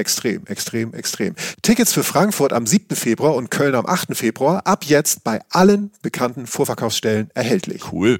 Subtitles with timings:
[0.00, 1.34] Extrem, extrem, extrem.
[1.60, 2.96] Tickets für Frankfurt am 7.
[2.96, 4.16] Februar und Köln am 8.
[4.16, 7.92] Februar ab jetzt bei allen bekannten Vorverkaufsstellen erhältlich.
[7.92, 8.18] Cool.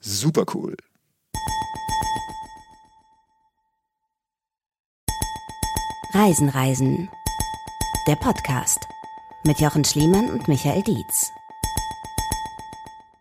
[0.00, 0.76] Super cool.
[6.14, 7.08] Reisen, Reisen.
[8.08, 8.80] Der Podcast
[9.44, 11.30] mit Jochen Schliemann und Michael Dietz.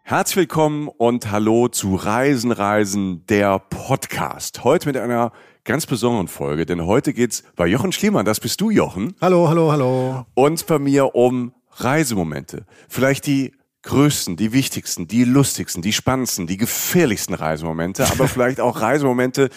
[0.02, 4.63] Herzlich willkommen und hallo zu Reisen, Reisen, der Podcast.
[4.63, 5.31] Heute mit einer
[5.63, 9.15] ganz besonderen Folge, denn heute geht's bei Jochen Schliemann, das bist du, Jochen.
[9.21, 10.25] Hallo, hallo, hallo.
[10.33, 12.65] Und bei mir um Reisemomente.
[12.88, 18.81] Vielleicht die größten, die wichtigsten, die lustigsten, die spannendsten, die gefährlichsten Reisemomente, aber vielleicht auch
[18.81, 19.49] Reisemomente,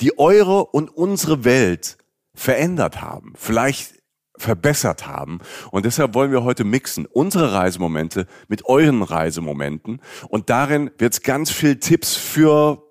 [0.00, 1.98] die eure und unsere Welt
[2.34, 3.94] verändert haben, vielleicht
[4.36, 5.38] verbessert haben.
[5.70, 10.00] Und deshalb wollen wir heute mixen unsere Reisemomente mit euren Reisemomenten.
[10.28, 12.83] Und darin wird es ganz viel Tipps für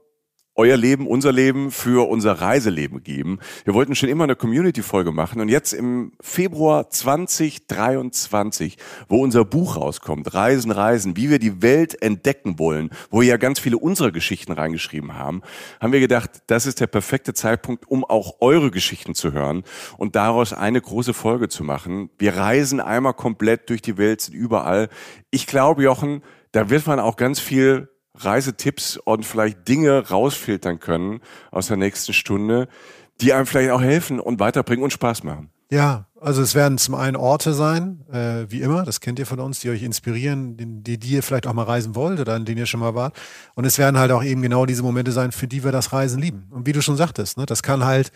[0.56, 3.40] euer Leben, unser Leben für unser Reiseleben geben.
[3.66, 8.78] Wir wollten schon immer eine Community-Folge machen und jetzt im Februar 2023,
[9.10, 13.38] wo unser Buch rauskommt, Reisen, Reisen, wie wir die Welt entdecken wollen, wo wir ja
[13.38, 15.42] ganz viele unserer Geschichten reingeschrieben haben,
[15.80, 19.64] haben wir gedacht, das ist der perfekte Zeitpunkt, um auch eure Geschichten zu hören
[19.98, 22.12] und daraus eine große Folge zu machen.
[22.20, 24.90] Wir reisen einmal komplett durch die Welt, sind überall.
[25.32, 26.22] Ich glaube, Jochen,
[26.52, 32.14] da wird man auch ganz viel Reisetipps und vielleicht Dinge rausfiltern können aus der nächsten
[32.14, 32.68] Stunde,
[33.22, 35.50] die einem vielleicht auch helfen und weiterbringen und Spaß machen.
[35.70, 39.40] Ja, also es werden zum einen Orte sein, äh, wie immer, das kennt ihr von
[39.40, 42.60] uns, die euch inspirieren, die, die ihr vielleicht auch mal reisen wollt oder an denen
[42.60, 43.16] ihr schon mal wart.
[43.56, 46.22] Und es werden halt auch eben genau diese Momente sein, für die wir das Reisen
[46.22, 46.48] lieben.
[46.52, 48.12] Und wie du schon sagtest, ne, das kann halt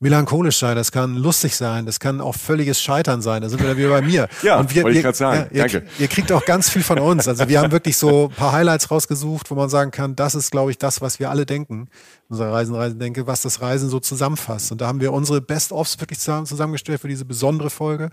[0.00, 3.42] melancholisch sein, das kann lustig sein, das kann auch völliges Scheitern sein.
[3.42, 4.28] Da sind wir wieder bei mir.
[4.42, 5.46] ja, und wir, wollte ich gerade sagen.
[5.50, 5.88] Ja, ihr, Danke.
[5.98, 7.26] Ihr kriegt auch ganz viel von uns.
[7.26, 10.50] Also wir haben wirklich so ein paar Highlights rausgesucht, wo man sagen kann, das ist,
[10.50, 11.88] glaube ich, das, was wir alle denken,
[12.28, 14.72] unsere Reisen, Reisen denke, was das Reisen so zusammenfasst.
[14.72, 18.10] Und da haben wir unsere Best-ofs wirklich zusammengestellt für diese besondere Folge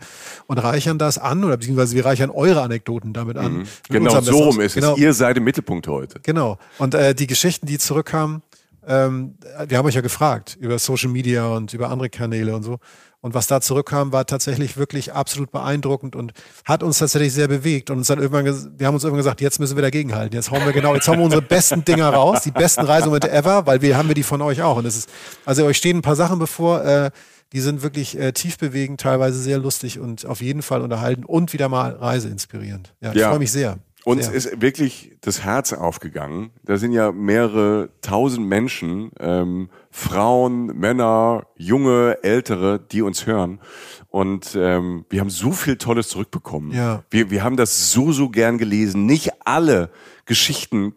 [0.48, 3.54] und reichern das an, oder beziehungsweise wir reichern eure Anekdoten damit an.
[3.54, 3.64] Mhm.
[3.90, 4.94] Genau, so rum ist genau.
[4.94, 5.00] es.
[5.00, 6.20] Ihr seid im Mittelpunkt heute.
[6.24, 6.58] Genau.
[6.78, 8.44] Und äh, die Geschichten, die zurückkamen,
[8.88, 9.38] ähm,
[9.68, 12.80] wir haben euch ja gefragt über Social Media und über andere Kanäle und so.
[13.22, 16.34] Und was da zurückkam, war tatsächlich wirklich absolut beeindruckend und
[16.66, 17.92] hat uns tatsächlich sehr bewegt.
[17.92, 18.46] Und uns dann irgendwann,
[18.80, 20.36] wir haben uns irgendwann gesagt, jetzt müssen wir dagegenhalten.
[20.36, 23.68] Jetzt hauen wir genau, jetzt hauen wir unsere besten Dinger raus, die besten Reisemomente ever,
[23.68, 24.78] weil wir haben wir die von euch auch.
[24.78, 25.10] Und das ist,
[25.46, 27.12] also euch stehen ein paar Sachen bevor, äh,
[27.54, 31.54] die sind wirklich äh, tief bewegend, teilweise sehr lustig und auf jeden Fall unterhalten und
[31.54, 32.94] wieder mal reiseinspirierend.
[33.02, 33.30] Ja, ich ja.
[33.30, 33.78] freue mich sehr.
[34.04, 34.34] Uns ja.
[34.34, 36.50] ist wirklich das Herz aufgegangen.
[36.64, 43.60] Da sind ja mehrere tausend Menschen, ähm, Frauen, Männer, junge, ältere, die uns hören.
[44.08, 46.72] Und ähm, wir haben so viel Tolles zurückbekommen.
[46.72, 47.04] Ja.
[47.12, 49.06] Wir, wir haben das so, so gern gelesen.
[49.06, 49.92] Nicht alle
[50.26, 50.96] Geschichten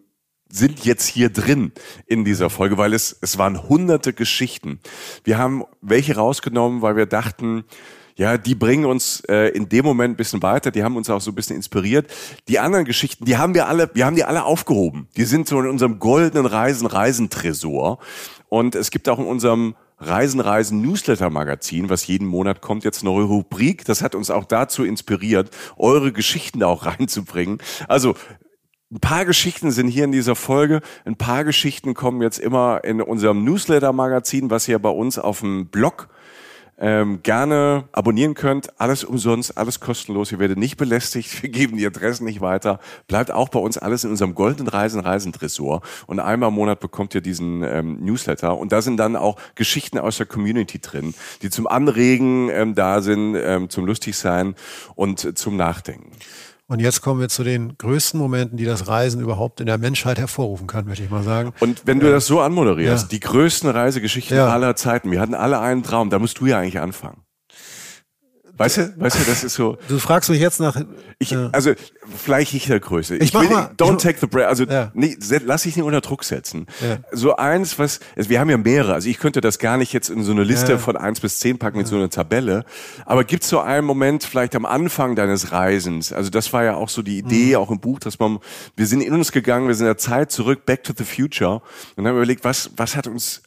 [0.49, 1.73] sind jetzt hier drin
[2.07, 4.81] in dieser Folge, weil es, es waren hunderte Geschichten.
[5.25, 7.65] Wir haben welche rausgenommen, weil wir dachten,
[8.17, 11.21] ja, die bringen uns äh, in dem Moment ein bisschen weiter, die haben uns auch
[11.21, 12.13] so ein bisschen inspiriert.
[12.49, 15.09] Die anderen Geschichten, die haben wir alle, wir haben die alle aufgehoben.
[15.17, 17.99] Die sind so in unserem goldenen Reisen, Reisentresor.
[18.49, 23.03] Und es gibt auch in unserem Reisen, Reisen Newsletter Magazin, was jeden Monat kommt, jetzt
[23.03, 23.85] eine neue Rubrik.
[23.85, 27.59] Das hat uns auch dazu inspiriert, eure Geschichten auch reinzubringen.
[27.89, 28.15] Also,
[28.93, 30.81] ein paar Geschichten sind hier in dieser Folge.
[31.05, 35.41] Ein paar Geschichten kommen jetzt immer in unserem Newsletter Magazin, was ihr bei uns auf
[35.41, 36.09] dem Blog
[36.85, 38.79] ähm, gerne abonnieren könnt.
[38.79, 40.33] Alles umsonst, alles kostenlos.
[40.33, 41.43] Ihr werdet nicht belästigt.
[41.43, 42.79] Wir geben die Adressen nicht weiter.
[43.09, 45.81] Bleibt auch bei uns alles in unserem goldenen Reisen Reisendressur.
[46.07, 48.59] Und einmal im Monat bekommt ihr diesen ähm, Newsletter.
[48.59, 53.01] Und da sind dann auch Geschichten aus der Community drin, die zum Anregen ähm, da
[53.01, 54.55] sind, ähm, zum lustig sein
[54.95, 56.13] und äh, zum Nachdenken.
[56.67, 60.19] Und jetzt kommen wir zu den größten Momenten, die das Reisen überhaupt in der Menschheit
[60.19, 61.53] hervorrufen kann, möchte ich mal sagen.
[61.61, 63.09] Und wenn du das so anmoderierst, ja.
[63.11, 64.49] die größten Reisegeschichten ja.
[64.49, 67.24] aller Zeiten, wir hatten alle einen Traum, da musst du ja eigentlich anfangen.
[68.57, 69.79] Weißt du, weißt du, das ist so.
[69.89, 70.81] Du fragst mich jetzt nach.
[71.19, 71.49] Ich, ja.
[71.51, 71.73] Also
[72.23, 73.17] vielleicht nicht der Größe.
[73.17, 74.47] Ich, ich will, mal, don't ich, take the breath.
[74.47, 74.93] Also ja.
[74.95, 76.67] nee, lass dich nicht unter Druck setzen.
[76.81, 76.99] Ja.
[77.11, 78.95] So eins, was also wir haben ja mehrere.
[78.95, 81.59] Also ich könnte das gar nicht jetzt in so eine Liste von eins bis zehn
[81.59, 82.65] packen mit so einer Tabelle.
[83.07, 86.13] Aber gibt es so einen Moment vielleicht am Anfang deines Reisens?
[86.13, 87.57] Also das war ja auch so die Idee, mhm.
[87.57, 88.39] auch im Buch, dass man
[88.77, 91.61] wir sind in uns gegangen, wir sind in der Zeit zurück, Back to the Future
[91.97, 93.43] und haben überlegt, was was hat uns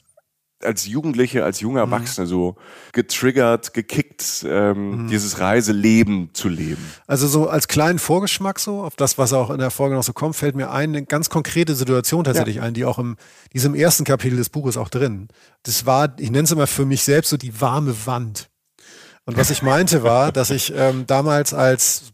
[0.63, 1.94] als Jugendliche, als junger mhm.
[1.94, 2.30] Erwachsener mhm.
[2.30, 2.56] so
[2.92, 5.07] getriggert, gekickt, ähm, mhm.
[5.07, 6.83] dieses Reiseleben zu leben?
[7.06, 10.13] Also so als kleinen Vorgeschmack so, auf das, was auch in der Folge noch so
[10.13, 12.63] kommt, fällt mir ein, eine ganz konkrete Situation tatsächlich ja.
[12.63, 13.18] ein, die auch im
[13.54, 15.27] diesem ersten Kapitel des Buches auch drin.
[15.63, 18.50] Das war, ich nenne es immer für mich selbst so die warme Wand.
[19.25, 22.13] Und was ich meinte war, dass ich ähm, damals als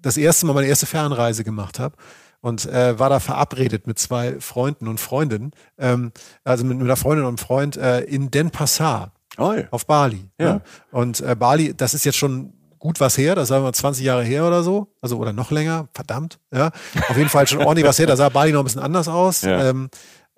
[0.00, 1.96] das erste Mal meine erste Fernreise gemacht habe
[2.42, 6.12] und äh, war da verabredet mit zwei Freunden und Freundinnen, ähm,
[6.44, 9.64] also mit, mit einer Freundin und einem Freund äh, in Denpasar oh, ja.
[9.70, 10.28] auf Bali.
[10.38, 10.54] Ja.
[10.54, 10.62] Ne?
[10.90, 14.24] Und äh, Bali, das ist jetzt schon gut was her, das sagen wir 20 Jahre
[14.24, 16.72] her oder so, also oder noch länger, verdammt, ja.
[17.08, 19.42] Auf jeden Fall schon ordentlich was her, da sah Bali noch ein bisschen anders aus.
[19.42, 19.68] Ja.
[19.70, 19.88] Ähm,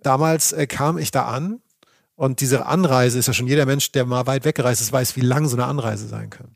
[0.02, 1.60] damals äh, kam ich da an
[2.16, 5.22] und diese Anreise ist ja schon jeder Mensch, der mal weit weggereist ist, weiß, wie
[5.22, 6.48] lang so eine Anreise sein kann.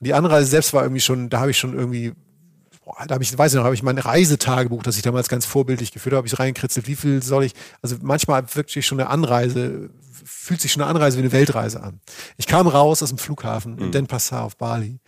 [0.00, 2.14] Und die Anreise selbst war irgendwie schon, da habe ich schon irgendwie
[3.06, 5.92] da habe ich, weiß ich noch, habe ich mein Reisetagebuch, das ich damals ganz vorbildlich
[5.92, 7.52] geführt habe, habe ich reingekritzelt, wie viel soll ich,
[7.82, 9.90] also manchmal wirklich schon eine Anreise,
[10.24, 12.00] fühlt sich schon eine Anreise wie eine Weltreise an.
[12.36, 13.84] Ich kam raus aus dem Flughafen mhm.
[13.84, 15.00] in Denpasar auf Bali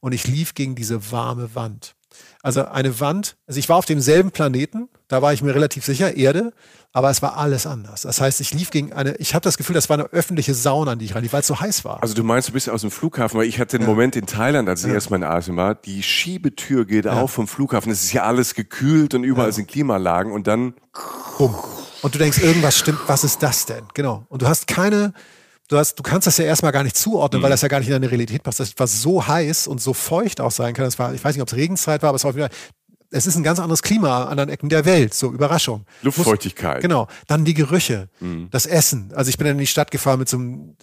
[0.00, 1.94] und ich lief gegen diese warme Wand.
[2.42, 6.16] Also eine Wand, also ich war auf demselben Planeten, da war ich mir relativ sicher,
[6.16, 6.52] Erde,
[6.92, 8.02] aber es war alles anders.
[8.02, 10.92] Das heißt, ich lief gegen eine, ich habe das Gefühl, das war eine öffentliche Sauna,
[10.92, 12.02] an die ich rein, weil es so heiß war.
[12.02, 13.88] Also du meinst, du bist aus dem Flughafen, weil ich hatte den ja.
[13.88, 14.94] Moment in Thailand, als ich ja.
[14.94, 17.12] erstmal in Asien war, die Schiebetür geht ja.
[17.12, 20.74] auf vom Flughafen, es ist ja alles gekühlt und überall sind Klimaanlagen und dann
[21.38, 21.54] Bumm.
[22.02, 23.84] Und du denkst, irgendwas stimmt, was ist das denn?
[23.94, 24.26] Genau.
[24.28, 25.14] Und du hast keine,
[25.72, 27.44] du hast, du kannst das ja erstmal gar nicht zuordnen, mhm.
[27.44, 28.60] weil das ja gar nicht in deine Realität passt.
[28.60, 30.84] Das war so heiß und so feucht auch sein kann.
[30.84, 32.50] Das war, ich weiß nicht, ob es Regenzeit war, aber es war wieder,
[33.10, 35.14] es ist ein ganz anderes Klima an anderen Ecken der Welt.
[35.14, 35.84] So, Überraschung.
[36.02, 36.82] Luftfeuchtigkeit.
[36.82, 37.08] Genau.
[37.26, 38.48] Dann die Gerüche, mhm.
[38.50, 39.12] das Essen.
[39.14, 40.76] Also ich bin dann in die Stadt gefahren mit so einem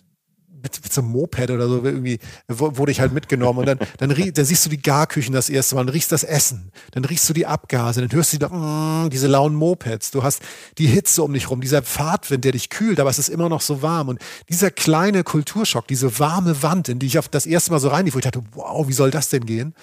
[0.61, 3.59] mit, mit so einem Moped oder so irgendwie wurde ich halt mitgenommen.
[3.59, 6.23] Und dann dann, riech, dann siehst du die Garküchen das erste Mal, dann riechst das
[6.23, 10.23] Essen, dann riechst du die Abgase, dann hörst du die, mm, diese lauen Mopeds, du
[10.23, 10.41] hast
[10.77, 13.61] die Hitze um dich rum, dieser Fahrtwind, der dich kühlt, aber es ist immer noch
[13.61, 14.09] so warm.
[14.09, 14.19] Und
[14.49, 18.11] dieser kleine Kulturschock, diese warme Wand, in die ich auf das erste Mal so rein,
[18.13, 19.73] wo ich dachte, wow, wie soll das denn gehen?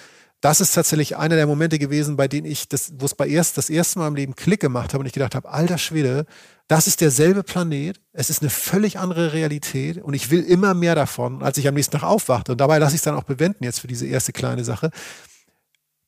[0.41, 3.57] Das ist tatsächlich einer der Momente gewesen, bei denen ich, das, wo es bei erst
[3.57, 6.25] das erste Mal im Leben Klick gemacht habe und ich gedacht habe, alter Schwede,
[6.67, 10.95] das ist derselbe Planet, es ist eine völlig andere Realität und ich will immer mehr
[10.95, 12.51] davon, als ich am nächsten Tag aufwachte.
[12.51, 14.91] Und dabei lasse ich es dann auch bewenden jetzt für diese erste kleine Sache.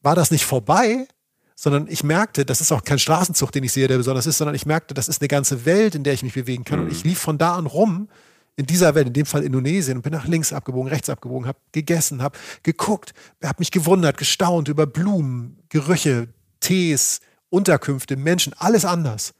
[0.01, 1.07] War das nicht vorbei,
[1.55, 4.55] sondern ich merkte, das ist auch kein Straßenzug, den ich sehe, der besonders ist, sondern
[4.55, 6.79] ich merkte, das ist eine ganze Welt, in der ich mich bewegen kann.
[6.79, 6.85] Mhm.
[6.85, 8.09] Und ich lief von da an rum
[8.59, 11.57] in dieser Welt, in dem Fall Indonesien, und bin nach links abgebogen, rechts abgebogen, habe
[11.71, 16.27] gegessen, habe geguckt, habe mich gewundert, gestaunt über Blumen, Gerüche,
[16.59, 19.33] Tees, Unterkünfte, Menschen, alles anders.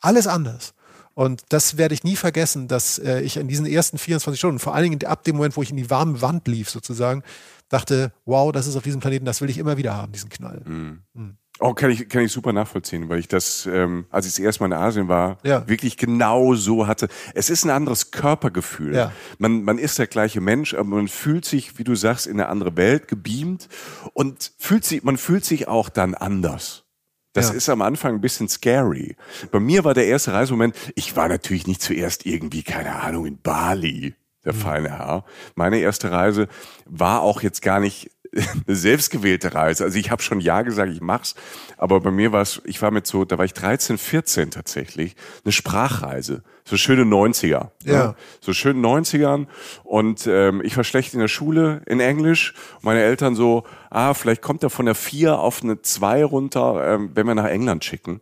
[0.00, 0.74] Alles anders.
[1.14, 4.74] Und das werde ich nie vergessen, dass äh, ich in diesen ersten 24 Stunden, vor
[4.74, 7.22] allen Dingen ab dem Moment, wo ich in die warme Wand lief, sozusagen,
[7.68, 10.60] dachte, wow, das ist auf diesem Planeten, das will ich immer wieder haben, diesen Knall.
[10.66, 11.02] Mhm.
[11.14, 11.38] Mhm.
[11.58, 14.62] Oh, kann ich, kann ich super nachvollziehen, weil ich das, ähm, als ich das erste
[14.62, 15.66] Mal in Asien war, ja.
[15.66, 17.08] wirklich genau so hatte.
[17.34, 18.94] Es ist ein anderes Körpergefühl.
[18.94, 19.12] Ja.
[19.38, 22.50] Man, man ist der gleiche Mensch, aber man fühlt sich, wie du sagst, in eine
[22.50, 23.68] andere Welt gebeamt
[24.12, 26.84] und fühlt sich, man fühlt sich auch dann anders.
[27.32, 27.54] Das ja.
[27.54, 29.16] ist am Anfang ein bisschen scary.
[29.50, 33.40] Bei mir war der erste Reisemoment, ich war natürlich nicht zuerst irgendwie, keine Ahnung, in
[33.40, 34.14] Bali
[34.46, 34.58] der mhm.
[34.58, 35.24] feine Herr.
[35.54, 36.48] Meine erste Reise
[36.86, 38.10] war auch jetzt gar nicht
[38.66, 39.84] eine selbstgewählte Reise.
[39.84, 41.34] Also ich habe schon ja gesagt, ich mach's,
[41.76, 45.16] aber bei mir war es, ich war mit so, da war ich 13, 14 tatsächlich,
[45.44, 47.48] eine Sprachreise, so schöne 90er.
[47.48, 47.70] Ja.
[47.84, 47.92] Ne?
[47.92, 48.16] ja.
[48.40, 49.46] So schöne 90ern
[49.84, 52.54] und ähm, ich war schlecht in der Schule in Englisch.
[52.82, 57.10] Meine Eltern so, ah, vielleicht kommt er von der 4 auf eine 2 runter, ähm,
[57.14, 58.20] wenn wir nach England schicken.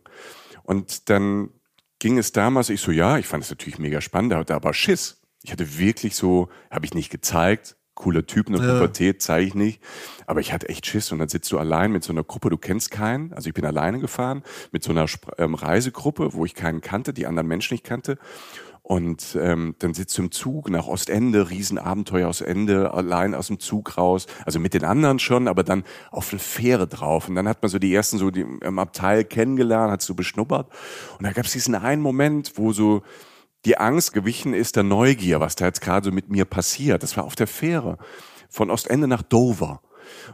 [0.63, 1.49] Und dann
[1.99, 5.21] ging es damals, ich so, ja, ich fand es natürlich mega spannend, da aber Schiss.
[5.43, 8.73] Ich hatte wirklich so, habe ich nicht gezeigt, cooler Typ, eine ja.
[8.73, 9.81] Pubertät zeige ich nicht.
[10.27, 12.57] Aber ich hatte echt Schiss und dann sitzt du allein mit so einer Gruppe, du
[12.57, 13.33] kennst keinen.
[13.33, 15.05] Also ich bin alleine gefahren mit so einer
[15.37, 18.17] ähm, Reisegruppe, wo ich keinen kannte, die anderen Menschen nicht kannte.
[18.87, 23.59] Und ähm, dann sitzt du im Zug nach Ostende, Riesenabenteuer aus Ende, allein aus dem
[23.59, 27.27] Zug raus, also mit den anderen schon, aber dann auf eine Fähre drauf.
[27.27, 30.71] Und dann hat man so die ersten so die, im Abteil kennengelernt, hat so beschnuppert.
[31.17, 33.01] Und da gab es diesen einen Moment, wo so
[33.65, 37.03] die Angst gewichen ist der Neugier, was da jetzt gerade so mit mir passiert.
[37.03, 37.97] Das war auf der Fähre
[38.49, 39.81] von Ostende nach Dover.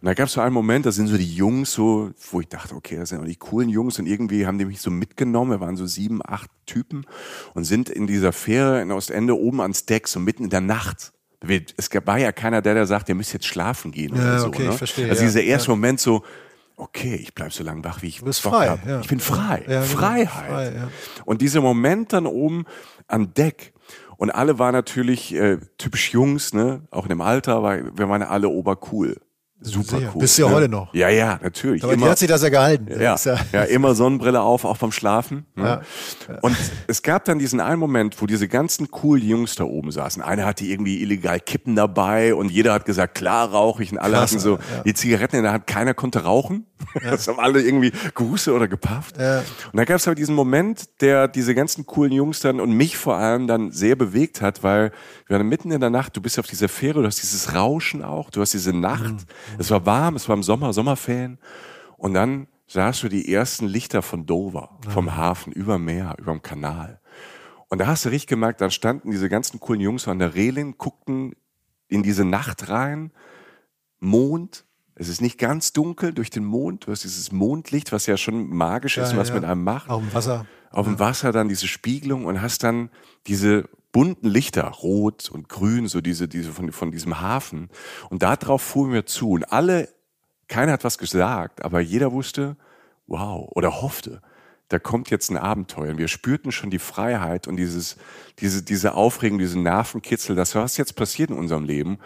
[0.02, 2.48] Und da gab es so einen Moment, da sind so die Jungs so, wo ich
[2.50, 5.52] dachte, okay, das sind auch die coolen Jungs und irgendwie haben die mich so mitgenommen.
[5.52, 7.06] Wir waren so sieben, acht Typen
[7.54, 11.14] und sind in dieser Fähre in Ostende oben ans Deck, so mitten in der Nacht
[11.78, 14.48] Es war ja keiner, der da sagt, ihr müsst jetzt schlafen gehen Ja, oder so.
[14.48, 14.70] okay, ne?
[14.72, 15.76] ich verstehe, Also ja, dieser erste ja.
[15.76, 16.24] Moment so,
[16.82, 18.80] okay, ich bleib so lange wach, wie ich Bock frei.
[18.86, 19.00] Ja.
[19.02, 19.64] Ich bin frei.
[19.68, 19.86] Ja, genau.
[19.86, 20.50] Freiheit.
[20.50, 20.74] Frei.
[21.26, 22.66] Und dieser Moment dann oben
[23.08, 23.74] an Deck.
[24.18, 26.82] Und alle waren natürlich äh, typisch Jungs, ne?
[26.92, 29.20] Auch in dem Alter, weil wir waren alle obercool.
[29.64, 30.12] Super Sehr.
[30.16, 30.22] cool.
[30.22, 30.56] Bist du ja ne?
[30.56, 30.94] heute noch.
[30.94, 31.84] Ja, ja, natürlich.
[31.84, 32.88] Aber die Immer- hat sich das ja gehalten.
[33.00, 35.46] ja, ist ja, immer Sonnenbrille auf, auch beim Schlafen.
[35.56, 35.82] Ne?
[36.42, 40.24] Und es gab dann diesen einen Moment, wo diese ganzen coolen Jungs da oben saßen.
[40.24, 43.92] Einer hatte irgendwie illegal Kippen dabei und jeder hat gesagt, klar rauche ich.
[43.92, 44.84] Und alle Krass, hatten so ja.
[44.84, 45.68] die Zigaretten in der Hand.
[45.68, 46.66] Keiner konnte rauchen.
[47.04, 49.18] Das haben alle irgendwie gehustet oder gepafft.
[49.18, 49.40] Ja.
[49.40, 52.98] Und dann gab es aber diesen Moment, der diese ganzen coolen Jungs dann und mich
[52.98, 54.92] vor allem dann sehr bewegt hat, weil
[55.28, 58.04] wir waren mitten in der Nacht, du bist auf dieser Fähre, du hast dieses Rauschen
[58.04, 59.14] auch, du hast diese Nacht.
[59.58, 61.40] Es war warm, es war im Sommer, Sommerferien.
[61.98, 66.42] Und dann sahst du die ersten Lichter von Dover, vom Hafen, über Meer, über dem
[66.42, 67.00] Kanal.
[67.68, 70.78] Und da hast du richtig gemerkt, dann standen diese ganzen coolen Jungs an der Reling,
[70.78, 71.34] guckten
[71.88, 73.12] in diese Nacht rein,
[74.00, 74.66] Mond.
[74.96, 76.86] Es ist nicht ganz dunkel durch den Mond.
[76.86, 79.36] Du hast dieses Mondlicht, was ja schon magisch ist Ja, und was ja.
[79.36, 79.90] mit einem macht.
[79.90, 80.46] Auf dem Wasser.
[80.72, 82.90] Auf dem Wasser dann diese Spiegelung und hast dann
[83.28, 87.70] diese bunten Lichter, rot und grün, so diese, diese von, von diesem Hafen.
[88.10, 89.32] Und darauf fuhren wir zu.
[89.32, 89.90] Und alle,
[90.48, 92.58] keiner hat was gesagt, aber jeder wusste,
[93.08, 94.22] wow, oder hoffte,
[94.70, 95.92] da kommt jetzt ein Abenteuer.
[95.92, 97.98] Und wir spürten schon die Freiheit und dieses,
[98.40, 101.98] diese, diese Aufregung, diesen Nervenkitzel, das was jetzt passiert in unserem Leben,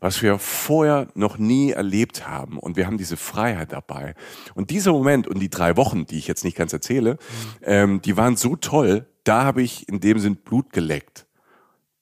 [0.00, 2.58] was wir vorher noch nie erlebt haben.
[2.58, 4.14] Und wir haben diese Freiheit dabei.
[4.54, 7.18] Und dieser Moment und die drei Wochen, die ich jetzt nicht ganz erzähle,
[7.62, 9.06] ähm, die waren so toll.
[9.24, 11.23] Da habe ich in dem Sinn Blut geleckt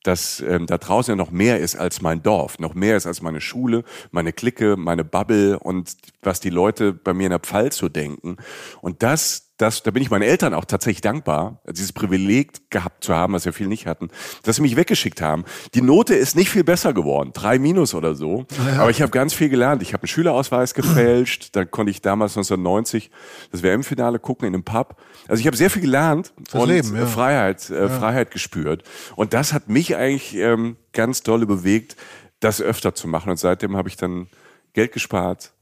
[0.03, 3.23] dass ähm, da draußen ja noch mehr ist als mein Dorf, noch mehr ist als
[3.23, 7.77] meine Schule, meine Clique, meine Bubble und was die Leute bei mir in der Pfalz
[7.77, 8.37] so denken.
[8.81, 13.15] Und das, das, da bin ich meinen Eltern auch tatsächlich dankbar, dieses Privileg gehabt zu
[13.15, 14.09] haben, was wir viel nicht hatten,
[14.43, 15.45] dass sie mich weggeschickt haben.
[15.75, 18.45] Die Note ist nicht viel besser geworden, drei Minus oder so,
[18.77, 19.81] aber ich habe ganz viel gelernt.
[19.81, 23.11] Ich habe einen Schülerausweis gefälscht, dann konnte ich damals 1990
[23.53, 24.97] das WM-Finale gucken in einem Pub.
[25.29, 27.07] Also ich habe sehr viel gelernt und Leben, ja.
[27.07, 28.83] Freiheit, äh, Freiheit gespürt.
[29.15, 31.97] Und das hat mich eigentlich ähm, ganz dolle bewegt,
[32.41, 33.31] das öfter zu machen.
[33.31, 34.27] Und seitdem habe ich dann
[34.73, 35.53] Geld gespart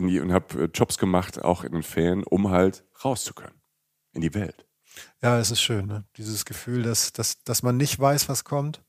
[0.00, 3.34] in die, und habe äh, Jobs gemacht, auch in den Ferien, um halt raus zu
[3.34, 3.60] können
[4.12, 4.66] in die Welt.
[5.22, 6.04] Ja, es ist schön, ne?
[6.16, 8.82] Dieses Gefühl, dass, dass, dass man nicht weiß, was kommt,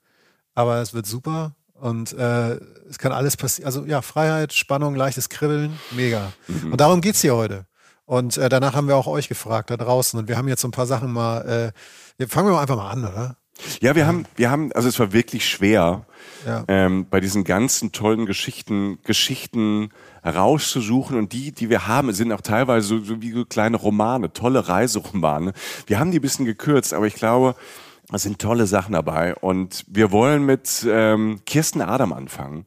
[0.54, 2.56] aber es wird super und äh,
[2.90, 3.68] es kann alles passieren.
[3.68, 6.34] Also ja, Freiheit, Spannung, leichtes Kribbeln, mega.
[6.48, 6.72] Mhm.
[6.72, 7.66] Und darum geht's hier heute.
[8.06, 10.68] Und äh, danach haben wir auch euch gefragt da draußen und wir haben jetzt so
[10.68, 11.74] ein paar Sachen mal,
[12.20, 13.38] äh, fangen wir mal einfach mal an, oder?
[13.82, 16.06] Ja, wir haben, wir haben, also es war wirklich schwer,
[16.46, 16.64] Ja.
[16.68, 19.90] ähm, bei diesen ganzen tollen Geschichten, Geschichten
[20.26, 24.34] rauszusuchen und die, die wir haben, sind auch teilweise so, so wie so kleine Romane,
[24.34, 25.54] tolle Reiseromane.
[25.88, 27.56] Wir haben die ein bisschen gekürzt, aber ich glaube,
[28.12, 32.66] es sind tolle Sachen dabei und wir wollen mit ähm, Kirsten Adam anfangen.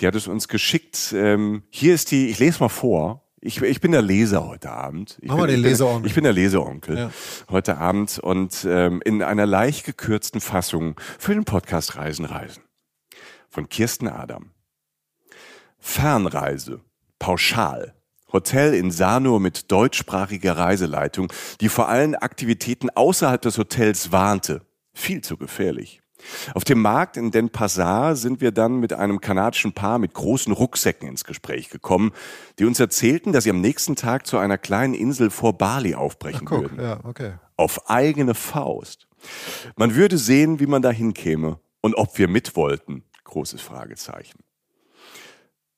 [0.00, 1.14] Die hat es uns geschickt.
[1.16, 3.22] Ähm, hier ist die, ich lese mal vor.
[3.44, 5.18] Ich, ich bin der Leser heute Abend.
[5.20, 6.06] Ich Mach mal bin, den Leseonkel.
[6.06, 7.10] Ich bin der Leseonkel Ja.
[7.50, 12.62] heute Abend und ähm, in einer leicht gekürzten Fassung für den Podcast Reisen Reisen
[13.48, 14.52] von Kirsten Adam.
[15.80, 16.80] Fernreise,
[17.18, 17.94] pauschal.
[18.32, 21.30] Hotel in Sanur mit deutschsprachiger Reiseleitung,
[21.60, 24.62] die vor allen Aktivitäten außerhalb des Hotels warnte.
[24.94, 26.01] Viel zu gefährlich.
[26.54, 30.52] Auf dem Markt in Den Passar sind wir dann mit einem kanadischen Paar mit großen
[30.52, 32.12] Rucksäcken ins Gespräch gekommen,
[32.58, 36.46] die uns erzählten, dass sie am nächsten Tag zu einer kleinen Insel vor Bali aufbrechen
[36.46, 37.34] Guck, würden ja, okay.
[37.56, 39.08] auf eigene Faust.
[39.76, 43.04] Man würde sehen, wie man da hinkäme und ob wir mit wollten.
[43.24, 44.40] Großes Fragezeichen.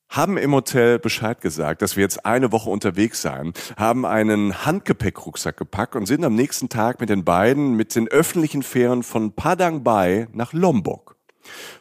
[0.09, 5.57] Haben im Hotel Bescheid gesagt, dass wir jetzt eine Woche unterwegs seien, haben einen Handgepäckrucksack
[5.57, 9.83] gepackt und sind am nächsten Tag mit den beiden mit den öffentlichen Fähren von Padang
[9.83, 11.15] Bay nach Lombok.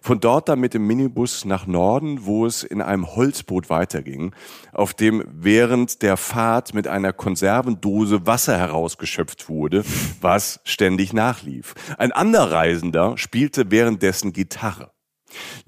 [0.00, 4.34] Von dort dann mit dem Minibus nach Norden, wo es in einem Holzboot weiterging,
[4.72, 9.84] auf dem während der Fahrt mit einer Konservendose Wasser herausgeschöpft wurde,
[10.20, 11.74] was ständig nachlief.
[11.98, 14.90] Ein anderer Reisender spielte währenddessen Gitarre.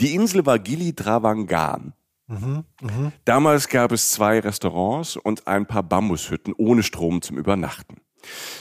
[0.01, 1.95] Die Insel war Gili Travangan.
[3.25, 8.01] Damals gab es zwei Restaurants und ein paar Bambushütten ohne Strom zum Übernachten.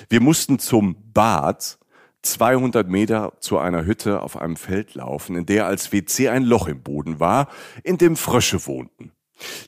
[0.10, 1.80] Wir mussten zum Bad
[2.22, 6.68] 200 Meter zu einer Hütte auf einem Feld laufen, in der als WC ein Loch
[6.68, 7.50] im Boden war,
[7.84, 9.12] in dem Frösche wohnten.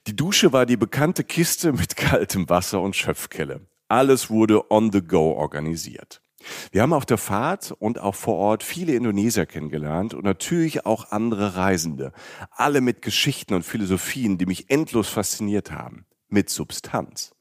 [0.07, 3.61] Die Dusche war die bekannte Kiste mit kaltem Wasser und Schöpfkelle.
[3.89, 6.21] Alles wurde on the go organisiert.
[6.71, 11.11] Wir haben auf der Fahrt und auch vor Ort viele Indonesier kennengelernt und natürlich auch
[11.11, 12.11] andere Reisende.
[12.51, 16.05] Alle mit Geschichten und Philosophien, die mich endlos fasziniert haben.
[16.29, 17.33] Mit Substanz.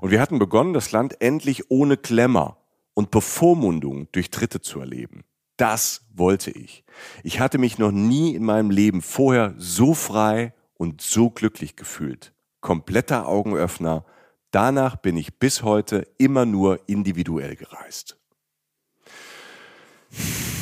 [0.00, 2.58] Und wir hatten begonnen, das Land endlich ohne Klemmer
[2.94, 5.24] und Bevormundung durch Dritte zu erleben.
[5.56, 6.84] Das wollte ich.
[7.22, 12.32] Ich hatte mich noch nie in meinem Leben vorher so frei und so glücklich gefühlt.
[12.60, 14.04] Kompletter Augenöffner.
[14.50, 18.19] Danach bin ich bis heute immer nur individuell gereist.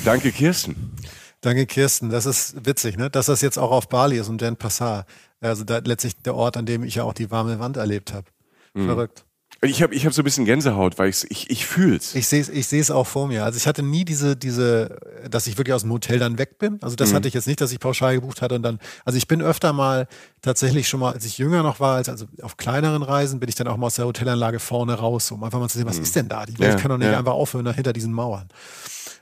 [0.04, 0.92] Danke, Kirsten.
[1.40, 2.10] Danke, Kirsten.
[2.10, 3.10] Das ist witzig, ne?
[3.10, 5.06] dass das jetzt auch auf Bali ist und Dan Passar.
[5.40, 8.26] Also da letztlich der Ort, an dem ich ja auch die warme Wand erlebt habe.
[8.74, 8.86] Mhm.
[8.86, 9.24] Verrückt.
[9.60, 12.14] Ich habe ich hab so ein bisschen Gänsehaut, weil ich ich, fühl's.
[12.14, 13.44] Ich sehe ich seh's auch vor mir.
[13.44, 16.78] Also ich hatte nie diese, diese, dass ich wirklich aus dem Hotel dann weg bin.
[16.80, 17.16] Also das mhm.
[17.16, 19.72] hatte ich jetzt nicht, dass ich pauschal gebucht hatte und dann, also ich bin öfter
[19.72, 20.06] mal
[20.42, 23.56] tatsächlich schon mal, als ich jünger noch war, als also auf kleineren Reisen, bin ich
[23.56, 26.02] dann auch mal aus der Hotelanlage vorne raus, um einfach mal zu sehen, was mhm.
[26.04, 26.46] ist denn da?
[26.46, 27.18] Die Welt ja, kann doch nicht ja.
[27.18, 28.48] einfach aufhören hinter diesen Mauern.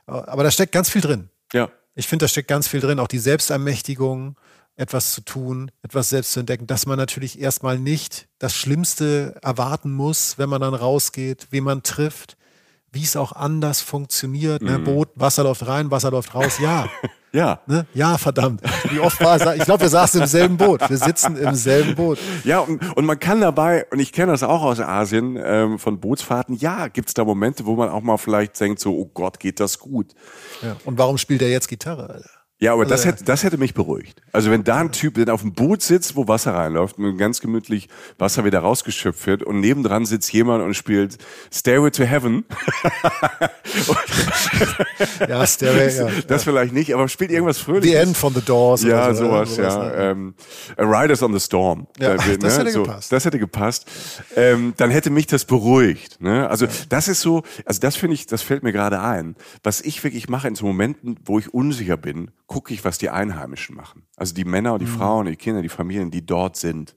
[0.06, 1.28] Aber da steckt ganz viel drin.
[1.52, 1.68] Ja.
[1.94, 4.36] Ich finde, da steckt ganz viel drin, auch die Selbstermächtigung,
[4.76, 9.92] etwas zu tun, etwas selbst zu entdecken, dass man natürlich erstmal nicht das Schlimmste erwarten
[9.92, 12.36] muss, wenn man dann rausgeht, wen man trifft,
[12.92, 14.62] wie es auch anders funktioniert.
[14.62, 14.78] Ne?
[14.78, 14.84] Mhm.
[14.84, 16.88] Boot, Wasser läuft rein, Wasser läuft raus, ja.
[17.36, 17.60] ja.
[17.66, 17.86] Ne?
[17.94, 18.62] Ja, verdammt.
[18.90, 19.58] Wie oft war es?
[19.58, 20.88] Ich glaube, wir saßen im selben Boot.
[20.88, 22.18] Wir sitzen im selben Boot.
[22.44, 26.00] Ja, und, und man kann dabei, und ich kenne das auch aus Asien, ähm, von
[26.00, 29.38] Bootsfahrten, ja, gibt es da Momente, wo man auch mal vielleicht denkt, so, oh Gott,
[29.38, 30.14] geht das gut.
[30.62, 30.76] Ja.
[30.84, 32.35] Und warum spielt er jetzt Gitarre, Alter?
[32.58, 34.22] Ja, aber das, hätte, das hätte mich beruhigt.
[34.32, 37.40] Also wenn da ein Typ der auf dem Boot sitzt, wo Wasser reinläuft und ganz
[37.40, 41.18] gemütlich Wasser wieder rausgeschöpft wird und nebendran sitzt jemand und spielt
[41.52, 42.46] Stairway to Heaven.
[45.28, 46.08] ja, Stairway, ja.
[46.28, 47.90] Das vielleicht nicht, aber spielt irgendwas Fröhliches.
[47.90, 48.82] The End von the Doors.
[48.84, 49.84] Ja, so, sowas, sowas, ja.
[49.84, 49.94] Ne?
[49.96, 50.34] Ähm,
[50.78, 51.86] Riders on the Storm.
[51.98, 52.64] Ja, da, das ne?
[52.64, 53.12] hätte so, gepasst.
[53.12, 53.86] Das hätte gepasst.
[54.34, 56.22] Ähm, dann hätte mich das beruhigt.
[56.22, 56.48] Ne?
[56.48, 59.36] Also das ist so, also das finde ich, das fällt mir gerade ein.
[59.62, 63.10] Was ich wirklich mache in so Momenten, wo ich unsicher bin, gucke ich, was die
[63.10, 64.06] Einheimischen machen.
[64.16, 64.96] Also die Männer und die mhm.
[64.96, 66.96] Frauen, die Kinder, die Familien, die dort sind.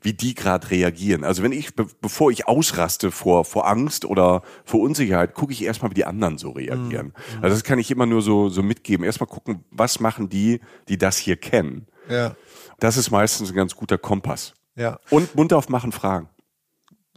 [0.00, 1.24] Wie die gerade reagieren.
[1.24, 5.64] Also wenn ich, be bevor ich ausraste vor, vor Angst oder vor Unsicherheit, gucke ich
[5.64, 7.06] erstmal, wie die anderen so reagieren.
[7.06, 7.42] Mhm.
[7.42, 9.04] Also das kann ich immer nur so, so mitgeben.
[9.04, 11.88] Erstmal gucken, was machen die, die das hier kennen.
[12.08, 12.36] Ja.
[12.78, 14.54] Das ist meistens ein ganz guter Kompass.
[14.76, 15.00] Ja.
[15.10, 16.28] Und Mund aufmachen, fragen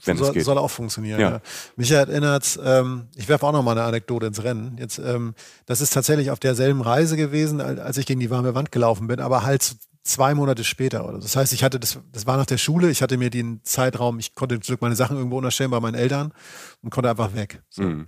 [0.05, 0.45] wenn soll, es geht.
[0.45, 1.19] Soll auch funktionieren.
[1.19, 1.29] Ja.
[1.29, 1.41] ja.
[1.75, 4.77] Mich erinnert, ähm, ich werfe auch noch mal eine Anekdote ins Rennen.
[4.77, 5.33] Jetzt, ähm,
[5.65, 9.19] das ist tatsächlich auf derselben Reise gewesen, als ich gegen die warme Wand gelaufen bin,
[9.19, 11.07] aber halt zwei Monate später.
[11.07, 12.89] Oder das heißt, ich hatte das, das war nach der Schule.
[12.89, 16.33] Ich hatte mir den Zeitraum, ich konnte zurück meine Sachen irgendwo unterstellen bei meinen Eltern
[16.81, 17.61] und konnte einfach weg.
[17.69, 17.83] So.
[17.83, 18.07] Mhm.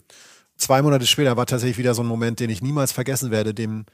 [0.57, 3.85] Zwei Monate später war tatsächlich wieder so ein Moment, den ich niemals vergessen werde, dem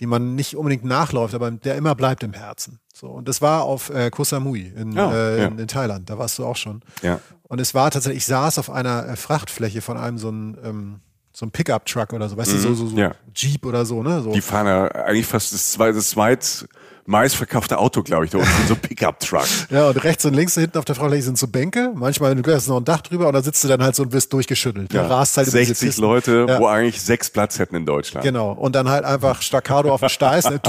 [0.00, 2.80] die man nicht unbedingt nachläuft, aber der immer bleibt im Herzen.
[2.92, 5.46] So und das war auf äh, Koh Samui in, ja, äh, ja.
[5.46, 6.08] in, in, Thailand.
[6.10, 6.82] Da warst du auch schon.
[7.02, 7.20] Ja.
[7.44, 11.00] Und es war tatsächlich, ich saß auf einer äh, Frachtfläche von einem so ein ähm,
[11.32, 13.14] so ein Pickup-Truck oder so, weißt mhm, du, so, so, so ja.
[13.34, 14.22] Jeep oder so, ne?
[14.22, 14.32] So.
[14.32, 16.66] Die fahren ja eigentlich fast das zweite, das zweit
[17.06, 19.46] meistverkaufte Auto, glaube ich, da unten, so Pickup-Truck.
[19.70, 21.92] Ja, und rechts und links hinten auf der Front sind so Bänke.
[21.94, 24.12] Manchmal, du hast noch ein Dach drüber und da sitzt du dann halt so und
[24.12, 24.92] wirst durchgeschüttelt.
[24.92, 26.58] Ja, rast halt 60 Leute, ja.
[26.58, 28.24] wo eigentlich sechs Platz hätten in Deutschland.
[28.24, 28.52] Genau.
[28.52, 30.60] Und dann halt einfach Staccato auf dem Steiß, ne?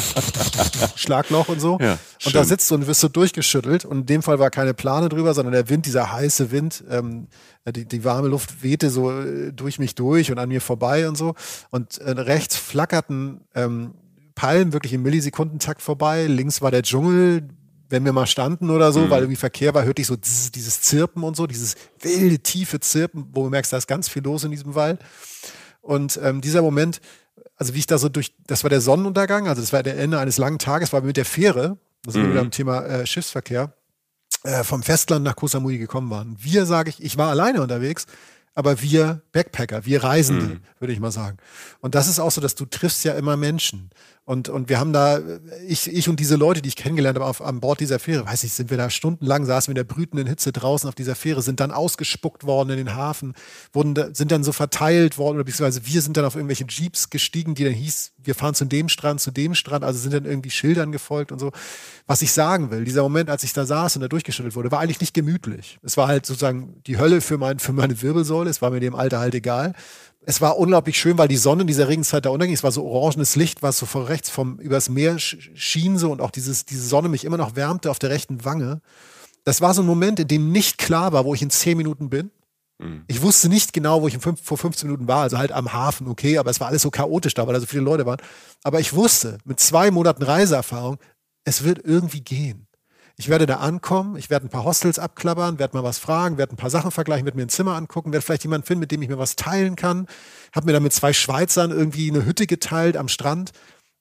[0.96, 1.78] Schlagloch und so.
[1.80, 3.86] Ja, und da sitzt du und wirst so durchgeschüttelt.
[3.86, 7.28] Und in dem Fall war keine Plane drüber, sondern der Wind, dieser heiße Wind, ähm,
[7.72, 11.18] die, die warme Luft wehte so äh, durch mich durch und an mir vorbei und
[11.18, 11.36] so.
[11.70, 13.94] Und äh, rechts flackerten ähm,
[14.38, 16.28] Palmen wirklich im Millisekundentakt vorbei.
[16.28, 17.50] Links war der Dschungel,
[17.90, 19.10] wenn wir mal standen oder so, mhm.
[19.10, 23.28] weil irgendwie Verkehr war, hörte ich so dieses Zirpen und so, dieses wilde, tiefe Zirpen,
[23.34, 25.00] wo du merkst, da ist ganz viel los in diesem Wald.
[25.82, 27.02] Und ähm, dieser Moment,
[27.56, 30.20] also wie ich da so durch, das war der Sonnenuntergang, also das war der Ende
[30.20, 32.30] eines langen Tages, war mit der Fähre, das ist mhm.
[32.30, 33.74] wieder am Thema äh, Schiffsverkehr,
[34.44, 36.38] äh, vom Festland nach Koh Samui gekommen waren.
[36.40, 38.06] Wir, sage ich, ich war alleine unterwegs,
[38.54, 40.60] aber wir Backpacker, wir Reisende, mhm.
[40.80, 41.38] würde ich mal sagen.
[41.80, 43.92] Und das ist auch so, dass du triffst ja immer Menschen.
[44.28, 45.22] Und, und wir haben da,
[45.70, 48.44] ich, ich und diese Leute, die ich kennengelernt habe auf, an Bord dieser Fähre, weiß
[48.44, 51.42] ich, sind wir da stundenlang, saßen wir in der brütenden Hitze draußen auf dieser Fähre,
[51.42, 53.36] sind dann ausgespuckt worden in den Hafen,
[53.72, 57.10] wurden, da, sind dann so verteilt worden, oder beziehungsweise wir sind dann auf irgendwelche Jeeps
[57.10, 60.26] gestiegen, die dann hieß, wir fahren zu dem Strand, zu dem Strand, also sind dann
[60.26, 61.54] irgendwie Schildern gefolgt und so.
[62.06, 64.82] Was ich sagen will, dieser Moment, als ich da saß und da durchgeschüttelt wurde, war
[64.82, 65.80] eigentlich nicht gemütlich.
[65.84, 68.94] Es war halt sozusagen die Hölle für, mein, für meine Wirbelsäule, es war mir dem
[68.94, 69.74] Alter halt egal
[70.30, 72.54] es war unglaublich schön, weil die Sonne in dieser Regenzeit da unterging.
[72.54, 76.20] Es war so orangenes Licht, was so von rechts vom übers Meer schien so und
[76.20, 78.82] auch dieses, diese Sonne mich immer noch wärmte auf der rechten Wange.
[79.46, 82.10] Das war so ein Moment, in dem nicht klar war, wo ich in zehn Minuten
[82.10, 82.30] bin.
[82.78, 83.06] Mhm.
[83.08, 86.10] Ich wusste nicht genau, wo ich fünf, vor 15 Minuten war, also halt am Hafen,
[86.10, 88.20] okay, aber es war alles so chaotisch da, weil da so viele Leute waren.
[88.64, 90.98] Aber ich wusste mit zwei Monaten Reiseerfahrung,
[91.46, 92.67] es wird irgendwie gehen.
[93.20, 96.54] Ich werde da ankommen, ich werde ein paar Hostels abklappern, werde mal was fragen, werde
[96.54, 99.02] ein paar Sachen vergleichen, werde mir ein Zimmer angucken, werde vielleicht jemanden finden, mit dem
[99.02, 100.06] ich mir was teilen kann.
[100.54, 103.52] Habe mir dann mit zwei Schweizern irgendwie eine Hütte geteilt am Strand.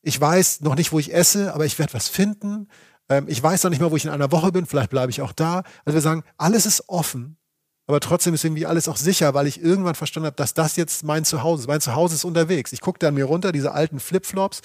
[0.02, 2.68] Ich weiß noch nicht, wo ich esse, aber ich werde was finden.
[3.08, 5.22] Ähm, ich weiß noch nicht mal, wo ich in einer Woche bin, vielleicht bleibe ich
[5.22, 5.62] auch da.
[5.86, 7.38] Also wir sagen, alles ist offen.
[7.86, 11.04] aber trotzdem ist irgendwie alles auch sicher, weil ich irgendwann verstanden habe, dass das jetzt
[11.04, 11.68] mein Zuhause ist.
[11.68, 12.72] Mein Zuhause ist unterwegs.
[12.72, 14.60] Ich gucke an mir runter, diese alten Flipflops,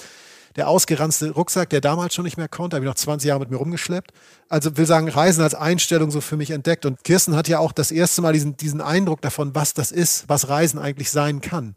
[0.56, 3.52] der ausgeranzte Rucksack, der damals schon nicht mehr konnte, habe ich noch 20 Jahre mit
[3.52, 4.12] mir rumgeschleppt.
[4.50, 6.86] Also will sagen, Reisen als Einstellung so für mich entdeckt.
[6.86, 10.28] Und Kirsten hat ja auch das erste Mal diesen, diesen Eindruck davon, was das ist,
[10.28, 11.76] was Reisen eigentlich sein kann.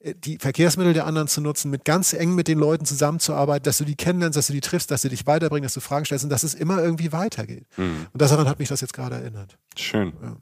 [0.00, 3.78] Äh, die Verkehrsmittel der anderen zu nutzen, mit ganz eng mit den Leuten zusammenzuarbeiten, dass
[3.78, 6.24] du die kennenlernst, dass du die triffst, dass sie dich weiterbringen, dass du Fragen stellst
[6.24, 7.66] und dass es immer irgendwie weitergeht.
[7.76, 8.06] Mhm.
[8.12, 9.58] Und daran hat mich das jetzt gerade erinnert.
[9.76, 10.12] Schön.
[10.22, 10.36] Ja.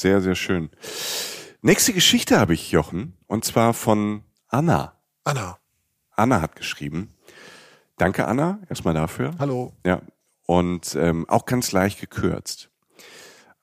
[0.00, 0.70] Sehr, sehr schön.
[1.60, 4.94] Nächste Geschichte habe ich, Jochen, und zwar von Anna.
[5.24, 5.58] Anna.
[6.12, 7.14] Anna hat geschrieben.
[7.98, 9.32] Danke, Anna, erstmal dafür.
[9.40, 9.72] Hallo.
[9.84, 10.00] Ja.
[10.46, 12.70] Und ähm, auch ganz leicht gekürzt.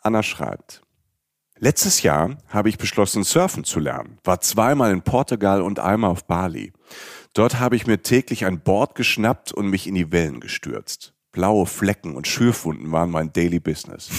[0.02, 0.82] Anna schreibt.
[1.58, 4.20] Letztes Jahr habe ich beschlossen, surfen zu lernen.
[4.26, 6.74] War zweimal in Portugal und einmal auf Bali.
[7.34, 11.14] Dort habe ich mir täglich ein Board geschnappt und mich in die Wellen gestürzt.
[11.32, 14.10] Blaue Flecken und Schürfwunden waren mein Daily Business.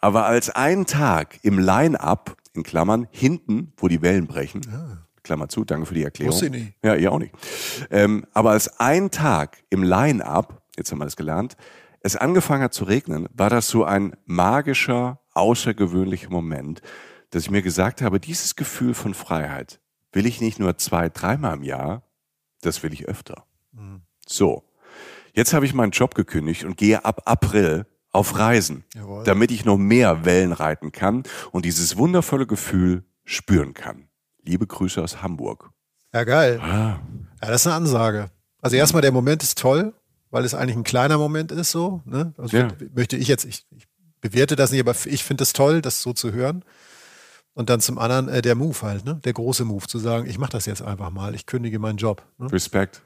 [0.00, 5.06] Aber als ein Tag im Line-Up, in Klammern, hinten, wo die Wellen brechen, ah.
[5.22, 6.32] Klammer zu, danke für die Erklärung.
[6.32, 6.74] Wusste ich nicht.
[6.82, 7.34] Ja, ihr auch nicht.
[7.90, 11.56] Ähm, aber als ein Tag im Line-Up, jetzt haben wir das gelernt,
[12.02, 16.80] es angefangen hat zu regnen, war das so ein magischer, außergewöhnlicher Moment,
[17.30, 19.80] dass ich mir gesagt habe, dieses Gefühl von Freiheit
[20.12, 22.02] will ich nicht nur zwei, dreimal im Jahr,
[22.62, 23.44] das will ich öfter.
[23.72, 24.02] Mhm.
[24.26, 24.64] So.
[25.32, 29.24] Jetzt habe ich meinen Job gekündigt und gehe ab April auf Reisen, Jawohl.
[29.24, 34.09] damit ich noch mehr Wellen reiten kann und dieses wundervolle Gefühl spüren kann.
[34.44, 35.70] Liebe Grüße aus Hamburg.
[36.12, 36.60] Ja, geil.
[36.60, 37.00] Ah.
[37.42, 38.30] Ja, das ist eine Ansage.
[38.60, 39.94] Also erstmal, der Moment ist toll,
[40.30, 42.02] weil es eigentlich ein kleiner Moment ist, so.
[42.04, 42.34] Ne?
[42.36, 42.68] Also ja.
[42.94, 43.86] möchte ich jetzt, ich, ich
[44.20, 46.64] bewerte das nicht, aber ich finde es toll, das so zu hören.
[47.54, 49.20] Und dann zum anderen äh, der Move halt, ne?
[49.24, 52.22] der große Move, zu sagen, ich mache das jetzt einfach mal, ich kündige meinen Job.
[52.38, 52.50] Ne?
[52.52, 53.02] Respekt.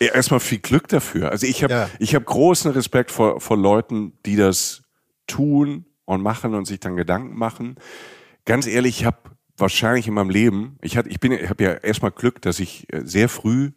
[0.00, 1.30] Ja, erstmal viel Glück dafür.
[1.30, 1.90] Also ich habe ja.
[1.98, 4.82] ich großen Respekt vor, vor Leuten, die das
[5.26, 7.76] tun und machen und sich dann Gedanken machen.
[8.44, 9.18] Ganz ehrlich, ich habe
[9.58, 12.92] wahrscheinlich in meinem Leben, ich hatte, ich bin, ich habe ja erstmal Glück, dass ich
[12.92, 13.72] äh, sehr früh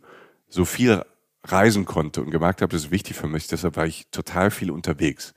[0.47, 1.03] so viel
[1.43, 3.47] reisen konnte und gemerkt habe, das ist wichtig für mich.
[3.47, 5.33] Deshalb war ich total viel unterwegs.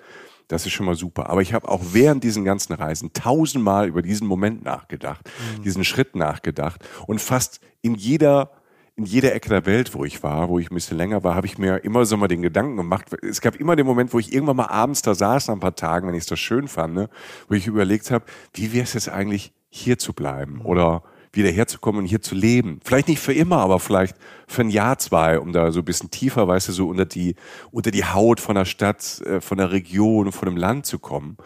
[0.48, 1.30] Das ist schon mal super.
[1.30, 5.62] Aber ich habe auch während diesen ganzen Reisen tausendmal über diesen Moment nachgedacht, mhm.
[5.62, 8.50] diesen Schritt nachgedacht und fast in jeder
[8.96, 11.48] in jeder Ecke der Welt, wo ich war, wo ich ein bisschen länger war, habe
[11.48, 13.06] ich mir immer so mal den Gedanken gemacht.
[13.22, 15.74] Es gab immer den Moment, wo ich irgendwann mal abends da saß nach ein paar
[15.74, 17.08] Tagen, wenn ich es das schön fand, ne,
[17.48, 20.66] wo ich überlegt habe, wie wäre es jetzt eigentlich, hier zu bleiben mhm.
[20.66, 22.78] oder wieder herzukommen und hier zu leben.
[22.84, 26.10] Vielleicht nicht für immer, aber vielleicht für ein Jahr, zwei, um da so ein bisschen
[26.10, 27.34] tiefer, weißt du, so unter die,
[27.72, 31.36] unter die Haut von der Stadt, äh, von der Region, von dem Land zu kommen.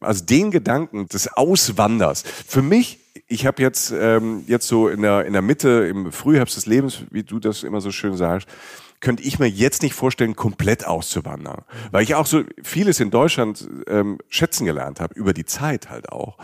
[0.00, 2.22] Also den Gedanken des Auswanders.
[2.22, 6.56] Für mich ich habe jetzt, ähm, jetzt so in der, in der Mitte, im Frühherbst
[6.56, 8.48] des Lebens, wie du das immer so schön sagst,
[9.00, 11.62] könnte ich mir jetzt nicht vorstellen, komplett auszuwandern.
[11.90, 16.10] Weil ich auch so vieles in Deutschland ähm, schätzen gelernt habe, über die Zeit halt
[16.10, 16.38] auch.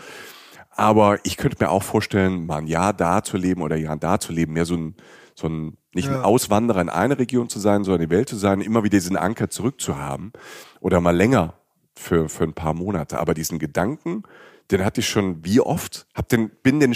[0.77, 3.97] Aber ich könnte mir auch vorstellen, mal ein Jahr da zu leben oder ein Jahr
[3.97, 4.97] da zu leben, mehr so ein,
[5.35, 6.17] so ein nicht ja.
[6.17, 8.99] ein Auswanderer in eine Region zu sein, sondern in die Welt zu sein, immer wieder
[8.99, 10.33] diesen Anker zurückzuhaben
[10.81, 11.55] oder mal länger
[11.95, 13.19] für, für ein paar Monate.
[13.19, 14.25] Aber diesen Gedanken,
[14.71, 16.95] den hatte ich schon wie oft, hab den, bin den,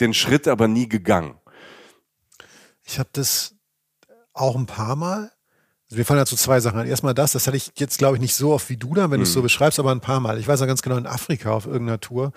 [0.00, 1.34] den Schritt aber nie gegangen.
[2.84, 3.54] Ich habe das
[4.32, 5.30] auch ein paar Mal.
[5.90, 6.86] Also wir fallen dazu zwei Sachen an.
[6.86, 9.12] Erstmal das, das hatte ich jetzt, glaube ich, nicht so oft wie du da, wenn
[9.12, 9.20] hm.
[9.20, 10.38] du es so beschreibst, aber ein paar Mal.
[10.38, 12.32] Ich weiß noch ganz genau, in Afrika auf irgendeiner Tour,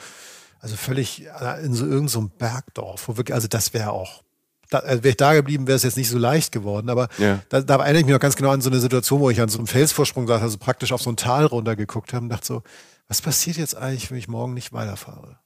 [0.62, 4.24] also völlig äh, in so irgendeinem so Bergdorf, wo wirklich, also das wäre auch
[4.70, 6.90] da, also wäre ich da geblieben, wäre es jetzt nicht so leicht geworden.
[6.90, 7.42] Aber ja.
[7.50, 9.50] da, da erinnere ich mich noch ganz genau an so eine Situation, wo ich an
[9.50, 12.64] so einem Felsvorsprung saß, also praktisch auf so ein Tal runtergeguckt habe und dachte so,
[13.08, 15.40] was passiert jetzt eigentlich, wenn ich morgen nicht weiterfahre?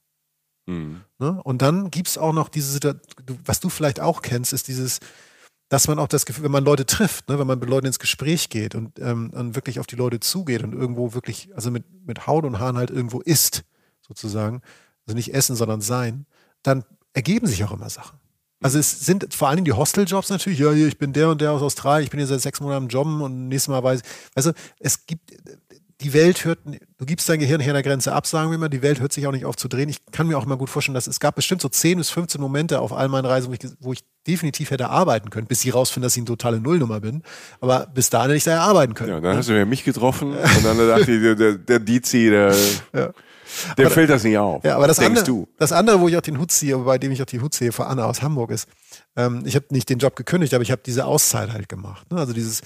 [0.66, 1.00] Mhm.
[1.18, 1.42] Ne?
[1.42, 5.00] Und dann gibt es auch noch diese Situation, was du vielleicht auch kennst, ist dieses,
[5.68, 7.98] dass man auch das Gefühl, wenn man Leute trifft, ne, wenn man mit Leuten ins
[7.98, 11.84] Gespräch geht und, ähm, und wirklich auf die Leute zugeht und irgendwo wirklich, also mit,
[12.06, 13.64] mit Haut und Haaren halt irgendwo isst,
[14.06, 14.62] sozusagen,
[15.06, 16.26] also nicht essen, sondern sein,
[16.62, 18.18] dann ergeben sich auch immer Sachen.
[18.62, 21.52] Also es sind vor allem die Hosteljobs natürlich, ja, hier, ich bin der und der
[21.52, 24.06] aus Australien, ich bin hier seit sechs Monaten am Jobben und nächstes Mal weiß ich,
[24.34, 25.30] also es gibt,
[26.00, 28.68] die Welt hört, du gibst dein Gehirn hier an der Grenze ab, sagen wir mal,
[28.68, 29.88] die Welt hört sich auch nicht auf zu drehen.
[29.88, 32.40] Ich kann mir auch immer gut vorstellen, dass es gab bestimmt so 10 bis 15
[32.40, 35.70] Momente auf all meinen Reisen, wo ich, wo ich definitiv hätte arbeiten können, bis sie
[35.70, 37.22] rausfinden, dass ich eine totale Nullnummer bin.
[37.60, 39.10] Aber bis dahin hätte ich da ja arbeiten können.
[39.10, 39.38] Ja, dann ne?
[39.38, 42.54] hast du ja mich getroffen und dann dachte ich, der, der, der Dizi, der,
[42.92, 43.12] ja.
[43.78, 44.64] Der fällt das nicht auf.
[44.64, 45.48] Ja, aber das andere, du.
[45.58, 47.72] das andere, wo ich auch den Hut ziehe, bei dem ich auch die Hut ziehe
[47.72, 48.68] vor Anna aus Hamburg ist,
[49.16, 52.10] ähm, ich habe nicht den Job gekündigt, aber ich habe diese Auszeit halt gemacht.
[52.10, 52.18] Ne?
[52.18, 52.60] Also dieses,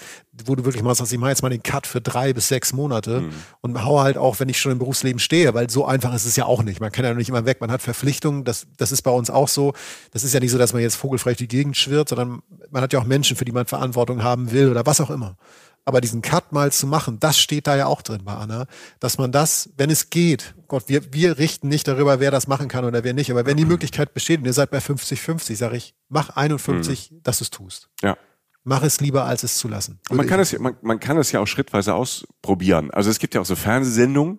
[0.45, 2.73] wo du wirklich mal sagst, ich mache jetzt mal den Cut für drei bis sechs
[2.73, 3.33] Monate mhm.
[3.61, 6.37] und hau halt auch, wenn ich schon im Berufsleben stehe, weil so einfach ist es
[6.37, 6.81] ja auch nicht.
[6.81, 9.49] Man kann ja nicht immer weg, man hat Verpflichtungen, das, das ist bei uns auch
[9.49, 9.73] so.
[10.13, 12.93] Das ist ja nicht so, dass man jetzt vogelfrei die Gegend schwirrt, sondern man hat
[12.93, 15.37] ja auch Menschen, für die man Verantwortung haben will oder was auch immer.
[15.85, 18.67] Aber diesen Cut mal zu machen, das steht da ja auch drin bei Anna,
[19.01, 22.69] dass man das, wenn es geht, Gott, wir, wir richten nicht darüber, wer das machen
[22.69, 25.77] kann oder wer nicht, aber wenn die Möglichkeit besteht und ihr seid bei 50-50, sage
[25.77, 27.23] ich, mach 51, mhm.
[27.23, 27.89] dass du es tust.
[28.03, 28.17] Ja
[28.65, 30.01] mach es lieber, als es zu lassen.
[30.11, 32.91] Man kann es, man, man kann es ja auch schrittweise ausprobieren.
[32.91, 34.39] Also es gibt ja auch so Fernsehsendungen,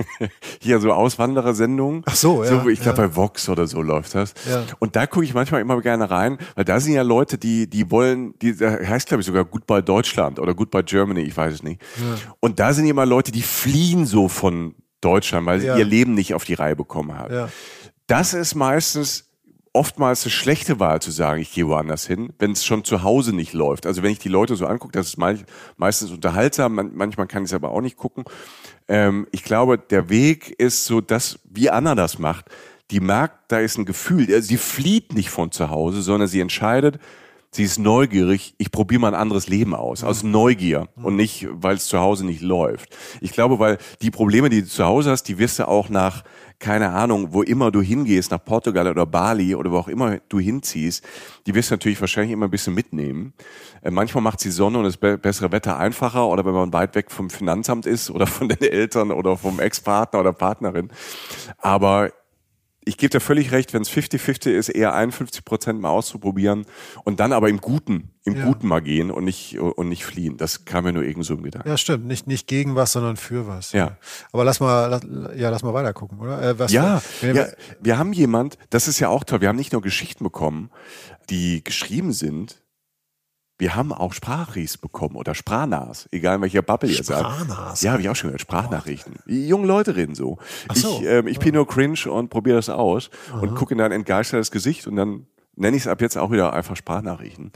[0.60, 2.02] hier so Auswanderersendungen.
[2.06, 2.50] Ach so, ja.
[2.50, 3.08] So, ich glaube ja.
[3.08, 4.34] bei Vox oder so läuft das.
[4.48, 4.64] Ja.
[4.78, 7.90] Und da gucke ich manchmal immer gerne rein, weil da sind ja Leute, die, die
[7.90, 11.62] wollen, die da heißt glaube ich sogar Goodbye Deutschland oder Goodbye Germany, ich weiß es
[11.62, 11.80] nicht.
[11.98, 12.34] Ja.
[12.40, 16.34] Und da sind immer Leute, die fliehen so von Deutschland, weil sie ihr Leben nicht
[16.34, 17.34] auf die Reihe bekommen haben.
[17.34, 17.48] Ja.
[18.06, 19.31] Das ist meistens
[19.72, 23.34] oftmals eine schlechte Wahl zu sagen, ich gehe woanders hin, wenn es schon zu Hause
[23.34, 23.86] nicht läuft.
[23.86, 27.54] Also wenn ich die Leute so angucke, das ist meistens unterhaltsam, manchmal kann ich es
[27.54, 28.24] aber auch nicht gucken.
[28.88, 32.46] Ähm, ich glaube, der Weg ist so, dass, wie Anna das macht,
[32.90, 34.42] die merkt, da ist ein Gefühl.
[34.42, 36.98] Sie flieht nicht von zu Hause, sondern sie entscheidet,
[37.50, 41.76] sie ist neugierig, ich probiere mal ein anderes Leben aus, aus Neugier und nicht, weil
[41.76, 42.94] es zu Hause nicht läuft.
[43.20, 46.24] Ich glaube, weil die Probleme, die du zu Hause hast, die wirst du auch nach
[46.62, 50.38] keine Ahnung, wo immer du hingehst, nach Portugal oder Bali oder wo auch immer du
[50.38, 51.04] hinziehst,
[51.44, 53.34] die wirst du natürlich wahrscheinlich immer ein bisschen mitnehmen.
[53.82, 56.94] Äh, manchmal macht die Sonne und das be bessere Wetter einfacher oder wenn man weit
[56.94, 60.88] weg vom Finanzamt ist oder von den Eltern oder vom Ex-Partner oder Partnerin.
[61.58, 62.10] Aber
[62.84, 66.66] ich gebe dir völlig recht, wenn es 50-50 ist, eher 51 Prozent mal auszuprobieren
[67.04, 68.44] und dann aber im Guten, im ja.
[68.44, 70.36] Guten mal gehen und nicht, und nicht fliehen.
[70.36, 71.68] Das kam mir nur irgend so im Gedanken.
[71.68, 72.06] Ja, stimmt.
[72.06, 73.72] Nicht, nicht gegen was, sondern für was.
[73.72, 73.98] Ja.
[74.32, 75.02] Aber lass mal, lass,
[75.36, 76.42] ja, lass mal weiter gucken, oder?
[76.42, 77.46] Äh, was ja, wir, ja,
[77.80, 80.70] wir haben jemand, das ist ja auch toll, wir haben nicht nur Geschichten bekommen,
[81.30, 82.61] die geschrieben sind,
[83.62, 87.20] wir haben auch Sprachries bekommen oder Sprachnas, egal in welcher Bubble ihr seid.
[87.20, 87.80] Sprachnas?
[87.80, 88.40] Ja, habe ich auch schon gehört.
[88.40, 89.14] Sprachnachrichten.
[89.26, 90.38] Die jungen Leute reden so.
[90.74, 90.98] So.
[90.98, 93.38] Ich, ähm, ich bin nur cringe und probiere das aus Aha.
[93.38, 96.52] und gucke in dein entgeistertes Gesicht und dann nenne ich es ab jetzt auch wieder
[96.52, 97.52] einfach Sprachnachrichten.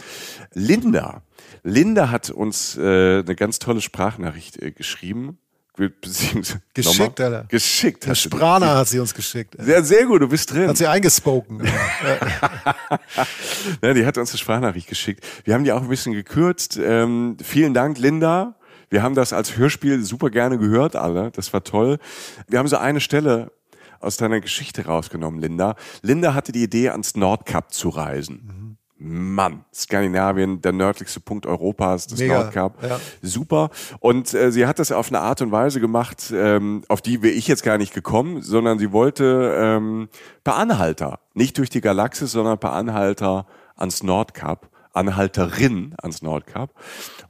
[0.52, 1.22] Linda.
[1.64, 5.38] Linda hat uns äh, eine ganz tolle Sprachnachricht äh, geschrieben
[6.74, 7.44] geschickt, Alter.
[7.48, 8.06] Geschickt.
[8.06, 9.54] Herr Sprana hat sie uns geschickt.
[9.58, 10.68] Sehr, sehr gut, du bist drin.
[10.68, 11.62] Hat sie eingespoken.
[13.82, 15.24] ja, die hat uns eine Sprachnachricht geschickt.
[15.44, 16.78] Wir haben die auch ein bisschen gekürzt.
[16.82, 18.56] Ähm, vielen Dank, Linda.
[18.88, 21.30] Wir haben das als Hörspiel super gerne gehört, alle.
[21.32, 21.98] Das war toll.
[22.48, 23.52] Wir haben so eine Stelle
[24.00, 25.74] aus deiner Geschichte rausgenommen, Linda.
[26.02, 28.42] Linda hatte die Idee, ans Nordkap zu reisen.
[28.46, 28.75] Mhm.
[28.98, 32.82] Mann, Skandinavien, der nördlichste Punkt Europas, das Mega, Nordkap.
[32.82, 32.98] Ja.
[33.20, 33.70] Super.
[34.00, 37.34] Und äh, sie hat das auf eine Art und Weise gemacht, ähm, auf die wäre
[37.34, 40.08] ich jetzt gar nicht gekommen, sondern sie wollte ähm,
[40.44, 44.70] per Anhalter, nicht durch die Galaxis, sondern per Anhalter ans Nordkap.
[44.92, 46.70] Anhalterin ans Nordkap.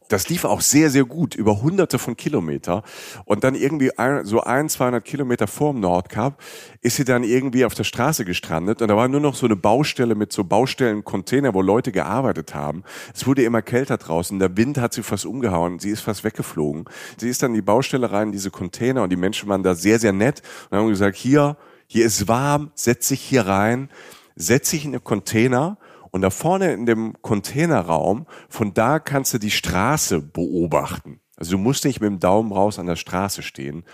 [0.09, 2.83] Das lief auch sehr, sehr gut, über hunderte von Kilometer.
[3.25, 6.41] Und dann irgendwie ein, so ein, 200 Kilometer vorm Nordkap
[6.81, 8.83] ist sie dann irgendwie auf der Straße gestrandet.
[8.83, 12.85] Und da war nur noch so eine Baustelle mit so Baustellencontainer, wo Leute gearbeitet haben.
[13.15, 14.39] Es wurde immer kälter draußen.
[14.39, 15.79] Der Wind hat sie fast umgehauen.
[15.79, 16.85] Sie ist fast weggeflogen.
[17.17, 19.03] Sie ist dann in die Baustelle rein, diese Container.
[19.03, 21.57] Und die Menschen waren da sehr, sehr nett und haben gesagt, hier,
[21.89, 23.91] hier ist warm, setz dich hier rein,
[24.35, 25.79] setz dich in den Container
[26.17, 31.21] und da vorne in dem Containerraum, von da kannst du die Straße beobachten.
[31.37, 33.85] Also du musst nicht mit dem Daumen raus an der Straße stehen.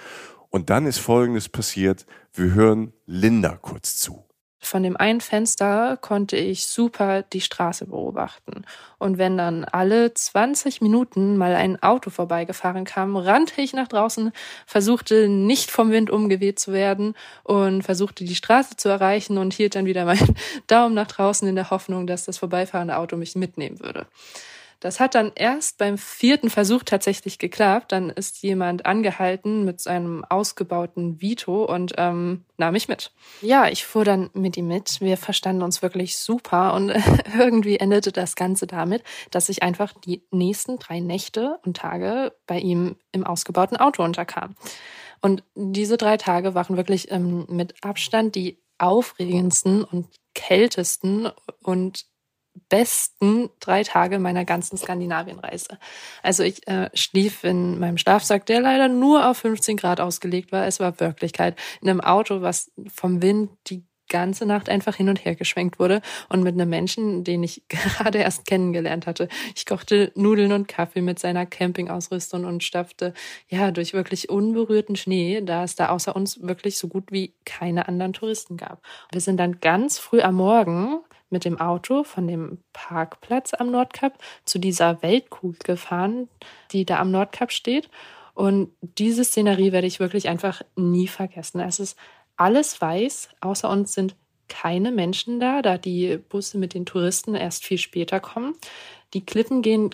[0.49, 2.07] Und dann ist Folgendes passiert.
[2.33, 4.25] Wir hören Linda kurz zu.
[4.65, 8.65] Von dem einen Fenster konnte ich super die Straße beobachten.
[8.97, 14.31] Und wenn dann alle 20 Minuten mal ein Auto vorbeigefahren kam, rannte ich nach draußen,
[14.65, 19.75] versuchte nicht vom Wind umgeweht zu werden und versuchte die Straße zu erreichen und hielt
[19.75, 20.37] dann wieder meinen
[20.69, 24.07] Daumen nach draußen in der Hoffnung, dass das vorbeifahrende Auto mich mitnehmen würde.
[24.83, 27.93] Das hat dann erst beim vierten Versuch tatsächlich geklappt.
[27.93, 33.13] Dann ist jemand angehalten mit seinem ausgebauten Vito und ähm, nahm mich mit.
[33.43, 35.01] Ja, ich fuhr dann mit ihm mit.
[35.01, 36.93] Wir verstanden uns wirklich super und
[37.39, 42.59] irgendwie endete das Ganze damit, dass ich einfach die nächsten drei Nächte und Tage bei
[42.59, 44.57] ihm im ausgebauten Auto unterkam.
[45.21, 51.31] Und diese drei Tage waren wirklich ähm, mit Abstand die aufregendsten und kältesten
[51.63, 52.07] und
[52.69, 55.79] besten drei Tage meiner ganzen Skandinavienreise.
[56.23, 60.67] Also ich äh, schlief in meinem Schlafsack, der leider nur auf 15 Grad ausgelegt war.
[60.67, 61.59] Es war Wirklichkeit.
[61.81, 66.03] In einem Auto, was vom Wind die ganze Nacht einfach hin und her geschwenkt wurde
[66.29, 69.29] und mit einem Menschen, den ich gerade erst kennengelernt hatte.
[69.57, 73.15] Ich kochte Nudeln und Kaffee mit seiner Campingausrüstung und stapfte
[73.49, 77.89] ja durch wirklich unberührten Schnee, da es da außer uns wirklich so gut wie keine
[77.89, 78.83] anderen Touristen gab.
[79.11, 81.01] Wir sind dann ganz früh am Morgen
[81.33, 86.29] mit dem Auto von dem Parkplatz am Nordkap zu dieser Weltkugel gefahren,
[86.71, 87.89] die da am Nordkap steht.
[88.35, 91.61] Und diese Szenerie werde ich wirklich einfach nie vergessen.
[91.61, 91.99] Es ist
[92.37, 94.17] alles weiß, außer uns sind
[94.49, 98.55] keine Menschen da, da die Busse mit den Touristen erst viel später kommen.
[99.15, 99.91] Die Klippen gehen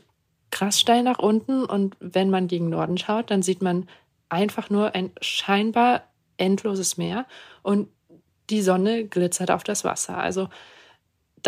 [0.51, 3.89] krass steil nach unten und wenn man gegen Norden schaut, dann sieht man
[4.29, 6.03] einfach nur ein scheinbar
[6.37, 7.27] endloses Meer
[7.63, 7.89] und
[8.51, 10.17] die Sonne glitzert auf das Wasser.
[10.17, 10.49] Also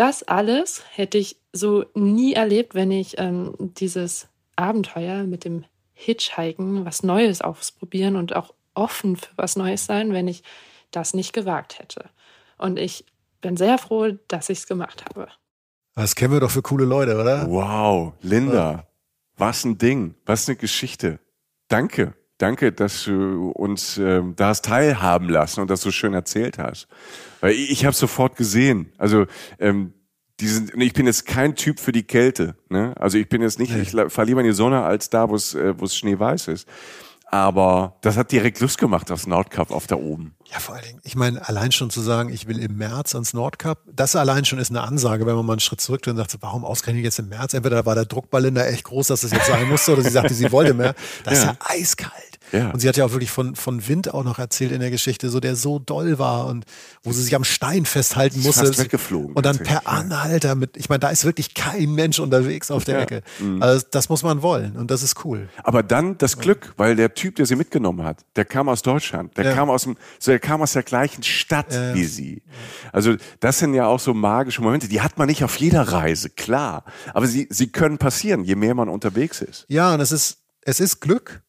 [0.01, 6.85] das alles hätte ich so nie erlebt, wenn ich ähm, dieses Abenteuer mit dem Hitchhiken,
[6.85, 10.41] was Neues ausprobieren und auch offen für was Neues sein, wenn ich
[10.89, 12.09] das nicht gewagt hätte.
[12.57, 13.05] Und ich
[13.41, 15.27] bin sehr froh, dass ich es gemacht habe.
[15.93, 17.47] Das kennen wir doch für coole Leute, oder?
[17.47, 18.87] Wow, Linda,
[19.37, 21.19] was ein Ding, was eine Geschichte.
[21.67, 26.57] Danke, danke, dass du uns ähm, da hast teilhaben lassen und das so schön erzählt
[26.57, 26.87] hast.
[27.39, 29.25] Weil ich, ich habe sofort gesehen, also
[29.59, 29.93] ähm,
[30.39, 32.55] diesen, ich bin jetzt kein Typ für die Kälte.
[32.69, 32.93] Ne?
[32.99, 35.53] Also ich bin jetzt nicht, ich fahre lieber in die Sonne als da, wo es
[35.53, 36.67] äh, schneeweiß ist.
[37.33, 40.35] Aber das hat direkt Lust gemacht, das Nordkap auf da oben.
[40.51, 43.33] Ja, vor allen Dingen, ich meine, allein schon zu sagen, ich will im März ans
[43.33, 46.35] Nordkap, das allein schon ist eine Ansage, wenn man mal einen Schritt zurück und sagt,
[46.41, 47.53] warum ausgerechnet jetzt im März?
[47.53, 50.51] Entweder war der Druckballinder echt groß, dass es jetzt sein musste, oder sie sagte, sie
[50.51, 50.93] wollte mehr.
[51.23, 52.30] Das ist ja eiskalt.
[52.51, 52.71] Ja.
[52.71, 55.29] Und sie hat ja auch wirklich von, von Wind auch noch erzählt in der Geschichte,
[55.29, 56.65] so der so doll war und
[57.03, 58.65] wo sie sich am Stein festhalten musste.
[58.65, 59.33] Fast weggeflogen.
[59.35, 62.95] Und dann per Anhalter mit, ich meine, da ist wirklich kein Mensch unterwegs auf der
[62.95, 63.01] ja.
[63.01, 63.21] Ecke.
[63.39, 63.61] Mhm.
[63.61, 65.49] Also das muss man wollen und das ist cool.
[65.63, 69.37] Aber dann das Glück, weil der Typ, der sie mitgenommen hat, der kam aus Deutschland,
[69.37, 69.53] der ja.
[69.53, 71.93] kam aus dem, so der kam aus der gleichen Stadt ja.
[71.93, 72.43] wie sie.
[72.91, 76.29] Also das sind ja auch so magische Momente, die hat man nicht auf jeder Reise,
[76.29, 76.83] klar.
[77.13, 79.65] Aber sie, sie können passieren, je mehr man unterwegs ist.
[79.69, 81.41] Ja, und es ist, es ist Glück,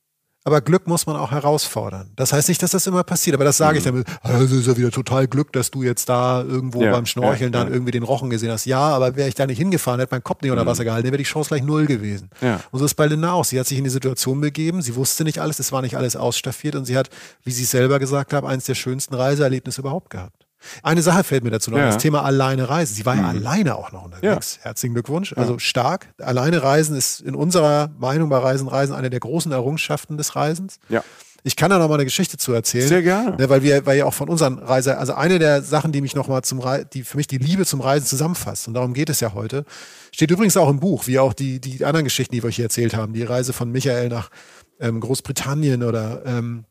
[0.44, 2.10] aber Glück muss man auch herausfordern.
[2.16, 3.78] Das heißt nicht, dass das immer passiert, aber das sage mhm.
[3.78, 4.06] ich damit.
[4.22, 7.60] Also ist ja wieder total Glück, dass du jetzt da irgendwo ja, beim Schnorcheln ja,
[7.60, 7.74] dann ja.
[7.74, 8.64] irgendwie den Rochen gesehen hast.
[8.64, 10.68] Ja, aber wäre ich da nicht hingefahren, hätte mein Kopf nicht unter mhm.
[10.68, 12.30] Wasser gehalten, dann wäre die Chance gleich null gewesen.
[12.70, 13.44] Und so ist bei Linda auch.
[13.44, 16.16] Sie hat sich in die Situation begeben, sie wusste nicht alles, es war nicht alles
[16.16, 17.08] ausstaffiert und sie hat,
[17.44, 20.46] wie sie selber gesagt hat, eines der schönsten Reiseerlebnisse überhaupt gehabt.
[20.82, 21.86] Eine Sache fällt mir dazu noch, ja.
[21.86, 22.94] das Thema alleine reisen.
[22.94, 23.38] Sie war ja mhm.
[23.38, 24.56] alleine auch noch unterwegs.
[24.56, 24.64] Ja.
[24.64, 25.34] Herzlichen Glückwunsch.
[25.36, 26.08] Also stark.
[26.18, 30.78] Alleine reisen ist in unserer Meinung bei Reisen Reisen eine der großen Errungenschaften des Reisens.
[30.88, 31.02] Ja.
[31.44, 32.86] Ich kann da noch mal eine Geschichte zu erzählen.
[32.86, 33.36] Sehr gerne.
[33.36, 36.14] Ne, weil wir, weil ja auch von unseren Reise, also eine der Sachen, die mich
[36.14, 39.10] noch mal zum Re die für mich die Liebe zum Reisen zusammenfasst, und darum geht
[39.10, 39.64] es ja heute,
[40.12, 42.66] steht übrigens auch im Buch, wie auch die, die anderen Geschichten, die wir euch hier
[42.66, 43.12] erzählt haben.
[43.12, 44.30] Die Reise von Michael nach
[44.78, 46.64] ähm, Großbritannien oder ähm,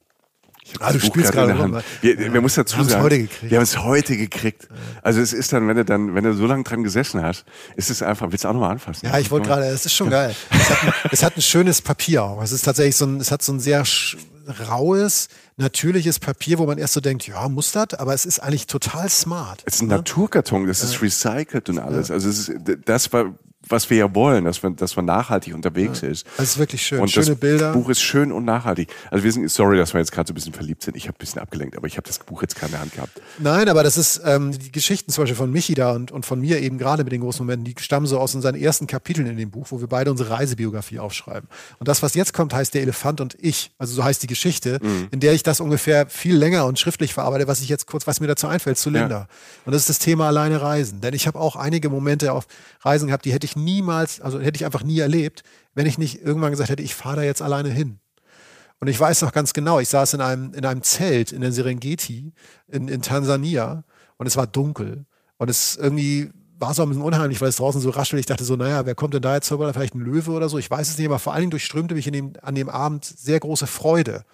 [0.80, 1.80] Ah, du spielst gerade rum.
[2.02, 2.42] Wir, wir ja.
[2.42, 4.68] müssen dazu wir sagen, heute wir haben es heute gekriegt.
[5.02, 7.90] Also es ist dann, wenn du dann, wenn du so lange dran gesessen hast, ist
[7.90, 9.08] es einfach, willst du auch nochmal anfassen?
[9.08, 10.36] Ja, ich wollte gerade, es ist schon geil.
[10.50, 12.42] Es hat, ein, es hat ein schönes Papier auch.
[12.42, 13.84] Es ist tatsächlich so ein, es hat so ein sehr
[14.70, 18.68] raues, natürliches Papier, wo man erst so denkt, ja, muss das, aber es ist eigentlich
[18.68, 19.62] total smart.
[19.66, 19.96] Es ist ein ne?
[19.96, 22.12] Naturkarton, das ist recycelt und alles.
[22.12, 22.52] Also ist,
[22.86, 23.34] das war,
[23.72, 26.26] was wir ja wollen, dass man, dass man nachhaltig unterwegs ja, ist.
[26.38, 27.00] Das ist wirklich schön.
[27.00, 27.74] Und Schöne das Bilder.
[27.74, 28.94] Buch ist schön und nachhaltig.
[29.10, 30.96] Also wir sind, sorry, dass wir jetzt gerade so ein bisschen verliebt sind.
[30.98, 33.22] Ich habe ein bisschen abgelenkt, aber ich habe das Buch jetzt keine Hand gehabt.
[33.40, 36.40] Nein, aber das ist ähm, die Geschichten zum Beispiel von Michi da und, und von
[36.40, 39.38] mir eben gerade mit den großen Momenten, die stammen so aus unseren ersten Kapiteln in
[39.38, 41.50] dem Buch, wo wir beide unsere Reisebiografie aufschreiben.
[41.80, 43.72] Und das, was jetzt kommt, heißt der Elefant und ich.
[43.78, 45.08] Also so heißt die Geschichte, mhm.
[45.12, 48.20] in der ich das ungefähr viel länger und schriftlich verarbeite, was ich jetzt kurz, was
[48.20, 49.16] mir dazu einfällt, zu Linda.
[49.16, 49.28] Ja.
[49.66, 51.02] Und das ist das Thema alleine reisen.
[51.02, 52.48] Denn ich habe auch einige Momente auf
[52.82, 55.44] Reisen gehabt, die hätte ich niemals, also hätte ich einfach nie erlebt,
[55.74, 58.00] wenn ich nicht irgendwann gesagt hätte, ich fahre da jetzt alleine hin.
[58.80, 61.52] Und ich weiß noch ganz genau, ich saß in einem, in einem Zelt in der
[61.52, 62.34] Serengeti
[62.68, 63.84] in, in Tansania
[64.18, 65.06] und es war dunkel.
[65.38, 68.20] Und es irgendwie war so ein bisschen unheimlich, weil es draußen so raschelt.
[68.20, 69.72] Ich dachte so, naja, wer kommt denn da jetzt vorbei?
[69.74, 70.58] Vielleicht ein Löwe oder so?
[70.58, 73.40] Ich weiß es nicht, aber vor allen Dingen durchströmte mich dem, an dem Abend sehr
[73.40, 74.26] große Freude.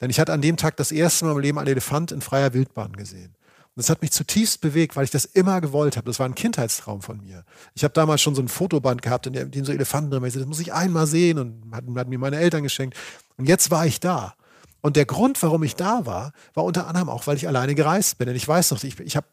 [0.00, 2.54] Denn ich hatte an dem Tag das erste Mal im Leben einen Elefant in freier
[2.54, 3.34] Wildbahn gesehen.
[3.76, 6.06] Das hat mich zutiefst bewegt, weil ich das immer gewollt habe.
[6.06, 7.44] Das war ein Kindheitstraum von mir.
[7.74, 10.32] Ich habe damals schon so ein Fotoband gehabt, in dem so Elefanten drin waren.
[10.32, 12.96] Das muss ich einmal sehen und hatten, hatten mir meine Eltern geschenkt.
[13.36, 14.34] Und jetzt war ich da.
[14.80, 18.16] Und der Grund, warum ich da war, war unter anderem auch, weil ich alleine gereist
[18.16, 18.28] bin.
[18.28, 19.26] Denn ich weiß noch, ich, ich habe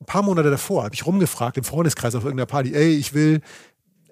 [0.00, 3.42] ein paar Monate davor, habe ich rumgefragt im Freundeskreis auf irgendeiner Party, ey, ich will,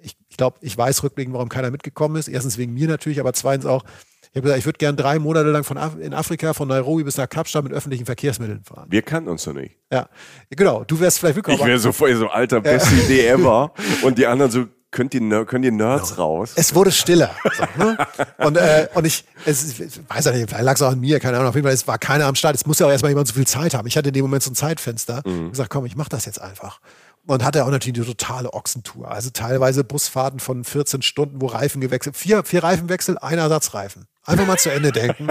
[0.03, 2.29] ich glaube, ich weiß rückblickend, warum keiner mitgekommen ist.
[2.29, 3.85] Erstens wegen mir natürlich, aber zweitens auch,
[4.33, 7.05] ich habe gesagt, ich würde gerne drei Monate lang von Af in Afrika, von Nairobi
[7.05, 8.87] bis nach Kapstadt mit öffentlichen Verkehrsmitteln fahren.
[8.89, 9.77] Wir kannten uns noch nicht.
[9.93, 10.09] Ja,
[10.49, 10.85] genau.
[10.85, 11.59] Du wärst vielleicht willkommen.
[11.59, 13.03] Ich wäre so voll so alter, beste ja.
[13.03, 13.75] Idee ever.
[14.03, 16.39] Und die anderen so, könnt ihr, können die Nerds genau.
[16.39, 16.53] raus?
[16.55, 17.31] Es wurde stiller.
[17.55, 17.99] So, ne?
[18.39, 21.21] und, äh, und ich, es, ich weiß ja nicht, vielleicht lag es auch an mir,
[21.21, 21.51] keine Ahnung.
[21.51, 22.55] Auf jeden Fall, es war keiner am Start.
[22.55, 23.87] Es muss ja auch erstmal jemand so viel Zeit haben.
[23.87, 25.23] Ich hatte in dem Moment so ein Zeitfenster.
[25.27, 25.51] Mhm.
[25.51, 26.81] gesagt, komm, ich mach das jetzt einfach.
[27.27, 29.11] Und hatte auch natürlich die totale Ochsentour.
[29.11, 34.07] Also teilweise Busfahrten von 14 Stunden, wo Reifen gewechselt, vier, vier Reifenwechsel, ein Ersatzreifen.
[34.25, 35.29] Einfach mal zu Ende denken.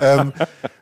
[0.00, 0.32] ähm,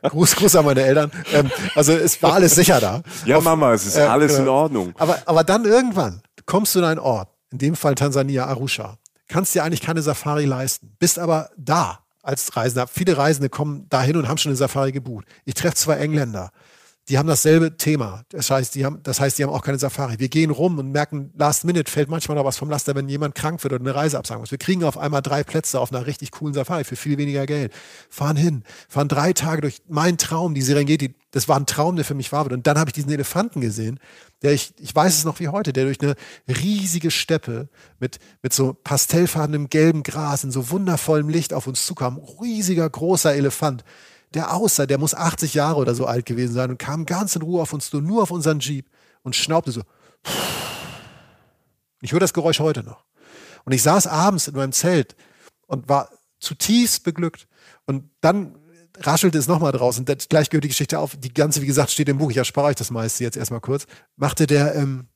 [0.03, 1.11] Gruß, Gruß an meine Eltern.
[1.31, 3.01] Ähm, also es war alles sicher da.
[3.25, 4.93] Ja, Auf, Mama, es ist äh, alles in Ordnung.
[4.97, 8.97] Aber, aber dann irgendwann kommst du in einen Ort, in dem Fall Tansania, Arusha,
[9.27, 12.87] kannst dir eigentlich keine Safari leisten, bist aber da als Reisender.
[12.87, 15.25] Viele Reisende kommen dahin und haben schon eine Safari gebucht.
[15.45, 16.51] Ich treffe zwei Engländer
[17.09, 18.23] die haben dasselbe Thema.
[18.29, 20.19] Das heißt, die haben, das heißt, die haben auch keine Safari.
[20.19, 23.35] Wir gehen rum und merken, last minute fällt manchmal noch was vom Laster, wenn jemand
[23.35, 24.51] krank wird oder eine Reise absagen muss.
[24.51, 27.73] Wir kriegen auf einmal drei Plätze auf einer richtig coolen Safari für viel weniger Geld.
[28.09, 31.13] Fahren hin, fahren drei Tage durch meinen Traum, die Serengeti.
[31.31, 32.53] Das war ein Traum, der für mich wahr wird.
[32.53, 33.99] Und dann habe ich diesen Elefanten gesehen,
[34.41, 36.15] der ich, ich weiß es noch wie heute, der durch eine
[36.47, 37.67] riesige Steppe
[37.99, 42.17] mit, mit so pastellfarbenem gelben Gras in so wundervollem Licht auf uns zukam.
[42.39, 43.83] Riesiger, großer Elefant
[44.33, 47.41] der aussah, der muss 80 Jahre oder so alt gewesen sein und kam ganz in
[47.41, 48.89] Ruhe auf uns zu, nur auf unseren Jeep
[49.21, 49.81] und schnaubte so.
[52.01, 53.05] Ich höre das Geräusch heute noch.
[53.65, 55.15] Und ich saß abends in meinem Zelt
[55.67, 56.09] und war
[56.39, 57.47] zutiefst beglückt.
[57.85, 58.57] Und dann
[58.99, 60.05] raschelte es nochmal draußen.
[60.05, 61.15] Gleich gehört die Geschichte auf.
[61.15, 62.31] Die ganze, wie gesagt, steht im Buch.
[62.31, 63.85] Ich erspare euch das meiste jetzt erstmal kurz.
[64.15, 65.07] Machte der, ähm,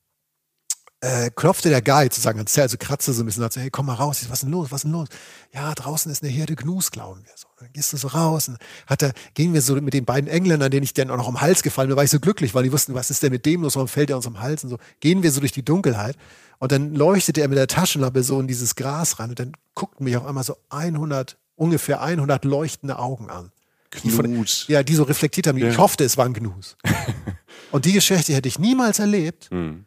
[1.00, 3.86] äh, klopfte der Guide sozusagen ans Zelt, also kratzte so ein bisschen, sagte, hey, komm
[3.86, 5.08] mal raus, was ist denn los, was ist denn los?
[5.54, 7.46] Ja, draußen ist eine Herde Gnus, glauben wir so.
[7.60, 10.70] Dann gehst du so raus und hat er, gehen wir so mit den beiden Engländern,
[10.70, 12.72] denen ich dann auch noch um Hals gefallen bin, war ich so glücklich, weil die
[12.72, 14.78] wussten, was ist denn mit dem los, warum fällt er uns um Hals und so.
[15.00, 16.16] Gehen wir so durch die Dunkelheit
[16.58, 20.04] und dann leuchtete er mit der Taschenlampe so in dieses Gras rein und dann guckten
[20.04, 23.52] mich auf einmal so 100, ungefähr 100 leuchtende Augen an.
[23.90, 24.02] Gnus.
[24.02, 25.56] Die von, ja, die so reflektiert haben.
[25.56, 25.68] Ja.
[25.68, 26.76] Ich hoffte, es waren Gnus.
[27.70, 29.86] und die Geschichte hätte ich niemals erlebt, hm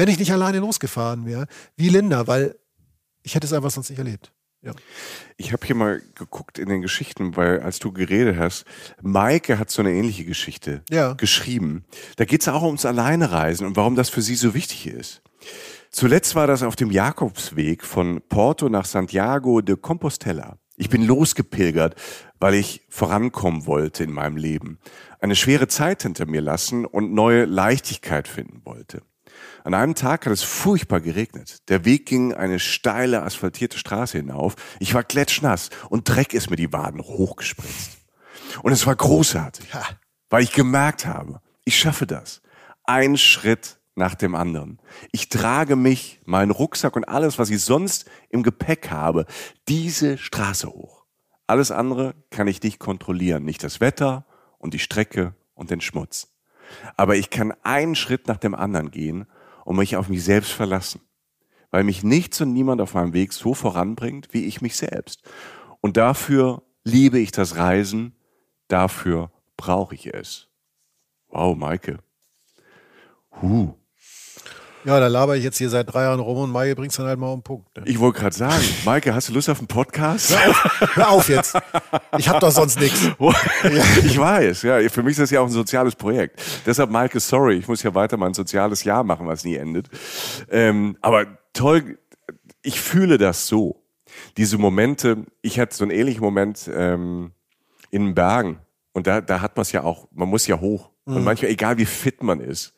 [0.00, 1.46] wenn ich nicht alleine losgefahren wäre,
[1.76, 2.56] wie Linda, weil
[3.22, 4.32] ich hätte es einfach sonst nicht erlebt.
[4.62, 4.72] Ja.
[5.36, 8.64] Ich habe hier mal geguckt in den Geschichten, weil als du geredet hast,
[9.02, 11.12] Maike hat so eine ähnliche Geschichte ja.
[11.12, 11.84] geschrieben.
[12.16, 15.20] Da geht es auch ums Alleinereisen und warum das für sie so wichtig ist.
[15.90, 20.56] Zuletzt war das auf dem Jakobsweg von Porto nach Santiago de Compostela.
[20.76, 21.94] Ich bin losgepilgert,
[22.38, 24.78] weil ich vorankommen wollte in meinem Leben,
[25.20, 29.02] eine schwere Zeit hinter mir lassen und neue Leichtigkeit finden wollte.
[29.64, 31.58] An einem Tag hat es furchtbar geregnet.
[31.68, 34.56] Der Weg ging eine steile, asphaltierte Straße hinauf.
[34.78, 37.98] Ich war klatschnass und Dreck ist mir die Waden hochgespritzt.
[38.62, 39.68] Und es war großartig,
[40.28, 42.42] weil ich gemerkt habe, ich schaffe das.
[42.84, 44.80] Ein Schritt nach dem anderen.
[45.12, 49.26] Ich trage mich, meinen Rucksack und alles, was ich sonst im Gepäck habe,
[49.68, 51.04] diese Straße hoch.
[51.46, 53.44] Alles andere kann ich nicht kontrollieren.
[53.44, 54.24] Nicht das Wetter
[54.58, 56.28] und die Strecke und den Schmutz.
[56.96, 59.26] Aber ich kann einen Schritt nach dem anderen gehen
[59.64, 61.00] und mich auf mich selbst verlassen.
[61.70, 65.22] Weil mich nichts und niemand auf meinem Weg so voranbringt, wie ich mich selbst.
[65.80, 68.14] Und dafür liebe ich das Reisen,
[68.68, 70.48] dafür brauche ich es.
[71.28, 71.98] Wow, Maike.
[73.40, 73.74] Huh.
[74.84, 77.06] Ja, da laber ich jetzt hier seit drei Jahren rum und Maike bringt es dann
[77.06, 77.76] halt mal um den Punkt.
[77.76, 77.82] Ne?
[77.86, 80.30] Ich wollte gerade sagen, Maike, hast du Lust auf einen Podcast?
[80.30, 81.58] Hör auf, hör auf jetzt.
[82.16, 83.08] Ich habe doch sonst nichts.
[84.04, 84.88] ich weiß, ja.
[84.88, 86.40] Für mich ist das ja auch ein soziales Projekt.
[86.64, 89.88] Deshalb, Maike, sorry, ich muss ja weiter mein soziales Jahr machen, was nie endet.
[90.50, 91.98] Ähm, aber toll,
[92.62, 93.82] ich fühle das so.
[94.38, 97.32] Diese Momente, ich hatte so einen ähnlichen Moment ähm,
[97.90, 98.60] in den Bergen.
[98.92, 100.90] Und da, da hat man es ja auch, man muss ja hoch.
[101.04, 101.16] Mhm.
[101.16, 102.74] Und manchmal, egal wie fit man ist,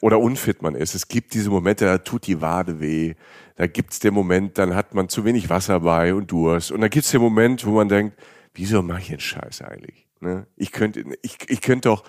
[0.00, 0.94] oder unfit man ist.
[0.94, 3.14] Es gibt diese Momente, da tut die Wade weh.
[3.56, 6.72] Da gibt's den Moment, dann hat man zu wenig Wasser bei und Durst.
[6.72, 8.18] Und dann gibt's den Moment, wo man denkt,
[8.54, 10.06] wieso mache ich den Scheiß eigentlich?
[10.20, 10.46] Ne?
[10.56, 12.04] Ich könnte, ich, ich könnte doch.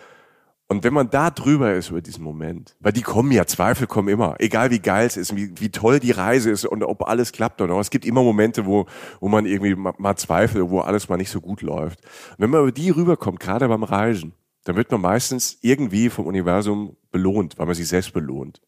[0.68, 4.08] Und wenn man da drüber ist über diesen Moment, weil die kommen ja, Zweifel kommen
[4.08, 7.32] immer, egal wie geil es ist, wie, wie toll die Reise ist und ob alles
[7.32, 7.80] klappt oder noch.
[7.80, 8.88] Es gibt immer Momente, wo,
[9.20, 12.04] wo man irgendwie mal, mal zweifelt, wo alles mal nicht so gut läuft.
[12.32, 14.34] Und wenn man über die rüberkommt, gerade beim Reisen,
[14.66, 18.61] dann wird man meistens irgendwie vom Universum belohnt, weil man sich selbst belohnt.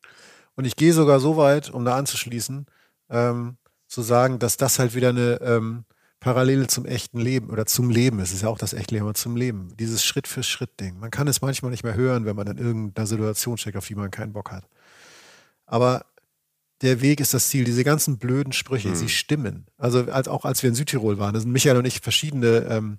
[0.56, 2.66] Und ich gehe sogar so weit, um da anzuschließen,
[3.10, 5.86] ähm, zu sagen, dass das halt wieder eine ähm,
[6.20, 8.30] Parallele zum echten Leben oder zum Leben ist.
[8.30, 9.76] Es ist ja auch das echte Leben, aber zum Leben.
[9.78, 11.00] Dieses Schritt für Schritt Ding.
[11.00, 13.96] Man kann es manchmal nicht mehr hören, wenn man in irgendeiner Situation steckt, auf die
[13.96, 14.68] man keinen Bock hat.
[15.66, 16.06] Aber
[16.82, 17.64] der Weg ist das Ziel.
[17.64, 18.96] Diese ganzen blöden Sprüche, mhm.
[18.96, 19.66] sie stimmen.
[19.78, 22.98] Also als, auch als wir in Südtirol waren, da sind Michael und ich verschiedene ähm,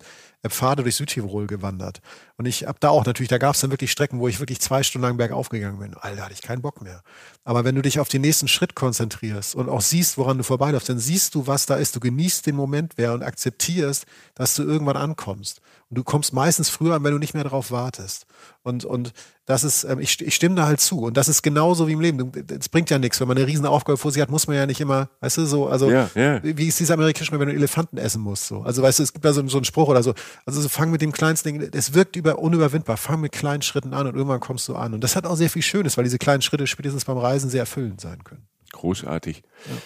[0.48, 2.00] Pfade durch Südtirol gewandert.
[2.36, 4.60] Und ich habe da auch natürlich, da gab es dann wirklich Strecken, wo ich wirklich
[4.60, 5.94] zwei Stunden lang bergauf gegangen bin.
[5.94, 7.02] Alter, hatte ich keinen Bock mehr.
[7.44, 10.88] Aber wenn du dich auf den nächsten Schritt konzentrierst und auch siehst, woran du vorbeiläufst,
[10.88, 11.96] dann siehst du, was da ist.
[11.96, 15.60] Du genießt den Moment mehr und akzeptierst, dass du irgendwann ankommst.
[15.90, 18.26] Und du kommst meistens früher an, wenn du nicht mehr darauf wartest.
[18.62, 19.12] Und, und
[19.46, 21.02] das ist, ähm, ich, ich stimme da halt zu.
[21.02, 22.32] Und das ist genauso wie im Leben.
[22.48, 23.20] Es bringt ja nichts.
[23.20, 25.46] Wenn man eine riesen Aufgabe vor sich hat, muss man ja nicht immer, weißt du,
[25.46, 26.40] so, also, ja, ja.
[26.42, 28.62] wie ist dieser amerikanische, wenn du Elefanten essen musst, so.
[28.62, 30.14] Also, weißt du, es gibt da so, so einen Spruch oder so.
[30.44, 32.96] Also, so fang mit dem kleinsten Ding, es wirkt über, unüberwindbar.
[32.96, 34.94] Fang mit kleinen Schritten an und irgendwann kommst du an.
[34.94, 37.60] Und das hat auch sehr viel Schönes, weil diese kleinen Schritte spätestens beim Reisen sehr
[37.60, 38.48] erfüllend sein können.
[38.72, 39.42] Großartig.
[39.66, 39.76] Ja.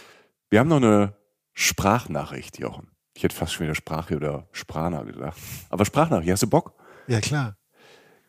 [0.51, 1.15] Wir haben noch eine
[1.55, 2.89] Sprachnachricht, Jochen.
[3.15, 5.39] Ich hätte fast schon wieder Sprache oder Sprana gesagt.
[5.69, 6.75] Aber Sprachnachricht, hast du Bock?
[7.07, 7.57] Ja, klar.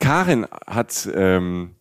[0.03, 1.75] Karin hat ähm,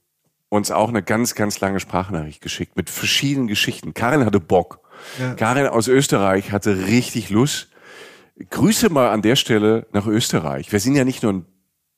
[0.48, 3.94] uns auch eine ganz, ganz lange Sprachnachricht geschickt mit verschiedenen Geschichten.
[3.94, 4.80] Karin hatte Bock.
[5.18, 5.34] Ja.
[5.34, 7.68] Karin aus Österreich hatte richtig Lust.
[8.50, 10.70] Grüße mal an der Stelle nach Österreich.
[10.70, 11.46] Wir sind ja nicht nur ein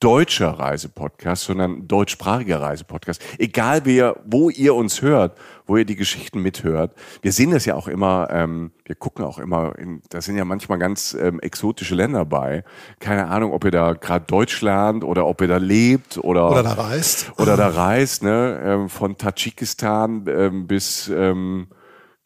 [0.05, 3.23] deutscher Reisepodcast, sondern deutschsprachiger Reisepodcast.
[3.39, 6.93] Egal wer, wo ihr uns hört, wo ihr die Geschichten mithört.
[7.23, 10.45] Wir sehen das ja auch immer, ähm, wir gucken auch immer, in, da sind ja
[10.45, 12.65] manchmal ganz ähm, exotische Länder bei.
[13.01, 16.63] Keine Ahnung, ob ihr da gerade Deutsch lernt oder ob ihr da lebt oder Oder
[16.63, 17.33] da reist.
[17.39, 18.61] oder da reist, ne?
[18.63, 21.69] Ähm, von Tadschikistan ähm, bis ähm,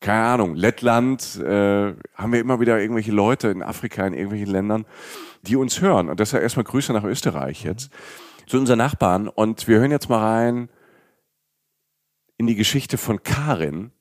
[0.01, 4.85] keine Ahnung, Lettland, äh, haben wir immer wieder irgendwelche Leute in Afrika, in irgendwelchen Ländern,
[5.43, 6.09] die uns hören.
[6.09, 7.91] Und deshalb erstmal Grüße nach Österreich jetzt,
[8.47, 9.29] zu unseren Nachbarn.
[9.29, 10.69] Und wir hören jetzt mal rein
[12.37, 13.93] in die Geschichte von Karin,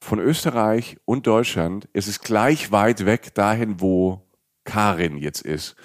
[0.00, 1.88] von Österreich und Deutschland.
[1.92, 4.22] Es ist gleich weit weg dahin, wo
[4.64, 5.76] Karin jetzt ist.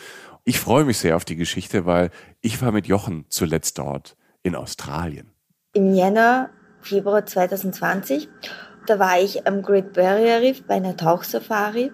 [0.43, 2.09] Ich freue mich sehr auf die Geschichte, weil
[2.41, 5.31] ich war mit Jochen zuletzt dort in Australien.
[5.73, 8.29] Im Jänner, Februar 2020,
[8.85, 11.91] da war ich am Great Barrier Reef bei einer Tauchsafari.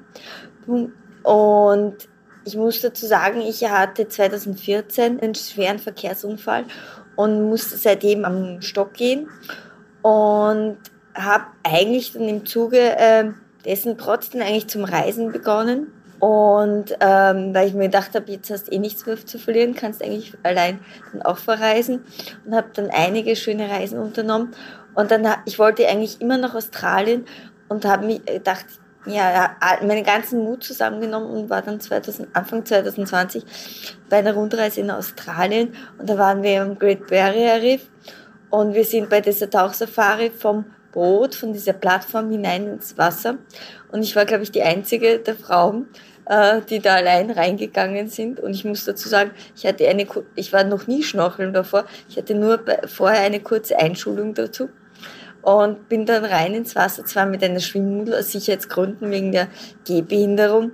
[1.24, 2.10] Und
[2.46, 6.66] ich muss dazu sagen, ich hatte 2014 einen schweren Verkehrsunfall
[7.16, 9.30] und musste seitdem am Stock gehen
[10.02, 10.78] und
[11.16, 13.32] habe eigentlich dann im Zuge äh,
[13.66, 15.88] dessen trotzdem eigentlich zum Reisen begonnen.
[16.20, 19.76] Und ähm, weil ich mir gedacht habe, jetzt hast du eh nichts mehr zu verlieren,
[19.76, 20.80] kannst eigentlich allein
[21.12, 22.06] dann auch verreisen
[22.46, 24.52] und habe dann einige schöne Reisen unternommen.
[24.96, 27.26] Und dann, ich wollte eigentlich immer nach Australien
[27.68, 28.66] und habe mir gedacht,
[29.06, 33.44] ja, meinen ganzen Mut zusammengenommen und war dann 2000, Anfang 2020
[34.10, 37.90] bei einer Rundreise in Australien und da waren wir am Great Barrier Reef
[38.50, 43.38] und wir sind bei dieser Tauchsafari vom Boot, von dieser Plattform hinein ins Wasser
[43.92, 45.88] und ich war, glaube ich, die einzige der Frauen,
[46.26, 50.54] äh, die da allein reingegangen sind und ich muss dazu sagen, ich hatte eine, ich
[50.54, 54.70] war noch nie schnorcheln davor, ich hatte nur vorher eine kurze Einschulung dazu
[55.44, 59.50] und bin dann rein ins Wasser, zwar mit einer Schwimmmudel aus Sicherheitsgründen wegen der
[59.86, 60.72] Gehbehinderung.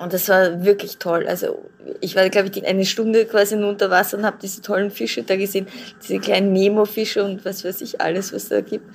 [0.00, 1.26] Und das war wirklich toll.
[1.28, 4.90] Also ich war, glaube ich, eine Stunde quasi nur unter Wasser und habe diese tollen
[4.90, 5.66] Fische da gesehen,
[6.02, 8.86] diese kleinen Nemo-Fische und was weiß ich, alles, was da gibt.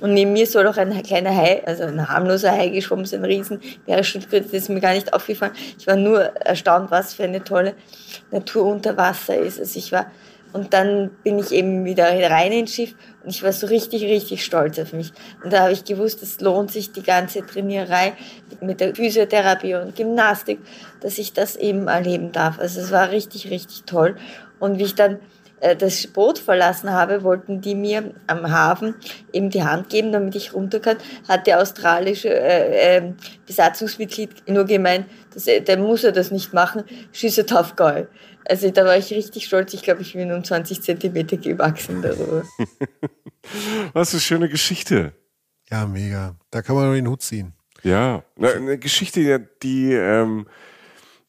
[0.00, 3.24] Und neben mir soll auch ein kleiner Hai, also ein harmloser Hai geschwommen, so ein
[3.24, 5.52] Riesen, Meeresschildkröte, das ist mir gar nicht aufgefallen.
[5.78, 7.74] Ich war nur erstaunt, was für eine tolle
[8.30, 9.60] Natur unter Wasser ist.
[9.60, 10.10] Also ich war
[10.54, 12.94] und dann bin ich eben wieder rein ins Schiff
[13.24, 15.12] und ich war so richtig, richtig stolz auf mich.
[15.42, 18.12] Und da habe ich gewusst, es lohnt sich die ganze Trainierei
[18.60, 20.60] mit der Physiotherapie und Gymnastik,
[21.00, 22.60] dass ich das eben erleben darf.
[22.60, 24.14] Also es war richtig, richtig toll.
[24.60, 25.18] Und wie ich dann
[25.58, 28.94] äh, das Boot verlassen habe, wollten die mir am Hafen
[29.32, 33.12] eben die Hand geben, damit ich runter kann, hat der australische äh, äh,
[33.46, 38.06] Besatzungsmitglied nur gemeint, dass, er, der muss er das nicht machen, she's a tough guy.
[38.46, 39.74] Also da war ich richtig stolz.
[39.74, 42.44] Ich glaube, ich bin um 20 Zentimeter gewachsen darüber.
[43.92, 45.12] Was eine schöne Geschichte.
[45.70, 46.36] Ja, mega.
[46.50, 47.54] Da kann man nur den Hut ziehen.
[47.82, 50.46] Ja, eine Geschichte, die, ähm,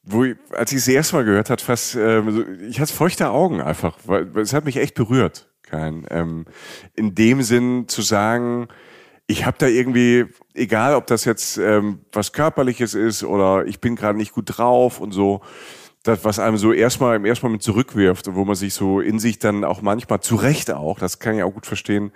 [0.03, 3.59] wo ich, als ich es erste Mal gehört hat, fast, ähm, ich hatte feuchte Augen
[3.59, 5.49] einfach, weil es hat mich echt berührt.
[5.63, 6.45] Kein, ähm,
[6.95, 8.67] in dem Sinn zu sagen,
[9.27, 13.95] ich habe da irgendwie, egal ob das jetzt ähm, was körperliches ist oder ich bin
[13.95, 15.41] gerade nicht gut drauf und so,
[16.05, 19.17] das, was einem so erstmal im ersten Moment zurückwirft und wo man sich so in
[19.17, 22.11] sich dann auch manchmal zu Recht auch, das kann ich auch gut verstehen,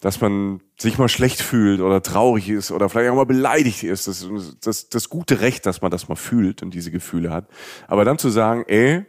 [0.00, 4.08] dass man sich mal schlecht fühlt oder traurig ist oder vielleicht auch mal beleidigt ist.
[4.08, 4.26] Das,
[4.62, 7.48] das, das gute Recht, dass man das mal fühlt und diese Gefühle hat.
[7.86, 9.04] Aber dann zu sagen, ey,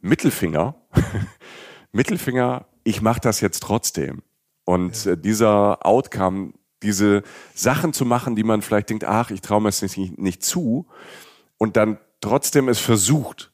[0.00, 0.76] Mittelfinger,
[1.92, 4.22] Mittelfinger, ich mache das jetzt trotzdem.
[4.64, 5.12] Und ja.
[5.12, 6.52] äh, dieser Outcome,
[6.82, 7.22] diese
[7.54, 10.86] Sachen zu machen, die man vielleicht denkt, ach, ich traue mir es nicht, nicht zu,
[11.56, 13.53] und dann trotzdem es versucht,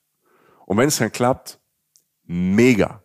[0.70, 1.58] und wenn es dann klappt,
[2.28, 3.02] mega.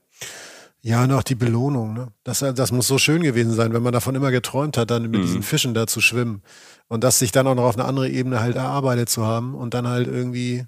[0.81, 1.95] Ja, und auch die Belohnung.
[1.95, 2.09] Ne?
[2.23, 5.13] Das, das muss so schön gewesen sein, wenn man davon immer geträumt hat, dann mit
[5.13, 5.21] mhm.
[5.23, 6.43] diesen Fischen da zu schwimmen.
[6.89, 9.73] Und das sich dann auch noch auf eine andere Ebene halt erarbeitet zu haben und
[9.73, 10.67] dann halt irgendwie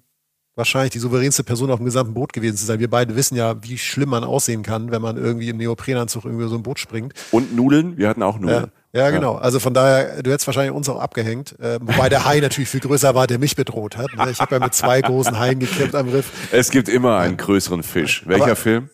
[0.56, 2.80] wahrscheinlich die souveränste Person auf dem gesamten Boot gewesen zu sein.
[2.80, 6.48] Wir beide wissen ja, wie schlimm man aussehen kann, wenn man irgendwie im Neoprenanzug irgendwie
[6.48, 7.14] so ein Boot springt.
[7.30, 8.64] Und Nudeln, wir hatten auch Nudeln.
[8.64, 9.36] Ja, ja genau.
[9.36, 11.58] Also von daher, du hättest wahrscheinlich uns auch abgehängt.
[11.60, 14.08] Äh, wobei der Hai natürlich viel größer war, der mich bedroht hat.
[14.18, 14.30] Ne?
[14.32, 16.32] Ich habe ja mit zwei großen Haien gekämpft am Riff.
[16.52, 18.24] Es gibt immer einen größeren Fisch.
[18.28, 18.90] Welcher Aber, Film?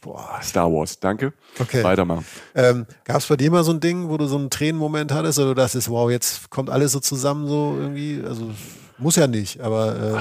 [0.00, 1.32] Boah, Star Wars, danke.
[1.60, 1.84] Okay.
[1.84, 2.24] Weitermachen.
[2.56, 5.38] Ähm, Gab es bei dir mal so ein Ding, wo du so einen Tränenmoment hattest
[5.38, 8.20] oder das ist, wow, jetzt kommt alles so zusammen so irgendwie?
[8.26, 8.50] Also
[8.98, 10.20] muss ja nicht, aber äh,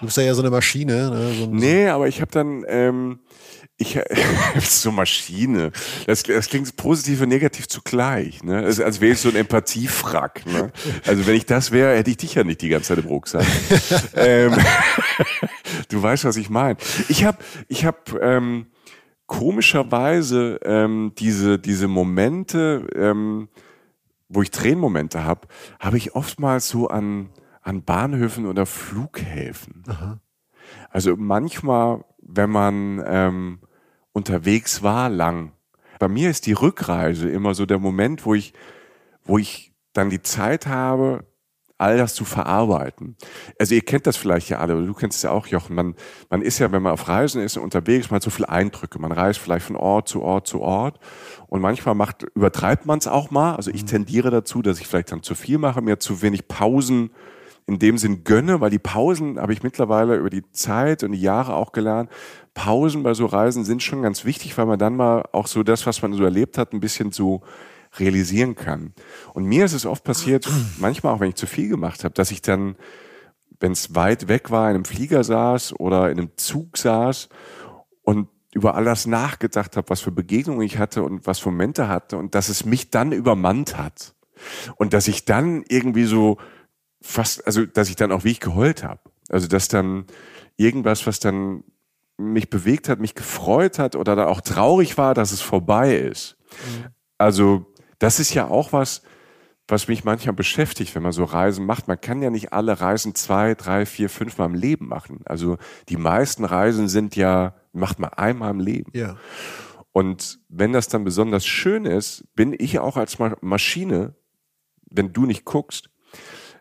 [0.00, 1.10] du bist ja eher so eine Maschine.
[1.10, 1.32] Ne?
[1.38, 3.20] So nee, aber ich habe dann, ähm,
[3.78, 3.98] ich
[4.60, 5.70] so Maschine.
[6.06, 8.42] Das, das klingt positiv und negativ zugleich.
[8.42, 8.58] Ne?
[8.58, 10.44] Also, als wäre ich so ein Empathiefrack.
[10.46, 10.72] Ne?
[11.06, 13.46] Also wenn ich das wäre, hätte ich dich ja nicht die ganze Zeit im Rucksack.
[14.14, 14.52] ähm,
[15.88, 16.76] du weißt, was ich meine.
[17.08, 18.66] Ich habe, ich habe ähm,
[19.26, 23.48] komischerweise ähm, diese diese Momente, ähm,
[24.28, 25.46] wo ich Tränenmomente habe,
[25.78, 27.30] habe ich oftmals so an
[27.62, 29.84] an Bahnhöfen oder Flughäfen.
[29.86, 30.20] Aha
[30.90, 33.60] Also manchmal, wenn man ähm,
[34.18, 35.52] unterwegs war lang,
[35.98, 38.52] bei mir ist die Rückreise immer so der Moment, wo ich,
[39.24, 41.24] wo ich dann die Zeit habe,
[41.78, 43.16] all das zu verarbeiten.
[43.58, 45.76] Also ihr kennt das vielleicht ja alle, oder du kennst es ja auch, Jochen.
[45.76, 45.94] Man,
[46.28, 48.98] man ist ja, wenn man auf Reisen ist und unterwegs, man hat so viele Eindrücke.
[48.98, 50.98] Man reist vielleicht von Ort zu Ort zu Ort.
[51.46, 53.54] Und manchmal macht, übertreibt man es auch mal.
[53.54, 53.88] Also ich mhm.
[53.88, 57.10] tendiere dazu, dass ich vielleicht dann zu viel mache, mir zu wenig Pausen
[57.68, 61.20] in dem Sinn gönne, weil die Pausen habe ich mittlerweile über die Zeit und die
[61.20, 62.10] Jahre auch gelernt.
[62.58, 65.86] Pausen bei so Reisen sind schon ganz wichtig, weil man dann mal auch so das,
[65.86, 67.42] was man so erlebt hat, ein bisschen so
[68.00, 68.94] realisieren kann.
[69.32, 70.48] Und mir ist es oft passiert,
[70.78, 72.74] manchmal auch wenn ich zu viel gemacht habe, dass ich dann,
[73.60, 77.28] wenn es weit weg war, in einem Flieger saß oder in einem Zug saß
[78.02, 82.16] und über alles nachgedacht habe, was für Begegnungen ich hatte und was für Momente hatte
[82.16, 84.16] und dass es mich dann übermannt hat.
[84.74, 86.38] Und dass ich dann irgendwie so
[87.00, 89.00] fast, also dass ich dann auch wie ich geheult habe.
[89.28, 90.06] Also dass dann
[90.56, 91.62] irgendwas, was dann
[92.18, 96.36] mich bewegt hat, mich gefreut hat oder dann auch traurig war, dass es vorbei ist.
[96.50, 96.86] Mhm.
[97.16, 97.66] Also
[97.98, 99.02] das ist ja auch was,
[99.68, 101.88] was mich manchmal beschäftigt, wenn man so Reisen macht.
[101.88, 105.20] Man kann ja nicht alle Reisen zwei, drei, vier, fünf Mal im Leben machen.
[105.26, 105.58] Also
[105.88, 108.90] die meisten Reisen sind ja, macht man einmal im Leben.
[108.94, 109.16] Ja.
[109.92, 114.14] Und wenn das dann besonders schön ist, bin ich auch als Maschine,
[114.90, 115.90] wenn du nicht guckst,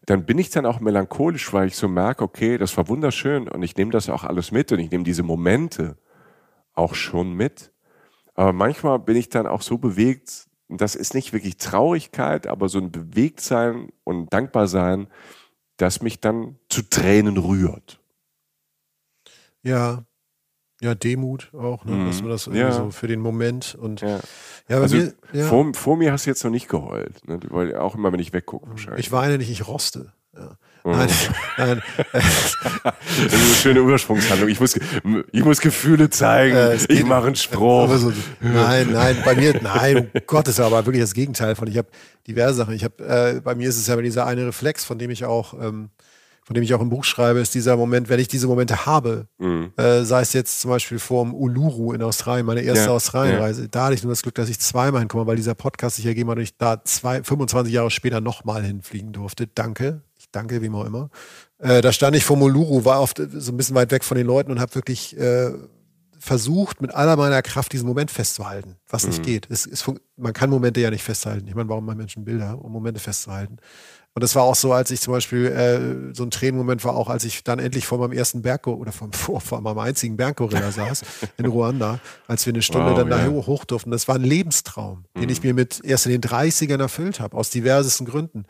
[0.08, 3.62] dann bin ich dann auch melancholisch, weil ich so merke, okay, das war wunderschön und
[3.62, 5.98] ich nehme das auch alles mit und ich nehme diese Momente
[6.74, 7.74] auch schon mit.
[8.34, 12.80] Aber manchmal bin ich dann auch so bewegt, das ist nicht wirklich Traurigkeit, aber so
[12.80, 15.08] ein Bewegtsein und Dankbarsein,
[15.76, 18.00] das mich dann zu Tränen rührt.
[19.62, 20.06] Ja,
[20.82, 22.06] ja, Demut auch, ne?
[22.06, 22.72] dass man das irgendwie ja.
[22.72, 24.20] so für den Moment und ja,
[24.70, 25.48] ja also mir, ja.
[25.48, 27.40] Vor, vor, mir hast du jetzt noch nicht geheult, ne?
[27.50, 29.08] weil auch immer, wenn ich weggucke wahrscheinlich.
[29.08, 30.14] Ich weine nicht, ich roste.
[30.36, 30.58] Ja.
[30.84, 30.92] Mhm.
[30.92, 31.10] Nein,
[31.58, 31.84] nein.
[32.14, 34.50] das ist eine schöne Übersprungshandlung.
[34.50, 34.80] Ich muss,
[35.32, 36.56] ich muss Gefühle zeigen.
[36.56, 37.94] Äh, ich mache einen Spruch.
[37.98, 41.68] So, nein, nein, bei mir, nein, um Gottes aber wirklich das Gegenteil von.
[41.68, 41.90] Ich habe
[42.28, 42.74] diverse Sachen.
[42.74, 45.54] Ich habe, äh, bei mir ist es ja dieser eine Reflex, von dem ich auch
[45.56, 45.90] ähm,
[46.48, 49.28] von dem ich auch im Buch schreibe, ist dieser Moment, wenn ich diese Momente habe,
[49.38, 49.74] mhm.
[49.76, 53.68] äh, sei es jetzt zum Beispiel vorm Uluru in Australien, meine erste ja, Australienreise, ja.
[53.70, 56.30] da hatte ich nur das Glück, dass ich zweimal hinkomme, weil dieser Podcast sich ergeben
[56.30, 59.46] hat und ich da zwei, 25 Jahre später nochmal hinfliegen durfte.
[59.46, 60.04] Danke.
[60.18, 61.10] Ich danke, wie auch immer.
[61.60, 64.26] Äh, da stand ich vor Uluru, war oft so ein bisschen weit weg von den
[64.26, 65.52] Leuten und habe wirklich äh,
[66.18, 69.10] versucht, mit aller meiner Kraft diesen Moment festzuhalten, was mhm.
[69.10, 69.48] nicht geht.
[69.50, 69.84] Es, es,
[70.16, 71.46] man kann Momente ja nicht festhalten.
[71.46, 73.58] Ich meine, warum machen Menschen Bilder, um Momente festzuhalten?
[74.18, 77.08] Und das war auch so, als ich zum Beispiel, äh, so ein Tränenmoment war auch,
[77.08, 80.72] als ich dann endlich vor meinem ersten Berg oder vor, vor, vor meinem einzigen Berggorilla
[80.72, 81.04] saß
[81.38, 83.28] in Ruanda, als wir eine Stunde wow, dann ja.
[83.28, 83.92] da hoch durften.
[83.92, 85.22] Das war ein Lebenstraum, mhm.
[85.22, 88.46] den ich mir mit erst in den 30ern erfüllt habe, aus diversesten Gründen.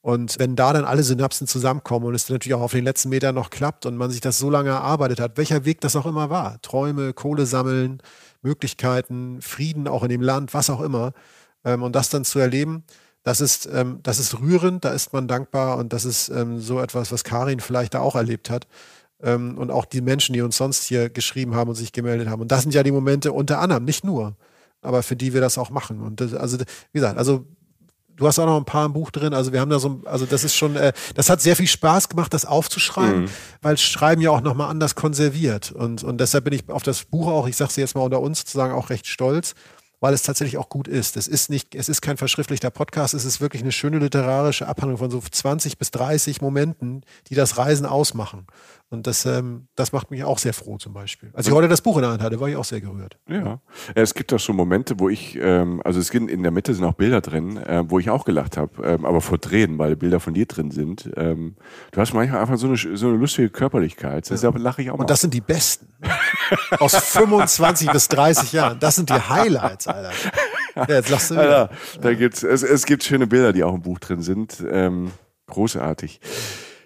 [0.00, 3.36] Und wenn da dann alle Synapsen zusammenkommen und es natürlich auch auf den letzten Metern
[3.36, 6.30] noch klappt und man sich das so lange erarbeitet hat, welcher Weg das auch immer
[6.30, 8.02] war, Träume, Kohle sammeln,
[8.42, 11.12] Möglichkeiten, Frieden auch in dem Land, was auch immer,
[11.64, 12.82] ähm, und das dann zu erleben,
[13.26, 16.80] das ist, ähm, das ist rührend, da ist man dankbar und das ist ähm, so
[16.80, 18.68] etwas, was Karin vielleicht da auch erlebt hat.
[19.20, 22.42] Ähm, und auch die Menschen, die uns sonst hier geschrieben haben und sich gemeldet haben.
[22.42, 24.36] Und das sind ja die Momente unter anderem, nicht nur,
[24.80, 26.02] aber für die wir das auch machen.
[26.02, 27.44] Und das, also, wie gesagt, also
[28.14, 29.34] du hast auch noch ein paar im Buch drin.
[29.34, 32.08] Also wir haben da so, also das ist schon, äh, das hat sehr viel Spaß
[32.08, 33.30] gemacht, das aufzuschreiben, mhm.
[33.60, 35.72] weil Schreiben ja auch nochmal anders konserviert.
[35.72, 38.20] Und, und deshalb bin ich auf das Buch auch, ich sage es jetzt mal unter
[38.20, 39.56] uns, sozusagen auch recht stolz,
[40.06, 41.16] weil es tatsächlich auch gut ist.
[41.16, 44.98] Es ist nicht, es ist kein verschriftlichter Podcast, es ist wirklich eine schöne literarische Abhandlung
[44.98, 48.46] von so 20 bis 30 Momenten, die das Reisen ausmachen.
[48.96, 51.30] Und das, ähm, das macht mich auch sehr froh zum Beispiel.
[51.34, 53.18] Als ich heute das Buch in der Hand hatte, war ich auch sehr gerührt.
[53.28, 53.60] Ja,
[53.94, 56.82] es gibt auch so Momente, wo ich, ähm, also es gibt in der Mitte sind
[56.84, 60.18] auch Bilder drin, äh, wo ich auch gelacht habe, ähm, aber vor Tränen, weil Bilder
[60.18, 61.10] von dir drin sind.
[61.16, 61.56] Ähm,
[61.92, 64.30] du hast manchmal einfach so eine, so eine lustige Körperlichkeit.
[64.30, 64.60] Deshalb ja.
[64.62, 65.02] lache ich auch mal.
[65.02, 65.88] Und das sind die besten.
[66.78, 68.78] Aus 25 bis 30 Jahren.
[68.80, 70.10] Das sind die Highlights, Alter.
[70.74, 71.70] Ja, jetzt lachst du wieder.
[71.70, 74.64] Alter, da gibt's, es, es gibt schöne Bilder, die auch im Buch drin sind.
[74.70, 75.10] Ähm,
[75.48, 76.20] großartig.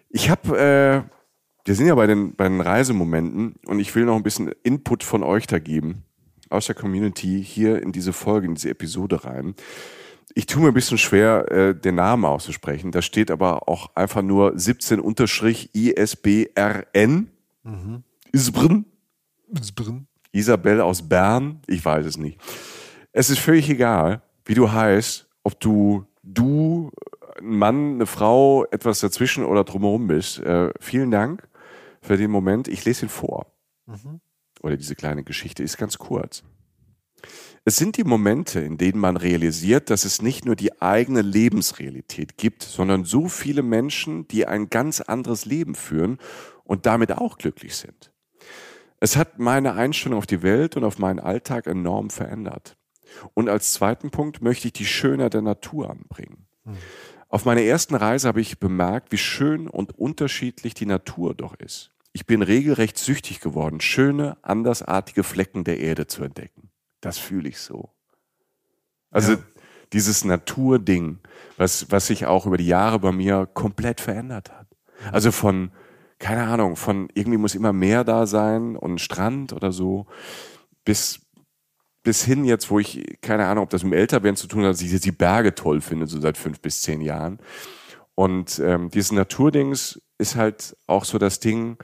[0.08, 1.20] Ich habe äh,
[1.64, 5.04] wir sind ja bei den, bei den Reisemomenten und ich will noch ein bisschen Input
[5.04, 6.04] von euch da geben,
[6.48, 9.54] aus der Community hier in diese Folge, in diese Episode rein.
[10.34, 12.92] Ich tue mir ein bisschen schwer, äh, den Namen auszusprechen.
[12.92, 17.30] Da steht aber auch einfach nur 17 Unterstrich ISBRN.
[17.64, 18.04] Mhm.
[18.32, 18.86] Isbrn.
[19.48, 20.06] Isbrn.
[20.32, 21.61] Isabel aus Bern.
[21.66, 22.40] Ich weiß es nicht.
[23.12, 26.92] Es ist völlig egal, wie du heißt, ob du du,
[27.38, 30.38] ein Mann, eine Frau, etwas dazwischen oder drumherum bist.
[30.38, 31.49] Äh, vielen Dank
[32.11, 32.66] für den Moment.
[32.66, 33.46] Ich lese ihn vor.
[33.86, 34.20] Mhm.
[34.62, 36.42] Oder diese kleine Geschichte ist ganz kurz.
[37.64, 42.36] Es sind die Momente, in denen man realisiert, dass es nicht nur die eigene Lebensrealität
[42.36, 46.18] gibt, sondern so viele Menschen, die ein ganz anderes Leben führen
[46.64, 48.11] und damit auch glücklich sind.
[48.98, 52.76] Es hat meine Einstellung auf die Welt und auf meinen Alltag enorm verändert.
[53.34, 56.48] Und als zweiten Punkt möchte ich die Schönheit der Natur anbringen.
[56.64, 56.76] Mhm.
[57.28, 61.92] Auf meiner ersten Reise habe ich bemerkt, wie schön und unterschiedlich die Natur doch ist.
[62.12, 66.70] Ich bin regelrecht süchtig geworden, schöne, andersartige Flecken der Erde zu entdecken.
[67.00, 67.90] Das fühle ich so.
[69.11, 69.38] Also ja.
[69.92, 71.18] dieses Naturding,
[71.56, 74.66] was, was sich auch über die Jahre bei mir komplett verändert hat.
[75.12, 75.70] Also von,
[76.18, 80.06] keine Ahnung, von irgendwie muss immer Meer da sein und Strand oder so,
[80.84, 81.20] bis,
[82.02, 84.82] bis hin jetzt, wo ich, keine Ahnung, ob das mit Älterwerden zu tun hat, dass
[84.82, 87.38] ich jetzt die Berge toll finde, so seit fünf bis zehn Jahren.
[88.14, 91.78] Und ähm, dieses Naturdings ist halt auch so das Ding,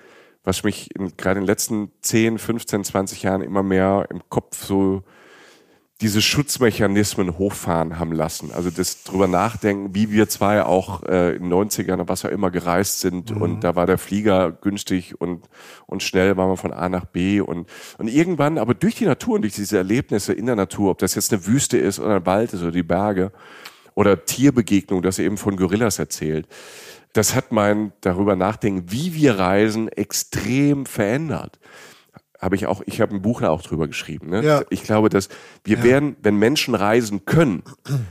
[0.46, 5.02] was mich gerade in den letzten 10, 15, 20 Jahren immer mehr im Kopf so
[6.02, 8.52] diese Schutzmechanismen hochfahren haben lassen.
[8.52, 12.30] Also das drüber nachdenken, wie wir zwei auch äh, in den 90ern oder was auch
[12.30, 13.42] immer gereist sind mhm.
[13.42, 15.48] und da war der Flieger günstig und,
[15.86, 17.66] und schnell waren wir von A nach B und,
[17.98, 21.14] und irgendwann, aber durch die Natur und durch diese Erlebnisse in der Natur, ob das
[21.16, 23.32] jetzt eine Wüste ist oder ein Wald ist oder die Berge
[23.94, 26.46] oder Tierbegegnung, das eben von Gorillas erzählt,
[27.16, 31.58] das hat mein darüber nachdenken, wie wir reisen, extrem verändert.
[32.38, 34.28] Habe ich auch, ich habe ein Buch da auch drüber geschrieben.
[34.28, 34.44] Ne?
[34.44, 34.62] Ja.
[34.68, 35.30] Ich glaube, dass
[35.64, 35.84] wir ja.
[35.84, 37.62] werden, wenn Menschen reisen können,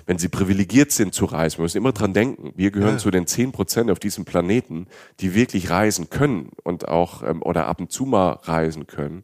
[0.07, 2.97] wenn sie privilegiert sind zu reisen, wir müssen immer dran denken, wir gehören ja.
[2.97, 4.87] zu den zehn Prozent auf diesem Planeten,
[5.19, 9.23] die wirklich reisen können und auch ähm, oder ab und zu mal reisen können.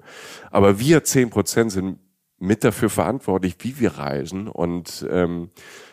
[0.51, 1.97] Aber wir zehn Prozent sind
[2.37, 5.49] mit dafür verantwortlich, wie wir reisen und ähm,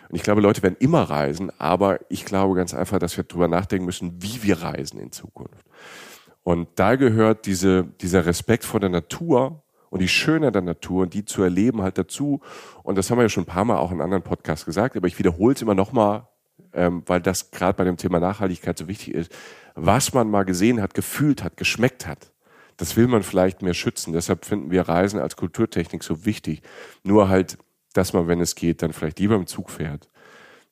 [0.09, 3.49] und ich glaube, Leute werden immer reisen, aber ich glaube ganz einfach, dass wir darüber
[3.49, 5.67] nachdenken müssen, wie wir reisen in Zukunft.
[6.43, 11.15] Und da gehört diese, dieser Respekt vor der Natur und die Schönheit der Natur und
[11.15, 12.41] die zu erleben halt dazu.
[12.83, 15.07] Und das haben wir ja schon ein paar Mal auch in anderen Podcasts gesagt, aber
[15.07, 16.27] ich wiederhole es immer nochmal,
[16.73, 19.31] ähm, weil das gerade bei dem Thema Nachhaltigkeit so wichtig ist.
[19.75, 22.33] Was man mal gesehen hat, gefühlt hat, geschmeckt hat,
[22.79, 24.13] das will man vielleicht mehr schützen.
[24.13, 26.63] Deshalb finden wir Reisen als Kulturtechnik so wichtig.
[27.03, 27.59] Nur halt
[27.93, 30.09] dass man, wenn es geht, dann vielleicht lieber im Zug fährt.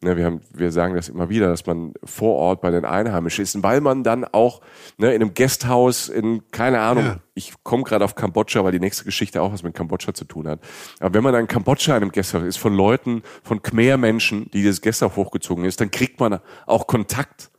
[0.02, 3.42] Ne, wir, haben, wir sagen das immer wieder, dass man vor Ort bei den Einheimischen
[3.42, 4.60] ist, weil man dann auch
[4.98, 7.16] ne, in einem Gasthaus in, keine Ahnung, ja.
[7.32, 10.48] ich komme gerade auf Kambodscha, weil die nächste Geschichte auch was mit Kambodscha zu tun
[10.48, 10.60] hat.
[11.00, 14.58] Aber wenn man dann in Kambodscha in einem Gasthaus ist, von Leuten, von Khmer-Menschen, die
[14.58, 17.50] dieses Gasthaus hochgezogen ist, dann kriegt man auch Kontakt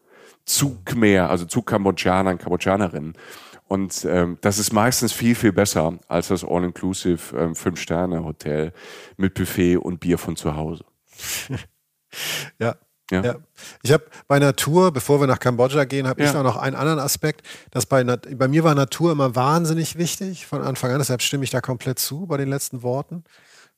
[0.45, 3.13] zu Khmer, also zu Kambodschanern, Kambodschanerinnen.
[3.67, 8.71] Und ähm, das ist meistens viel, viel besser als das All-Inclusive ähm, Fünf-Sterne-Hotel
[9.17, 10.85] mit Buffet und Bier von zu Hause.
[12.59, 12.75] ja.
[13.09, 13.23] Ja.
[13.23, 13.35] ja.
[13.83, 16.29] Ich habe bei Natur, bevor wir nach Kambodscha gehen, habe ja.
[16.29, 17.41] ich auch noch einen anderen Aspekt,
[17.71, 21.49] dass bei, bei mir war Natur immer wahnsinnig wichtig von Anfang an, deshalb stimme ich
[21.49, 23.23] da komplett zu bei den letzten Worten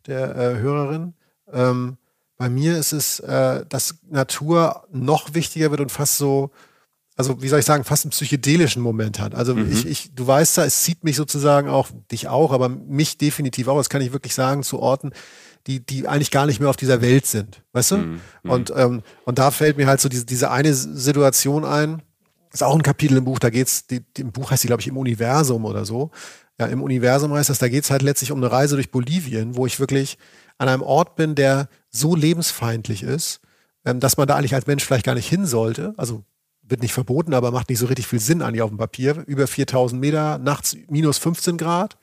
[0.08, 1.14] der äh, Hörerin.
[1.52, 1.98] Ähm,
[2.38, 6.52] bei mir ist es, äh, dass Natur noch wichtiger wird und fast so
[7.20, 9.36] also wie soll ich sagen, fast einen psychedelischen Moment hat.
[9.36, 9.70] Also mhm.
[9.70, 13.68] ich, ich, du weißt ja, es zieht mich sozusagen auch, dich auch, aber mich definitiv
[13.68, 15.12] auch, das kann ich wirklich sagen, zu Orten,
[15.68, 17.62] die, die eigentlich gar nicht mehr auf dieser Welt sind.
[17.74, 17.98] Weißt du?
[17.98, 18.22] Mhm.
[18.44, 18.50] mhm.
[18.50, 22.02] Und, ähm, und da fällt mir halt so diese, diese eine Situation ein.
[22.52, 24.82] Das ist auch ein Kapitel im Buch, da geht's, die, im Buch heißt die, glaube
[24.82, 26.12] ich, im Universum oder so.
[26.58, 29.66] Ja, im Universum heißt das, da geht's halt letztlich um eine Reise durch Bolivien, wo
[29.66, 30.18] ich wirklich
[30.58, 33.42] an einem Ort bin, der so lebensfeindlich ist,
[33.84, 35.94] ähm, dass man da eigentlich als Mensch vielleicht gar nicht hin sollte.
[35.98, 36.24] Also
[36.70, 39.24] wird nicht verboten, aber macht nicht so richtig viel Sinn eigentlich auf dem Papier.
[39.28, 41.98] Über 4000 Meter, nachts minus 15 Grad,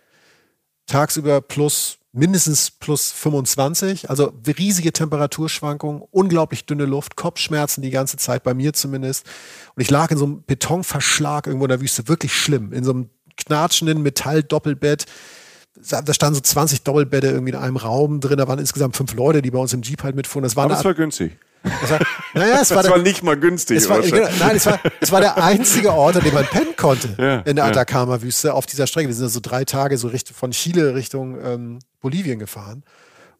[0.86, 8.42] tagsüber plus mindestens plus 25, also riesige Temperaturschwankungen, unglaublich dünne Luft, Kopfschmerzen die ganze Zeit,
[8.42, 9.26] bei mir zumindest.
[9.74, 12.92] Und ich lag in so einem Betonverschlag irgendwo in der Wüste, wirklich schlimm, in so
[12.92, 15.04] einem knatschenden Metall-Doppelbett.
[15.90, 19.42] Da standen so 20 Doppelbette irgendwie in einem Raum drin, da waren insgesamt fünf Leute,
[19.42, 20.42] die bei uns im Jeep halt mitfuhren.
[20.42, 21.38] Das war, Aber das war günstig.
[21.62, 21.98] Das war,
[22.34, 23.78] naja, es das war, der, war nicht mal günstig.
[23.78, 26.76] Es war, genau, nein, es war, es war der einzige Ort, an dem man pennen
[26.76, 29.08] konnte ja, in der Atacama-Wüste auf dieser Strecke.
[29.08, 32.84] Wir sind also drei Tage so Richtung, von Chile Richtung ähm, Bolivien gefahren.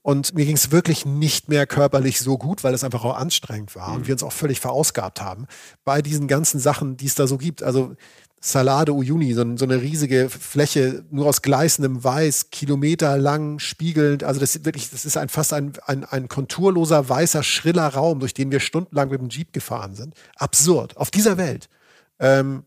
[0.03, 3.75] Und mir ging es wirklich nicht mehr körperlich so gut, weil es einfach auch anstrengend
[3.75, 3.97] war mhm.
[3.97, 5.47] und wir uns auch völlig verausgabt haben
[5.85, 7.65] bei diesen ganzen Sachen, die es da so gibt.
[7.65, 7.97] Also
[8.41, 14.25] Salade Uyuni, so, so, eine riesige Fläche, nur aus gleißendem Weiß, kilometerlang, spiegelnd.
[14.25, 18.21] Also das ist wirklich, das ist ein, fast ein, ein, ein konturloser, weißer, schriller Raum,
[18.21, 20.15] durch den wir stundenlang mit dem Jeep gefahren sind.
[20.37, 20.97] Absurd.
[20.97, 21.69] Auf dieser Welt.
[22.21, 22.65] Ähm,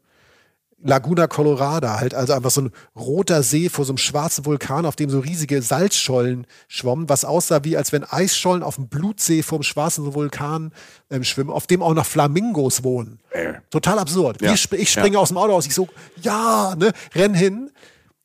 [0.81, 4.95] Laguna Colorada, halt also einfach so ein roter See vor so einem schwarzen Vulkan, auf
[4.95, 9.59] dem so riesige Salzschollen schwommen, was aussah wie, als wenn Eisschollen auf dem Blutsee vor
[9.59, 10.71] dem schwarzen Vulkan
[11.09, 13.19] ähm, schwimmen, auf dem auch noch Flamingos wohnen.
[13.31, 13.55] Äh.
[13.69, 14.41] Total absurd.
[14.41, 14.53] Ja.
[14.53, 15.19] Ich, ich springe ja.
[15.19, 15.89] aus dem Auto aus, ich so,
[16.21, 17.71] ja, ne, renn hin.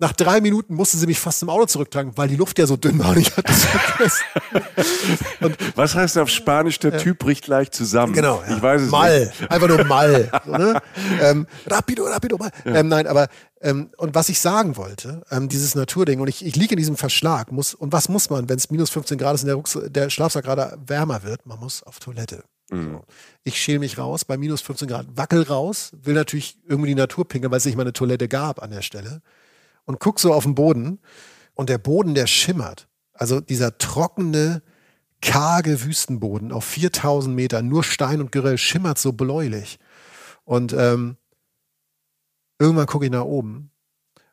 [0.05, 2.76] Nach drei Minuten musste sie mich fast im Auto zurücktragen, weil die Luft ja so
[2.76, 5.57] dünn war und ich hatte es vergessen.
[5.76, 8.12] Was heißt auf Spanisch, der Typ bricht gleich zusammen?
[8.12, 8.42] Genau.
[8.46, 8.55] Ja.
[8.55, 9.24] Ich weiß es mal.
[9.24, 9.50] nicht.
[9.50, 10.30] Einfach nur mal.
[10.44, 10.82] So, ne?
[11.22, 12.50] ähm, rapido, rapido, mal.
[12.66, 13.28] Ähm, nein, aber
[13.62, 16.98] ähm, und was ich sagen wollte, ähm, dieses Naturding, und ich, ich liege in diesem
[16.98, 19.78] Verschlag, muss, und was muss man, wenn es minus 15 Grad ist und der, Rucks
[19.86, 21.46] der Schlafsack gerade wärmer wird?
[21.46, 22.44] Man muss auf Toilette.
[22.70, 23.00] Mhm.
[23.42, 27.26] Ich schäle mich raus bei minus 15 Grad, wackel raus, will natürlich irgendwie die Natur
[27.26, 29.22] pinkeln, weil es nicht mal eine Toilette gab an der Stelle.
[29.87, 30.99] Und guck so auf den Boden
[31.55, 32.89] und der Boden, der schimmert.
[33.12, 34.62] Also dieser trockene,
[35.20, 39.78] karge Wüstenboden auf 4000 Meter, nur Stein und Geröll, schimmert so bläulich.
[40.45, 41.16] Und ähm,
[42.59, 43.70] irgendwann gucke ich nach oben.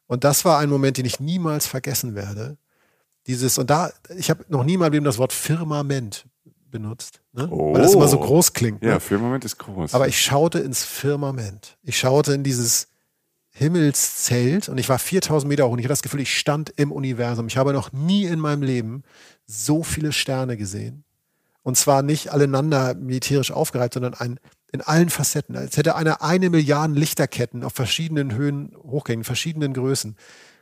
[0.08, 2.58] Und das war ein Moment, den ich niemals vergessen werde.
[3.28, 6.26] Dieses, und da, ich habe noch nie meinem Leben das Wort Firmament
[6.70, 7.49] benutzt, ne?
[7.52, 8.26] weil das immer so Oh.
[8.26, 8.82] groß klingt.
[8.84, 8.99] Ja, Ne?
[9.10, 9.93] den Moment ist groß.
[9.93, 11.78] Aber ich schaute ins Firmament.
[11.84, 12.88] Ich schaute in dieses
[13.54, 16.91] Himmelszelt und ich war 4000 Meter hoch und ich hatte das Gefühl, ich stand im
[16.91, 17.47] Universum.
[17.47, 19.04] Ich habe noch nie in meinem Leben
[19.45, 21.04] so viele Sterne gesehen.
[21.64, 24.39] Und zwar nicht alleinander militärisch aufgereiht, sondern ein,
[24.72, 25.56] in allen Facetten.
[25.56, 30.16] Als hätte einer eine Milliarde Lichterketten auf verschiedenen Höhen hochgängen, verschiedenen Größen.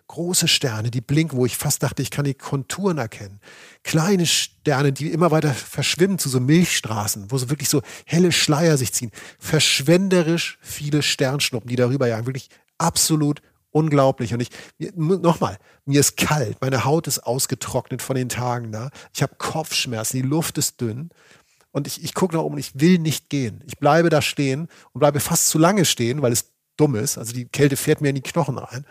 [0.08, 3.40] Große Sterne, die blinken, wo ich fast dachte, ich kann die Konturen erkennen.
[3.84, 8.76] Kleine Sterne, die immer weiter verschwimmen zu so Milchstraßen, wo so wirklich so helle Schleier
[8.76, 9.12] sich ziehen.
[9.38, 12.26] Verschwenderisch viele Sternschnuppen, die darüber jagen.
[12.26, 12.50] Wirklich
[12.80, 14.34] absolut unglaublich.
[14.34, 14.50] Und ich,
[14.96, 18.90] nochmal, mir ist kalt, meine Haut ist ausgetrocknet von den Tagen da.
[19.14, 21.10] Ich habe Kopfschmerzen, die Luft ist dünn.
[21.72, 23.64] Und ich, ich gucke nach oben und ich will nicht gehen.
[23.68, 27.18] Ich bleibe da stehen und bleibe fast zu lange stehen, weil es dumm ist.
[27.18, 28.86] Also die Kälte fährt mir in die Knochen rein.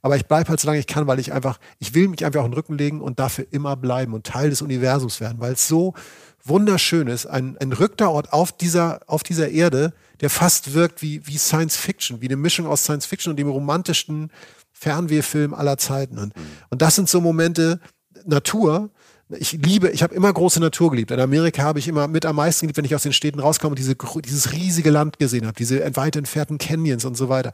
[0.00, 2.40] Aber ich bleibe halt so lange ich kann, weil ich einfach, ich will mich einfach
[2.40, 5.66] auf den Rücken legen und dafür immer bleiben und Teil des Universums werden, weil es
[5.66, 5.94] so
[6.44, 7.26] wunderschön ist.
[7.26, 11.76] Ein, ein rückter Ort auf dieser, auf dieser Erde, der fast wirkt wie, wie Science
[11.76, 14.30] Fiction, wie eine Mischung aus Science Fiction und dem romantischsten
[14.72, 16.18] Fernwehfilm aller Zeiten.
[16.18, 16.34] Und,
[16.70, 17.80] und das sind so Momente,
[18.26, 18.90] Natur,
[19.30, 21.10] ich liebe, ich habe immer große Natur geliebt.
[21.10, 23.70] In Amerika habe ich immer mit am meisten geliebt, wenn ich aus den Städten rauskomme
[23.70, 27.52] und diese, dieses riesige Land gesehen habe, diese weit entfernten Canyons und so weiter.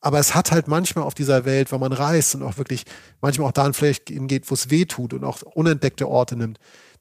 [0.00, 2.84] Aber es hat halt manchmal auf dieser Welt, wenn man reist und auch wirklich
[3.20, 6.58] manchmal auch dahin vielleicht hingeht, wo es weh tut und auch unentdeckte Orte nimmt,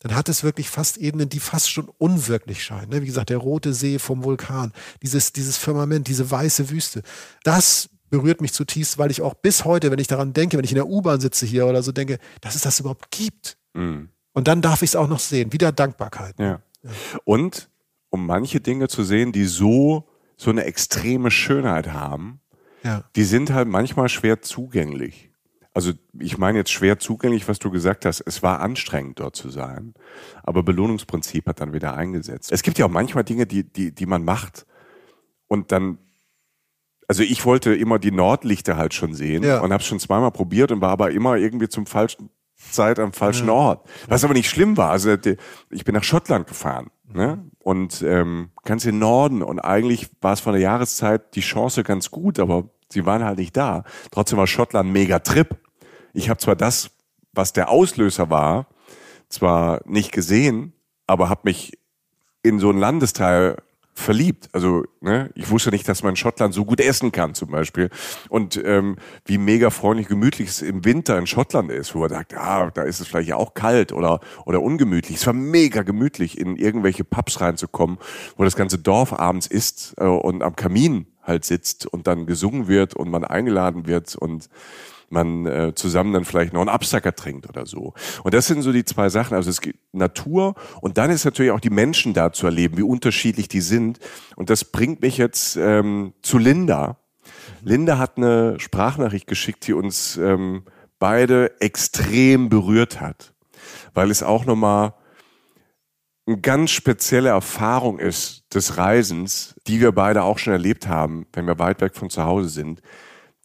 [0.07, 2.89] dann hat es wirklich fast Ebenen, die fast schon unwirklich scheinen.
[2.91, 3.01] ne?
[3.01, 7.01] Wie gesagt, der rote See vom Vulkan, dieses, dieses Firmament, diese weiße Wüste.
[7.43, 10.71] Das berührt mich zutiefst, weil ich auch bis heute, wenn ich daran denke, wenn ich
[10.71, 13.57] in der U-Bahn sitze hier oder so, denke, dass es das überhaupt gibt.
[13.73, 14.09] Mhm.
[14.33, 15.51] Und dann darf ich es auch noch sehen.
[15.53, 16.35] Wieder Dankbarkeit.
[16.37, 16.61] Ja.
[17.23, 17.69] Und
[18.11, 22.41] um manche Dinge zu sehen, die so, so eine extreme Schönheit haben,
[22.83, 23.05] Ja.
[23.15, 25.31] die sind halt manchmal schwer zugänglich.
[25.75, 28.21] Also ich meine jetzt schwer zugänglich, was du gesagt hast.
[28.21, 29.93] Es war anstrengend dort zu sein,
[30.41, 32.51] aber Belohnungsprinzip hat dann wieder eingesetzt.
[32.51, 34.65] Es gibt ja auch manchmal Dinge, die die die man macht
[35.47, 35.97] und dann
[37.07, 39.59] also ich wollte immer die Nordlichter halt schon sehen Ja.
[39.59, 43.49] und habe schon zweimal probiert und war aber immer irgendwie zum falschen Zeit am falschen
[43.49, 43.85] Ort.
[44.07, 44.89] Was aber nicht schlimm war.
[44.89, 45.11] Also
[45.69, 47.43] ich bin nach Schottland gefahren ne?
[47.59, 52.11] und ähm, ganz im Norden und eigentlich war es von der Jahreszeit die Chance ganz
[52.11, 53.83] gut, aber sie waren halt nicht da.
[54.09, 55.57] Trotzdem war Schottland mega Trip.
[56.15, 56.91] Ich habe zwar das,
[57.33, 58.67] was der Auslöser war,
[59.27, 60.71] zwar nicht gesehen,
[61.07, 61.77] aber habe mich
[62.41, 63.57] in so ein Landesteil
[63.93, 64.47] verliebt.
[64.53, 67.89] Also ne, ich wusste nicht, dass man in Schottland so gut essen kann zum Beispiel
[68.29, 68.95] und ähm,
[69.25, 72.83] wie mega freundlich, gemütlich es im Winter in Schottland ist, wo man sagt, ah, da
[72.83, 75.17] ist es vielleicht auch kalt oder oder ungemütlich.
[75.17, 77.97] Es war mega gemütlich, in irgendwelche Pubs reinzukommen,
[78.37, 82.69] wo das ganze Dorf abends isst äh, und am Kamin halt sitzt und dann gesungen
[82.69, 84.49] wird und man eingeladen wird und
[85.11, 87.93] man äh, zusammen dann vielleicht noch einen Absacker trinkt oder so.
[88.23, 89.35] Und das sind so die zwei Sachen.
[89.35, 92.83] Also es gibt Natur und dann ist natürlich auch die Menschen da zu erleben, wie
[92.83, 93.99] unterschiedlich die sind.
[94.35, 96.97] Und das bringt mich jetzt ähm, zu Linda.
[97.61, 100.63] Linda hat eine Sprachnachricht geschickt, die uns ähm,
[100.99, 103.33] beide extrem berührt hat,
[103.93, 104.93] weil es auch nochmal
[106.27, 111.45] eine ganz spezielle Erfahrung ist des Reisens, die wir beide auch schon erlebt haben, wenn
[111.45, 112.81] wir weit weg von zu Hause sind,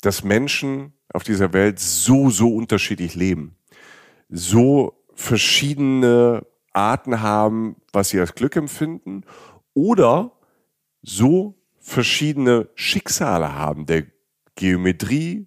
[0.00, 3.56] dass Menschen auf dieser Welt so, so unterschiedlich leben,
[4.28, 9.24] so verschiedene Arten haben, was sie als Glück empfinden
[9.74, 10.32] oder
[11.02, 14.04] so verschiedene Schicksale haben, der
[14.54, 15.46] Geometrie,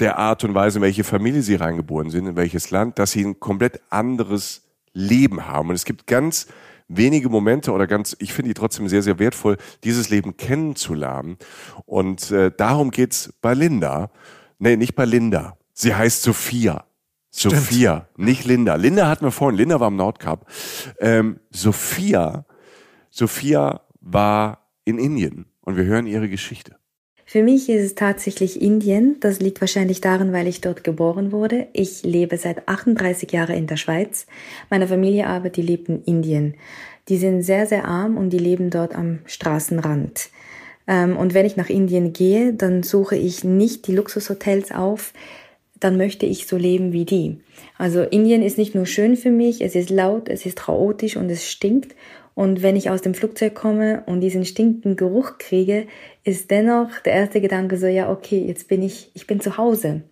[0.00, 3.24] der Art und Weise, in welche Familie sie reingeboren sind, in welches Land, dass sie
[3.24, 4.62] ein komplett anderes
[4.92, 5.68] Leben haben.
[5.70, 6.48] Und es gibt ganz
[6.88, 11.36] wenige Momente oder ganz, ich finde die trotzdem sehr, sehr wertvoll, dieses Leben kennenzulernen.
[11.84, 14.10] Und äh, darum geht's bei Linda.
[14.58, 15.56] Nee, nicht bei Linda.
[15.72, 16.84] Sie heißt Sophia.
[17.30, 18.76] Sophia, nicht Linda.
[18.76, 19.58] Linda hatten wir vorhin.
[19.58, 20.46] Linda war im Nordkap.
[21.00, 22.46] Ähm, Sophia,
[23.10, 26.76] Sophia war in Indien und wir hören ihre Geschichte.
[27.28, 29.16] Für mich ist es tatsächlich Indien.
[29.20, 31.66] Das liegt wahrscheinlich daran, weil ich dort geboren wurde.
[31.72, 34.26] Ich lebe seit 38 Jahren in der Schweiz.
[34.70, 36.54] Meine Familie aber, die lebt in Indien.
[37.08, 40.30] Die sind sehr, sehr arm und die leben dort am Straßenrand.
[40.86, 45.12] Ähm, und wenn ich nach Indien gehe, dann suche ich nicht die Luxushotels auf,
[45.80, 47.38] dann möchte ich so leben wie die.
[47.76, 51.30] Also Indien ist nicht nur schön für mich, es ist laut, es ist chaotisch und
[51.30, 51.94] es stinkt.
[52.34, 55.86] Und wenn ich aus dem Flugzeug komme und diesen stinkenden Geruch kriege,
[56.22, 60.02] ist dennoch der erste Gedanke so, ja, okay, jetzt bin ich, ich bin zu Hause.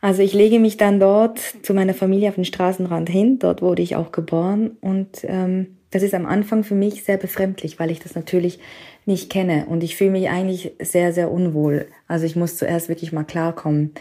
[0.00, 3.82] Also ich lege mich dann dort zu meiner Familie auf den Straßenrand hin, dort wurde
[3.82, 7.98] ich auch geboren und ähm, das ist am Anfang für mich sehr befremdlich, weil ich
[7.98, 8.60] das natürlich
[9.08, 11.88] nicht kenne und ich fühle mich eigentlich sehr, sehr unwohl.
[12.06, 13.92] Also ich muss zuerst wirklich mal klarkommen.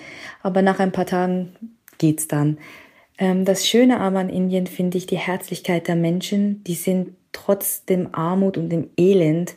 [0.44, 1.56] Aber nach ein paar Tagen
[1.98, 2.60] geht's dann.
[3.18, 6.64] Ähm, das Schöne aber an Indien finde ich die Herzlichkeit der Menschen.
[6.66, 9.56] Die sind trotz dem Armut und dem Elend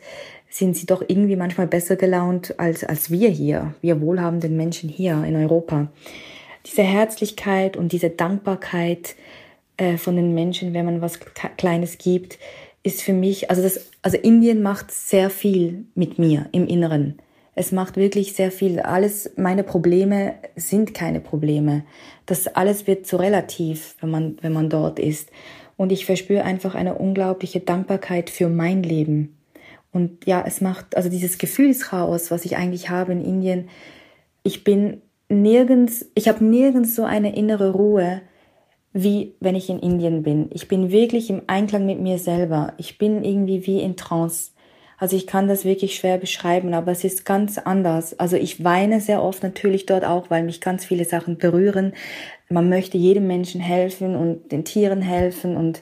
[0.49, 5.23] sind sie doch irgendwie manchmal besser gelaunt als, als wir hier, wir wohlhabenden Menschen hier
[5.23, 5.87] in Europa.
[6.65, 9.15] Diese Herzlichkeit und diese Dankbarkeit
[9.77, 11.19] äh, von den Menschen, wenn man was
[11.57, 12.37] Kleines gibt,
[12.83, 17.19] ist für mich, also das, also Indien macht sehr viel mit mir im Inneren.
[17.53, 18.79] Es macht wirklich sehr viel.
[18.79, 21.83] Alles, meine Probleme sind keine Probleme.
[22.25, 25.29] Das alles wird so relativ, wenn man, wenn man dort ist.
[25.77, 29.37] Und ich verspüre einfach eine unglaubliche Dankbarkeit für mein Leben.
[29.91, 33.67] Und ja, es macht, also dieses Gefühlschaos, was ich eigentlich habe in Indien,
[34.43, 38.21] ich bin nirgends, ich habe nirgends so eine innere Ruhe,
[38.93, 40.49] wie wenn ich in Indien bin.
[40.51, 42.73] Ich bin wirklich im Einklang mit mir selber.
[42.77, 44.51] Ich bin irgendwie wie in Trance.
[44.97, 48.19] Also ich kann das wirklich schwer beschreiben, aber es ist ganz anders.
[48.19, 51.93] Also ich weine sehr oft natürlich dort auch, weil mich ganz viele Sachen berühren.
[52.49, 55.81] Man möchte jedem Menschen helfen und den Tieren helfen und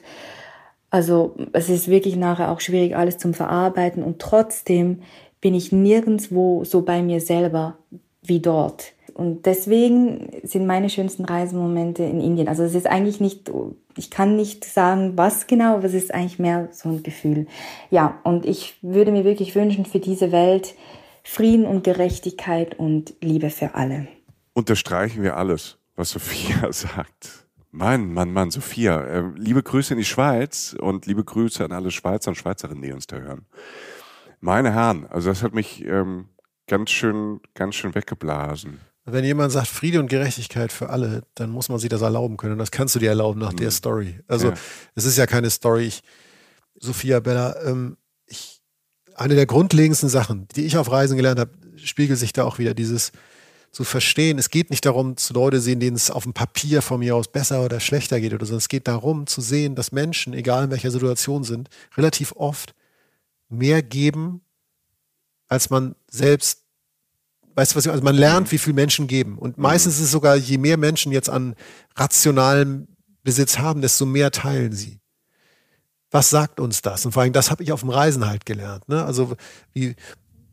[0.88, 5.02] also es ist wirklich nachher auch schwierig, alles zum Verarbeiten und trotzdem
[5.40, 7.76] bin ich nirgendwo so bei mir selber
[8.22, 8.92] wie dort.
[9.20, 12.48] Und deswegen sind meine schönsten Reisemomente in Indien.
[12.48, 13.52] Also es ist eigentlich nicht,
[13.98, 17.46] ich kann nicht sagen, was genau, aber es ist eigentlich mehr so ein Gefühl.
[17.90, 20.74] Ja, und ich würde mir wirklich wünschen für diese Welt
[21.22, 24.08] Frieden und Gerechtigkeit und Liebe für alle.
[24.54, 27.46] Unterstreichen wir alles, was Sophia sagt.
[27.72, 29.02] Mann, Mann, Mann, Sophia.
[29.02, 32.92] Äh, liebe Grüße in die Schweiz und liebe Grüße an alle Schweizer und Schweizerinnen, die
[32.92, 33.44] uns da hören.
[34.40, 36.30] Meine Herren, also das hat mich ähm,
[36.66, 38.80] ganz schön, ganz schön weggeblasen.
[39.12, 42.52] Wenn jemand sagt Friede und Gerechtigkeit für alle, dann muss man sich das erlauben können.
[42.52, 43.56] Und das kannst du dir erlauben nach mhm.
[43.56, 44.20] der Story.
[44.28, 44.54] Also ja.
[44.94, 45.84] es ist ja keine Story.
[45.84, 46.02] Ich,
[46.78, 47.96] Sophia Bella, ähm,
[48.26, 48.60] ich,
[49.14, 52.74] eine der grundlegendsten Sachen, die ich auf Reisen gelernt habe, spiegelt sich da auch wieder
[52.74, 53.12] dieses
[53.72, 54.38] zu verstehen.
[54.38, 57.28] Es geht nicht darum, zu Leute sehen, denen es auf dem Papier von mir aus
[57.28, 58.56] besser oder schlechter geht oder so.
[58.56, 62.74] Es geht darum, zu sehen, dass Menschen, egal in welcher Situation sind, relativ oft
[63.48, 64.40] mehr geben,
[65.48, 66.59] als man selbst
[67.60, 69.36] Weißt du, was ich, also man lernt, wie viel Menschen geben.
[69.36, 69.64] Und mhm.
[69.64, 71.54] meistens ist es sogar, je mehr Menschen jetzt an
[71.94, 72.88] rationalem
[73.22, 74.98] Besitz haben, desto mehr teilen sie.
[76.10, 77.04] Was sagt uns das?
[77.04, 78.88] Und vor allem, das habe ich auf dem Reisen halt gelernt.
[78.88, 79.04] Ne?
[79.04, 79.36] Also,
[79.74, 79.94] wie,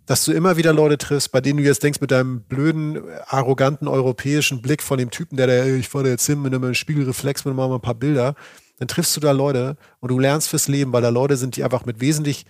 [0.06, 3.88] dass du immer wieder Leute triffst, bei denen du jetzt denkst, mit deinem blöden, arroganten
[3.88, 7.56] europäischen Blick von dem Typen, der da, ich fahre jetzt hin mit einem Spiegelreflex, mit
[7.56, 8.36] mal ein paar Bilder,
[8.80, 11.64] dann triffst du da Leute und du lernst fürs Leben, weil da Leute sind, die
[11.64, 12.46] einfach mit wesentlich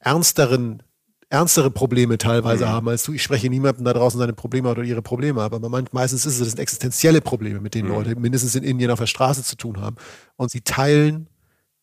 [0.00, 0.82] ernsteren
[1.30, 2.70] ernstere Probleme teilweise mhm.
[2.70, 3.12] haben als du.
[3.12, 5.58] Ich spreche niemandem da draußen seine Probleme oder ihre Probleme, aber
[5.92, 7.94] meistens ist es das sind existenzielle Probleme, mit denen mhm.
[7.94, 9.96] Leute mindestens in Indien auf der Straße zu tun haben.
[10.36, 11.28] Und sie teilen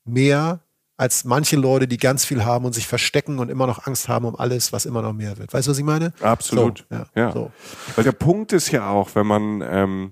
[0.04, 0.62] mehr
[0.98, 4.26] als manche Leute, die ganz viel haben und sich verstecken und immer noch Angst haben
[4.26, 5.54] um alles, was immer noch mehr wird.
[5.54, 6.14] Weißt du, was ich meine?
[6.22, 6.86] Absolut.
[6.90, 7.06] So, ja.
[7.16, 7.32] ja.
[7.34, 7.52] So.
[7.96, 10.12] Weil der Punkt ist ja auch, wenn man ähm,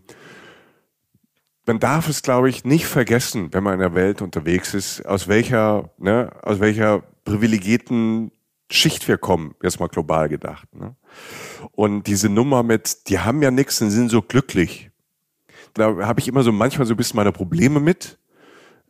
[1.66, 5.28] man darf es, glaube ich, nicht vergessen, wenn man in der Welt unterwegs ist, aus
[5.28, 8.32] welcher, ne, aus welcher privilegierten
[8.74, 10.74] Schicht wir kommen, jetzt mal global gedacht.
[10.74, 10.96] Ne?
[11.74, 14.90] Und diese Nummer mit, die haben ja nichts und sind so glücklich.
[15.76, 18.18] Da habe ich immer so manchmal so ein bisschen meine Probleme mit,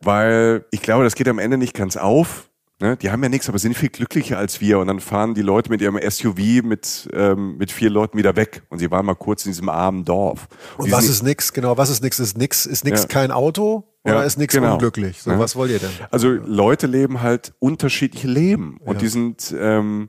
[0.00, 2.48] weil ich glaube, das geht am Ende nicht ganz auf.
[2.80, 2.96] Ne?
[2.96, 4.78] Die haben ja nichts, aber sind viel glücklicher als wir.
[4.80, 8.62] Und dann fahren die Leute mit ihrem SUV mit, ähm, mit vier Leuten wieder weg.
[8.68, 10.48] Und sie waren mal kurz in diesem armen Dorf.
[10.76, 11.52] Und, und was ist nix?
[11.52, 12.18] Genau, was ist nix?
[12.18, 13.08] Ist nix, ist nix ja.
[13.08, 13.84] kein Auto?
[14.02, 14.74] Oder ja, ist nichts genau.
[14.74, 15.22] unglücklich?
[15.22, 15.38] So, ja.
[15.38, 15.90] Was wollt ihr denn?
[16.10, 20.08] Also Leute leben halt unterschiedliche Leben und die sind ähm,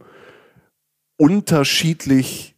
[1.18, 2.55] unterschiedlich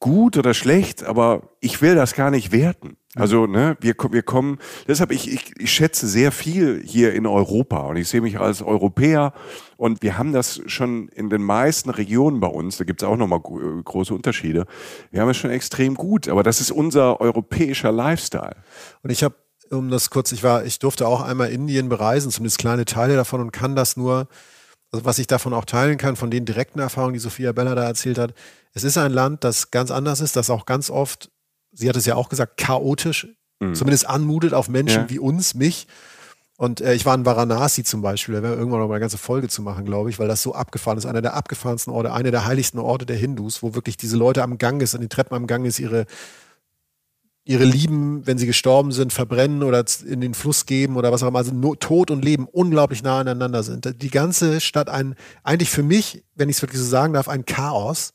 [0.00, 2.96] gut oder schlecht, aber ich will das gar nicht werten.
[3.18, 7.78] Also, ne, wir, wir kommen, deshalb, ich, ich, ich schätze sehr viel hier in Europa
[7.80, 9.32] und ich sehe mich als Europäer
[9.76, 13.16] und wir haben das schon in den meisten Regionen bei uns, da gibt es auch
[13.16, 14.66] nochmal große Unterschiede,
[15.10, 18.56] wir haben es schon extrem gut, aber das ist unser europäischer Lifestyle.
[19.02, 19.34] Und ich habe
[19.70, 23.40] um das kurz, ich war, ich durfte auch einmal Indien bereisen, zumindest kleine Teile davon
[23.40, 24.28] und kann das nur
[24.90, 27.84] also was ich davon auch teilen kann, von den direkten Erfahrungen, die Sophia Bella da
[27.84, 28.32] erzählt hat.
[28.72, 31.30] Es ist ein Land, das ganz anders ist, das auch ganz oft,
[31.72, 33.28] sie hat es ja auch gesagt, chaotisch,
[33.60, 33.74] mhm.
[33.74, 35.10] zumindest anmutet auf Menschen ja.
[35.10, 35.86] wie uns, mich.
[36.56, 39.00] Und äh, ich war in Varanasi zum Beispiel, da werden wir irgendwann noch mal eine
[39.00, 41.06] ganze Folge zu machen, glaube ich, weil das so abgefahren ist.
[41.06, 44.58] Einer der abgefahrensten Orte, einer der heiligsten Orte der Hindus, wo wirklich diese Leute am
[44.58, 46.06] Gang ist, an den Treppen am Gang ist, ihre
[47.48, 51.28] ihre Lieben, wenn sie gestorben sind, verbrennen oder in den Fluss geben oder was auch
[51.28, 51.38] immer.
[51.38, 54.02] Also Tod und Leben unglaublich nah aneinander sind.
[54.02, 55.14] Die ganze Stadt ein,
[55.44, 58.12] eigentlich für mich, wenn ich es wirklich so sagen darf, ein Chaos.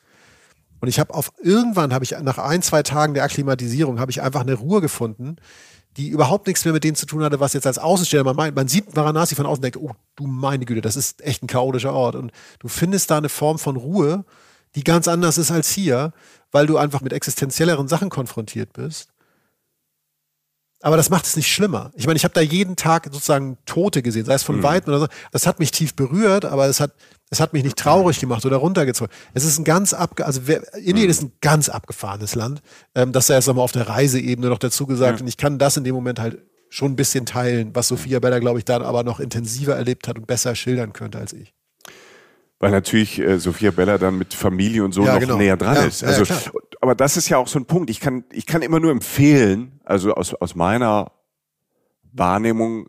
[0.83, 4.21] Und ich habe auf irgendwann habe ich nach ein, zwei Tagen der Akklimatisierung habe ich
[4.21, 5.37] einfach eine Ruhe gefunden,
[5.95, 8.53] die überhaupt nichts mehr mit dem zu tun hatte, was jetzt als Außensteller man meint.
[8.53, 11.47] Man sieht Varanasi von außen und denkt, oh, du meine Güte, das ist echt ein
[11.47, 12.15] chaotischer Ort.
[12.15, 14.25] Und du findest da eine Form von Ruhe,
[14.75, 16.11] die ganz anders ist als hier,
[16.51, 19.13] weil du einfach mit existenzielleren Sachen konfrontiert bist.
[20.81, 21.91] Aber das macht es nicht schlimmer.
[21.95, 24.63] Ich meine, ich habe da jeden Tag sozusagen Tote gesehen, sei es von mhm.
[24.63, 25.07] Weitem oder so.
[25.31, 26.91] Das hat mich tief berührt, aber es hat,
[27.33, 29.11] es hat mich nicht traurig gemacht oder runtergezogen.
[29.33, 31.09] Es ist ein ganz abge, also wer, Indien mhm.
[31.09, 32.61] ist ein ganz abgefahrenes Land.
[32.93, 35.19] Ähm, das sei jetzt nochmal auf der Reiseebene noch dazu gesagt.
[35.19, 35.23] Ja.
[35.23, 38.37] Und ich kann das in dem Moment halt schon ein bisschen teilen, was Sophia Bella,
[38.37, 41.53] glaube ich, dann aber noch intensiver erlebt hat und besser schildern könnte als ich
[42.59, 45.35] weil natürlich äh, Sophia Bella dann mit Familie und so ja, noch genau.
[45.35, 46.01] näher dran ja, ist.
[46.01, 46.33] Also,
[46.79, 47.89] aber das ist ja auch so ein Punkt.
[47.89, 51.11] Ich kann, ich kann immer nur empfehlen, also aus, aus meiner
[52.13, 52.87] Wahrnehmung,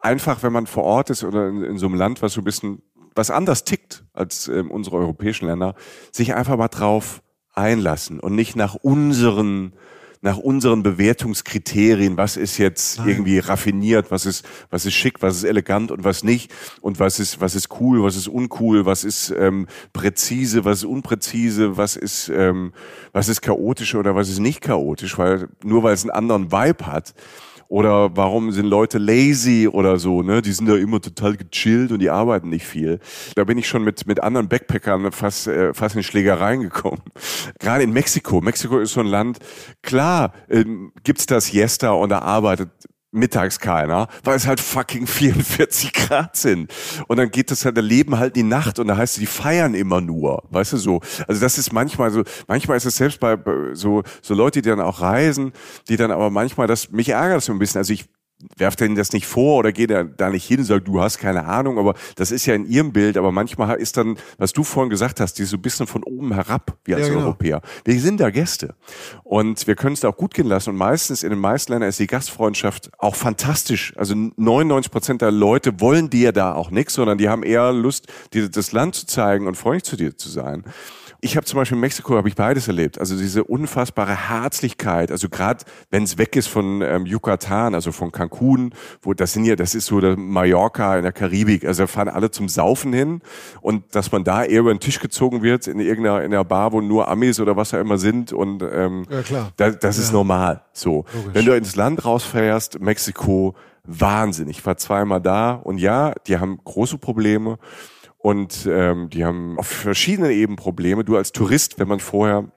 [0.00, 2.44] einfach, wenn man vor Ort ist oder in, in so einem Land, was so ein
[2.44, 2.82] bisschen
[3.14, 5.74] was anders tickt als ähm, unsere europäischen Länder,
[6.12, 9.72] sich einfach mal drauf einlassen und nicht nach unseren
[10.22, 13.08] nach unseren Bewertungskriterien, was ist jetzt Nein.
[13.08, 16.52] irgendwie raffiniert, was ist, was ist schick, was ist elegant und was nicht
[16.82, 20.84] und was ist, was ist cool, was ist uncool, was ist ähm, präzise, was ist
[20.84, 22.74] unpräzise, was ist, ähm,
[23.12, 26.86] was ist chaotisch oder was ist nicht chaotisch, weil nur weil es einen anderen Vibe
[26.86, 27.14] hat,
[27.70, 30.42] oder warum sind Leute lazy oder so, ne?
[30.42, 32.98] Die sind da immer total gechillt und die arbeiten nicht viel.
[33.36, 37.00] Da bin ich schon mit, mit anderen Backpackern fast, äh, fast in Schlägereien gekommen.
[37.60, 38.40] Gerade in Mexiko.
[38.40, 39.38] Mexiko ist so ein Land,
[39.82, 42.70] klar, ähm, gibt's das Yesta und da arbeitet
[43.12, 46.72] mittags keiner, weil es halt fucking 44 Grad sind.
[47.08, 49.26] Und dann geht das halt, da leben halt die Nacht und da heißt es, die
[49.26, 51.00] feiern immer nur, weißt du so.
[51.26, 53.36] Also das ist manchmal so, manchmal ist es selbst bei
[53.72, 55.52] so, so Leute, die dann auch reisen,
[55.88, 57.78] die dann aber manchmal das, mich ärgert das so ein bisschen.
[57.78, 58.08] Also ich
[58.56, 61.44] werft denen das nicht vor oder geht da nicht hin und sagt, du hast keine
[61.44, 64.90] Ahnung, aber das ist ja in ihrem Bild, aber manchmal ist dann, was du vorhin
[64.90, 67.26] gesagt hast, die so ein bisschen von oben herab, wie als ja, genau.
[67.26, 67.60] Europäer.
[67.84, 68.74] Wir sind da Gäste
[69.24, 71.88] und wir können es da auch gut gehen lassen und meistens in den meisten Ländern
[71.88, 73.92] ist die Gastfreundschaft auch fantastisch.
[73.96, 78.06] Also 99 Prozent der Leute wollen dir da auch nichts, sondern die haben eher Lust,
[78.32, 80.64] dir das Land zu zeigen und freundlich zu dir zu sein.
[81.22, 82.98] Ich habe zum Beispiel in Mexiko habe ich beides erlebt.
[82.98, 85.10] Also diese unfassbare Herzlichkeit.
[85.10, 89.44] Also gerade wenn es weg ist von ähm, Yucatan, also von Cancun, wo das sind
[89.44, 91.64] ja, das ist so der Mallorca in der Karibik.
[91.64, 93.20] Also da fahren alle zum Saufen hin
[93.60, 96.72] und dass man da eher über den Tisch gezogen wird in irgendeiner in der Bar,
[96.72, 99.52] wo nur Amis oder was da immer sind und ähm, ja, klar.
[99.56, 100.04] Da, das ja.
[100.04, 100.62] ist normal.
[100.72, 101.34] So, Logisch.
[101.34, 103.54] wenn du ins Land rausfährst, Mexiko,
[103.84, 104.48] Wahnsinn.
[104.48, 107.58] Ich war zweimal da und ja, die haben große Probleme.
[108.22, 111.04] Und ähm, die haben auf verschiedenen Ebenen Probleme.
[111.04, 112.52] Du als Tourist, wenn man vorher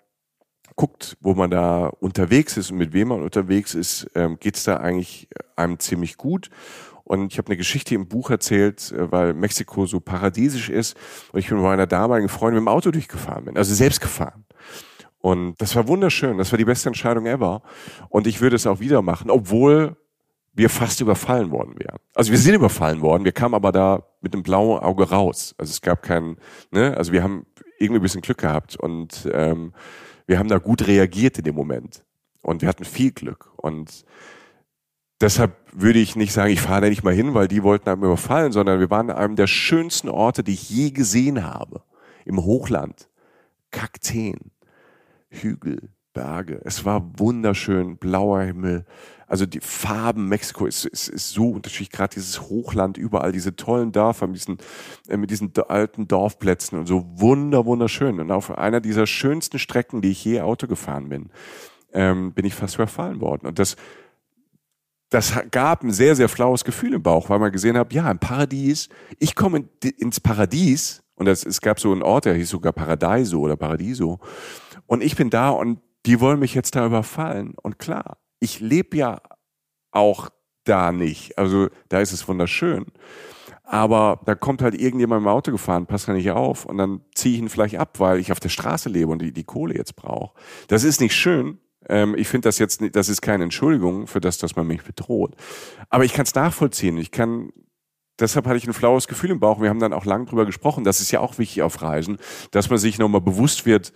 [0.76, 4.64] guckt, wo man da unterwegs ist und mit wem man unterwegs ist, ähm, geht es
[4.64, 6.49] da eigentlich einem ziemlich gut.
[7.05, 10.97] Und ich habe eine Geschichte im Buch erzählt, äh, weil Mexiko so paradiesisch ist.
[11.32, 14.45] Und ich bin mit meiner damaligen Freundin mit dem Auto durchgefahren bin, also selbst gefahren.
[15.20, 16.38] Und das war wunderschön.
[16.38, 17.61] Das war die beste Entscheidung ever.
[18.09, 19.95] Und ich würde es auch wieder machen, obwohl
[20.54, 21.97] wir fast überfallen worden wären.
[22.14, 25.56] Also wir sind überfallen worden, wir kamen aber da mit einem blauen Auge raus.
[25.58, 26.38] Also es gab keinen,
[26.72, 27.45] ne, also wir haben
[27.80, 29.74] irgendwie ein bisschen Glück gehabt und ähm,
[30.28, 32.04] wir haben da gut reagiert in dem Moment.
[32.41, 33.51] Und wir hatten viel Glück.
[33.56, 34.06] Und
[35.22, 38.04] deshalb würde ich nicht sagen, ich fahre da nicht mal hin, weil die wollten einem
[38.04, 41.82] überfallen, sondern wir waren an einem der schönsten Orte, die ich je gesehen habe.
[42.26, 43.10] Im Hochland.
[43.72, 44.51] Kakteen.
[45.30, 46.62] Hügel, Berge.
[46.64, 48.86] Es war wunderschön, blauer Himmel.
[49.34, 53.91] Also die Farben Mexiko ist, ist, ist so unterschiedlich, gerade dieses Hochland, überall diese tollen
[53.91, 54.60] Dörfer mit diesen,
[55.07, 58.19] äh, mit diesen alten Dorfplätzen und so wunder, wunderschön.
[58.19, 61.31] Und auf einer dieser schönsten Strecken, die ich je Auto gefahren bin,
[61.93, 63.47] ähm, bin ich fast überfallen worden.
[63.47, 63.76] Und das,
[65.10, 68.19] das gab ein sehr, sehr flaues Gefühl im Bauch, weil man gesehen hat, ja, im
[68.19, 68.88] Paradies,
[69.18, 72.72] ich komme in, ins Paradies und das, es gab so einen Ort, der hieß sogar
[72.72, 74.19] Paradeiso oder Paradiso.
[74.85, 77.55] Und ich bin da und die wollen mich jetzt da überfallen.
[77.64, 79.22] Und klar, ich lebe ja
[79.91, 80.30] auch
[80.65, 81.38] da nicht.
[81.38, 82.86] Also da ist es wunderschön.
[83.64, 87.36] Aber da kommt halt irgendjemand im Auto gefahren, passt da nicht auf und dann ziehe
[87.36, 89.95] ich ihn vielleicht ab, weil ich auf der Straße lebe und die, die Kohle jetzt
[89.95, 90.34] brauche.
[90.68, 91.60] Das ist nicht schön.
[91.88, 94.84] Ähm, ich finde das jetzt, nicht, das ist keine Entschuldigung für das, dass man mich
[94.84, 95.36] bedroht.
[95.90, 96.98] Aber ich kann es nachvollziehen.
[96.98, 97.52] Ich kann
[98.20, 99.61] deshalb hatte ich ein flaues Gefühl im Bauch.
[99.61, 100.84] Wir haben dann auch lang drüber gesprochen.
[100.84, 102.18] Das ist ja auch wichtig auf Reisen,
[102.52, 103.94] dass man sich nochmal bewusst wird,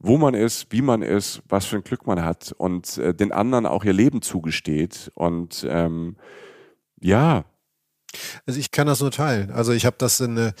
[0.00, 3.32] wo man ist, wie man ist, was für ein Glück man hat und äh, den
[3.32, 5.10] anderen auch ihr Leben zugesteht.
[5.14, 6.16] Und ähm,
[7.00, 7.44] ja.
[8.46, 9.50] Also ich kann das nur teilen.
[9.50, 10.52] Also ich habe das in, äh,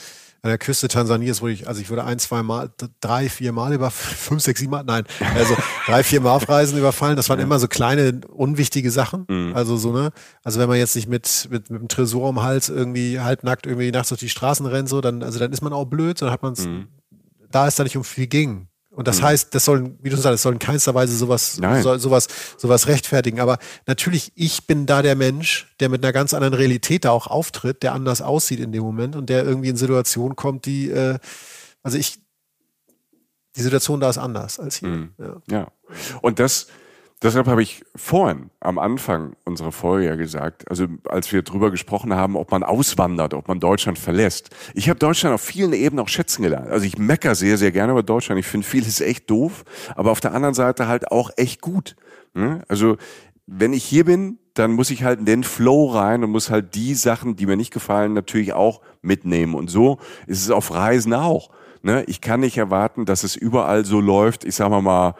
[0.42, 2.70] an der Küste Tansanias, wo ich, also ich wurde ein, zwei Mal,
[3.00, 5.04] drei, vier Mal über fünf, sechs, sieben Mal, nein,
[5.36, 5.56] also
[5.86, 7.16] drei, vier Mal auf Reisen überfallen.
[7.16, 7.44] Das waren ja.
[7.44, 9.24] immer so kleine, unwichtige Sachen.
[9.28, 9.52] Mhm.
[9.54, 10.10] Also so, ne?
[10.42, 13.92] Also wenn man jetzt nicht mit, mit, mit dem Tresor am Hals irgendwie halbnackt irgendwie
[13.92, 16.42] nachts durch die Straßen rennt, so, dann, also dann ist man auch blöd, dann hat
[16.42, 16.88] man es, mhm.
[17.52, 18.68] da es da nicht um viel ging.
[18.98, 19.26] Und das mhm.
[19.26, 22.26] heißt, das soll, wie du sagst, das soll in keinster Weise sowas, soll, sowas,
[22.56, 23.38] sowas rechtfertigen.
[23.38, 27.28] Aber natürlich, ich bin da der Mensch, der mit einer ganz anderen Realität da auch
[27.28, 31.20] auftritt, der anders aussieht in dem Moment und der irgendwie in Situationen kommt, die, äh,
[31.84, 32.18] also ich,
[33.54, 34.88] die Situation da ist anders als hier.
[34.88, 35.10] Mhm.
[35.16, 35.42] Ja.
[35.48, 35.68] ja.
[36.20, 36.66] Und das,
[37.20, 42.14] Deshalb habe ich vorhin am Anfang unserer Folge ja gesagt, also als wir drüber gesprochen
[42.14, 44.50] haben, ob man auswandert, ob man Deutschland verlässt.
[44.74, 46.68] Ich habe Deutschland auf vielen Ebenen auch schätzen gelernt.
[46.68, 48.38] Also ich mecker sehr, sehr gerne über Deutschland.
[48.38, 49.64] Ich finde vieles echt doof,
[49.96, 51.96] aber auf der anderen Seite halt auch echt gut.
[52.34, 52.62] Ne?
[52.68, 52.96] Also
[53.46, 56.76] wenn ich hier bin, dann muss ich halt in den Flow rein und muss halt
[56.76, 59.54] die Sachen, die mir nicht gefallen, natürlich auch mitnehmen.
[59.54, 61.50] Und so ist es auf Reisen auch.
[61.82, 62.04] Ne?
[62.06, 64.44] Ich kann nicht erwarten, dass es überall so läuft.
[64.44, 65.14] Ich sag mal mal,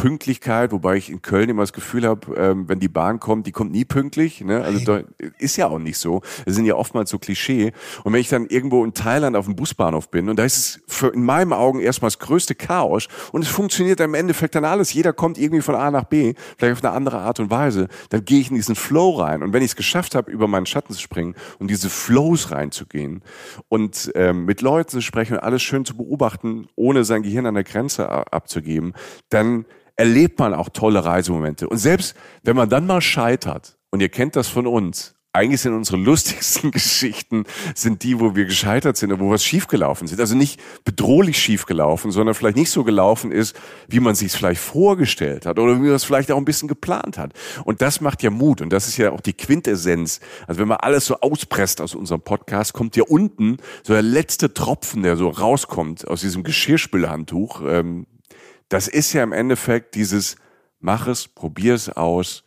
[0.00, 3.52] Pünktlichkeit, wobei ich in Köln immer das Gefühl habe, ähm, wenn die Bahn kommt, die
[3.52, 4.40] kommt nie pünktlich.
[4.40, 4.62] Ne?
[4.64, 5.02] Also da,
[5.38, 6.22] ist ja auch nicht so.
[6.46, 7.72] Das sind ja oftmals so Klischee.
[8.02, 10.80] Und wenn ich dann irgendwo in Thailand auf dem Busbahnhof bin und da ist es
[10.86, 14.90] für, in meinen Augen erstmal das größte Chaos und es funktioniert im Endeffekt dann alles.
[14.94, 17.88] Jeder kommt irgendwie von A nach B, vielleicht auf eine andere Art und Weise.
[18.08, 19.42] Dann gehe ich in diesen Flow rein.
[19.42, 23.22] Und wenn ich es geschafft habe, über meinen Schatten zu springen und diese Flows reinzugehen
[23.68, 27.54] und ähm, mit Leuten zu sprechen und alles schön zu beobachten, ohne sein Gehirn an
[27.54, 28.94] der Grenze abzugeben,
[29.28, 29.66] dann
[30.00, 31.68] erlebt man auch tolle Reisemomente.
[31.68, 35.74] Und selbst wenn man dann mal scheitert, und ihr kennt das von uns, eigentlich sind
[35.74, 37.44] unsere lustigsten Geschichten
[37.74, 40.18] sind die, wo wir gescheitert sind und wo was schiefgelaufen sind.
[40.18, 43.54] Also nicht bedrohlich schiefgelaufen, sondern vielleicht nicht so gelaufen ist,
[43.88, 46.66] wie man sich es vielleicht vorgestellt hat oder wie man es vielleicht auch ein bisschen
[46.66, 47.34] geplant hat.
[47.64, 50.20] Und das macht ja Mut und das ist ja auch die Quintessenz.
[50.46, 54.54] Also wenn man alles so auspresst aus unserem Podcast, kommt ja unten so der letzte
[54.54, 57.60] Tropfen, der so rauskommt aus diesem Geschirrspülhandtuch.
[57.66, 58.06] Ähm,
[58.70, 60.36] das ist ja im Endeffekt dieses,
[60.78, 62.44] mach es, probier es aus,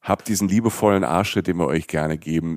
[0.00, 2.56] habt diesen liebevollen Arschtritt, den wir euch gerne geben.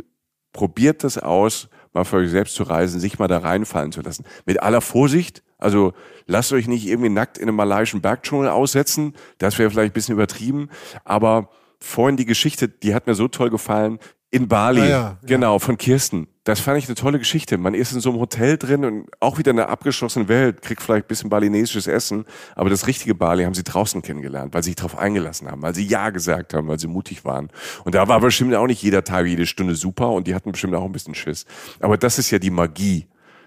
[0.53, 4.25] Probiert das aus, mal für euch selbst zu reisen, sich mal da reinfallen zu lassen.
[4.45, 5.93] Mit aller Vorsicht, also
[6.25, 10.15] lasst euch nicht irgendwie nackt in einem malaiischen Bergdschungel aussetzen, das wäre vielleicht ein bisschen
[10.15, 10.69] übertrieben,
[11.03, 13.99] aber vorhin die Geschichte, die hat mir so toll gefallen,
[14.31, 16.27] in Bali, ja, ja, genau, von Kirsten.
[16.49, 17.59] Das fand ich eine tolle Geschichte.
[17.59, 20.81] Man ist in so einem Hotel drin und auch wieder in einer abgeschlossenen Welt, kriegt
[20.81, 24.69] vielleicht ein bisschen balinesisches Essen, aber das richtige Bali haben sie draußen kennengelernt, weil sie
[24.71, 27.51] sich darauf eingelassen haben, weil sie Ja gesagt haben, weil sie mutig waren.
[27.83, 30.73] Und da war bestimmt auch nicht jeder Tag, jede Stunde super und die hatten bestimmt
[30.73, 31.45] auch ein bisschen Schiss.
[31.81, 33.05] Aber das ist ja die Magie,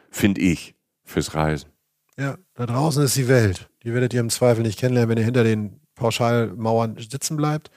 [0.09, 1.71] finde ich, fürs Reisen.
[2.17, 3.69] Ja, da draußen ist die Welt.
[3.83, 7.73] Die werdet ihr im Zweifel nicht kennenlernen, wenn ihr hinter den Pauschalmauern sitzen bleibt,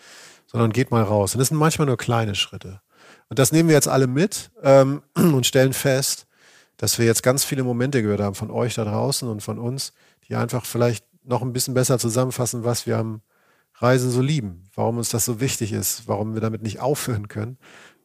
[0.46, 1.34] sondern geht mal raus.
[1.34, 2.82] Und das sind manchmal nur kleine Schritte.
[3.30, 6.28] Und das nehmen wir jetzt alle mit ähm, und stellen fest,
[6.78, 9.94] dass wir jetzt ganz viele Momente gehört haben von euch da draußen und von uns,
[10.28, 13.22] die einfach vielleicht noch ein bisschen besser zusammenfassen, was wir am
[13.76, 17.58] Reisen so lieben, warum uns das so wichtig ist, warum wir damit nicht aufhören können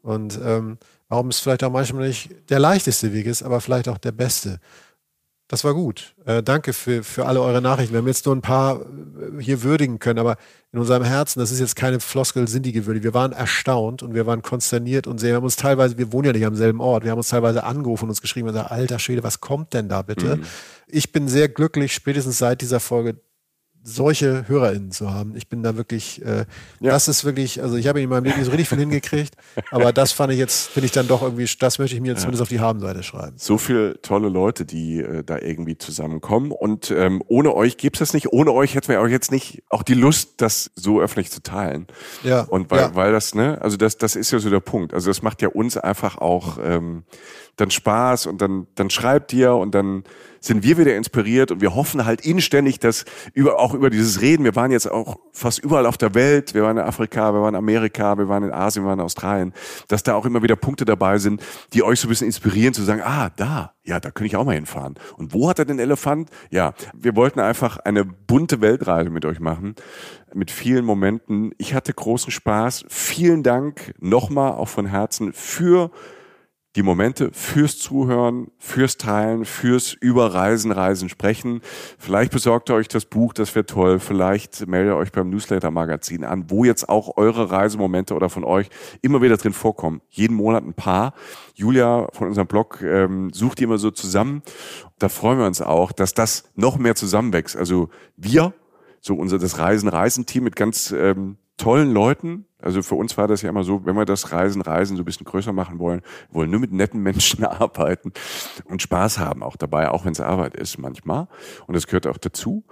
[0.03, 0.79] und ähm,
[1.09, 4.59] warum es vielleicht auch manchmal nicht der leichteste Weg ist, aber vielleicht auch der beste.
[5.51, 6.15] Das war gut.
[6.27, 7.93] Äh, danke für, für alle eure Nachrichten.
[7.93, 10.37] Wir haben jetzt nur ein paar äh, hier würdigen können, aber
[10.71, 13.03] in unserem Herzen, das ist jetzt keine Floskel, sind die gewürdigt.
[13.03, 16.33] Wir waren erstaunt und wir waren konsterniert und wir haben uns teilweise, wir wohnen ja
[16.35, 19.01] nicht am selben Ort, wir haben uns teilweise angerufen und uns geschrieben und gesagt, alter
[19.01, 20.37] Schwede, was kommt denn da bitte?
[20.37, 20.45] Mhm.
[20.87, 23.17] Ich bin sehr glücklich, spätestens seit dieser Folge
[23.83, 25.35] solche HörerInnen zu haben.
[25.37, 26.45] Ich bin da wirklich, äh,
[26.81, 26.91] ja.
[26.93, 29.35] das ist wirklich, also ich habe in meinem Leben nicht so richtig viel hingekriegt,
[29.71, 32.17] aber das fand ich jetzt, finde ich dann doch irgendwie, das möchte ich mir ja.
[32.17, 33.37] zumindest auf die Habenseite schreiben.
[33.37, 38.01] So viele tolle Leute, die äh, da irgendwie zusammenkommen und ähm, ohne euch gäbe es
[38.01, 41.31] das nicht, ohne euch hätten wir auch jetzt nicht auch die Lust, das so öffentlich
[41.31, 41.87] zu teilen.
[42.23, 42.43] Ja.
[42.43, 42.95] Und weil, ja.
[42.95, 44.93] weil das, ne, also das, das ist ja so der Punkt.
[44.93, 47.05] Also das macht ja uns einfach auch ähm,
[47.61, 50.05] dann Spaß und dann, dann schreibt ihr und dann
[50.41, 53.05] sind wir wieder inspiriert und wir hoffen halt inständig, dass
[53.35, 56.63] über, auch über dieses Reden, wir waren jetzt auch fast überall auf der Welt, wir
[56.63, 59.53] waren in Afrika, wir waren in Amerika, wir waren in Asien, wir waren in Australien,
[59.89, 61.43] dass da auch immer wieder Punkte dabei sind,
[61.75, 64.45] die euch so ein bisschen inspirieren zu sagen, ah, da, ja, da könnte ich auch
[64.45, 64.95] mal hinfahren.
[65.19, 66.31] Und wo hat er den Elefant?
[66.51, 69.75] Ja, wir wollten einfach eine bunte Weltreise mit euch machen,
[70.33, 71.53] mit vielen Momenten.
[71.59, 72.85] Ich hatte großen Spaß.
[72.89, 75.91] Vielen Dank nochmal auch von Herzen für
[76.77, 81.63] die Momente fürs Zuhören, fürs Teilen, fürs über Reisen, Reisen sprechen.
[81.99, 83.99] Vielleicht besorgt ihr euch das Buch, das wäre toll.
[83.99, 88.69] Vielleicht meldet ihr euch beim Newsletter-Magazin an, wo jetzt auch eure Reisemomente oder von euch
[89.03, 90.01] immer wieder drin vorkommen.
[90.11, 91.15] Jeden Monat ein paar.
[91.55, 94.43] Julia von unserem Blog ähm, sucht die immer so zusammen.
[95.01, 97.57] Da freuen wir uns auch, dass das noch mehr zusammenwächst.
[97.57, 98.55] Also wir,
[99.01, 102.47] so unser das Reisen-Reisen-Team mit ganz ähm, tollen Leuten.
[102.59, 105.05] Also für uns war das ja immer so, wenn wir das Reisen, Reisen so ein
[105.05, 108.13] bisschen größer machen wollen, wollen nur mit netten Menschen arbeiten
[108.65, 111.29] und Spaß haben auch dabei, auch wenn es Arbeit ist manchmal.
[111.67, 112.65] Und das gehört auch dazu.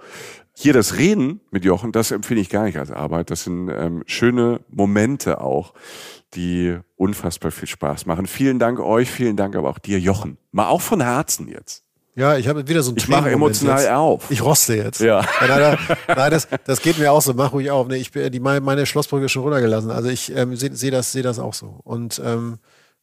[0.53, 3.31] Hier das Reden mit Jochen, das empfinde ich gar nicht als Arbeit.
[3.31, 5.73] Das sind ähm, schöne Momente auch,
[6.33, 8.25] die unfassbar viel Spaß machen.
[8.25, 10.37] Vielen Dank euch, vielen Dank aber auch dir, Jochen.
[10.51, 11.88] Mal auch von Herzen jetzt.
[12.15, 13.91] Ja, ich habe wieder so ein Ich mache emotional jetzt.
[13.91, 14.29] auf.
[14.31, 14.99] Ich roste jetzt.
[14.99, 15.25] Ja.
[15.39, 15.77] Nein, nein,
[16.07, 17.33] nein das, das geht mir auch so.
[17.33, 17.87] Mach ruhig auf.
[17.87, 19.91] Nee, ich bin, die, meine, meine Schlossbrücke ist schon runtergelassen.
[19.91, 21.79] Also ich ähm, sehe seh das, seh das auch so.
[21.83, 22.59] Und ähm,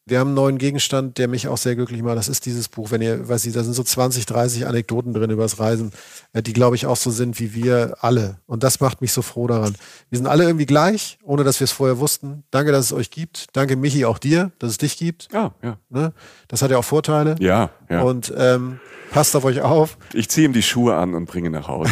[0.09, 2.17] wir haben einen neuen Gegenstand, der mich auch sehr glücklich macht.
[2.17, 2.93] Das ist dieses Buch.
[2.93, 5.91] Wenn ihr, weiß ich, da sind so 20, 30 Anekdoten drin über das Reisen,
[6.33, 8.39] äh, die glaube ich auch so sind wie wir alle.
[8.47, 9.75] Und das macht mich so froh daran.
[10.09, 12.45] Wir sind alle irgendwie gleich, ohne dass wir es vorher wussten.
[12.53, 13.49] Danke, dass es euch gibt.
[13.53, 15.27] Danke, Michi, auch dir, dass es dich gibt.
[15.33, 15.79] Ja, ja.
[15.89, 16.13] Ne?
[16.47, 17.35] Das hat ja auch Vorteile.
[17.41, 18.03] Ja, ja.
[18.03, 18.79] Und ähm,
[19.11, 19.99] passt auf euch auf.
[20.13, 21.91] ich ziehe ihm die Schuhe an und bringe ihn nach Hause.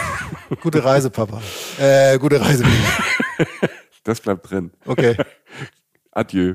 [0.62, 1.42] Gute Reise, Papa.
[1.78, 3.48] Äh, gute Reise, Michi.
[4.02, 4.70] Das bleibt drin.
[4.86, 5.14] Okay.
[6.12, 6.54] Adieu.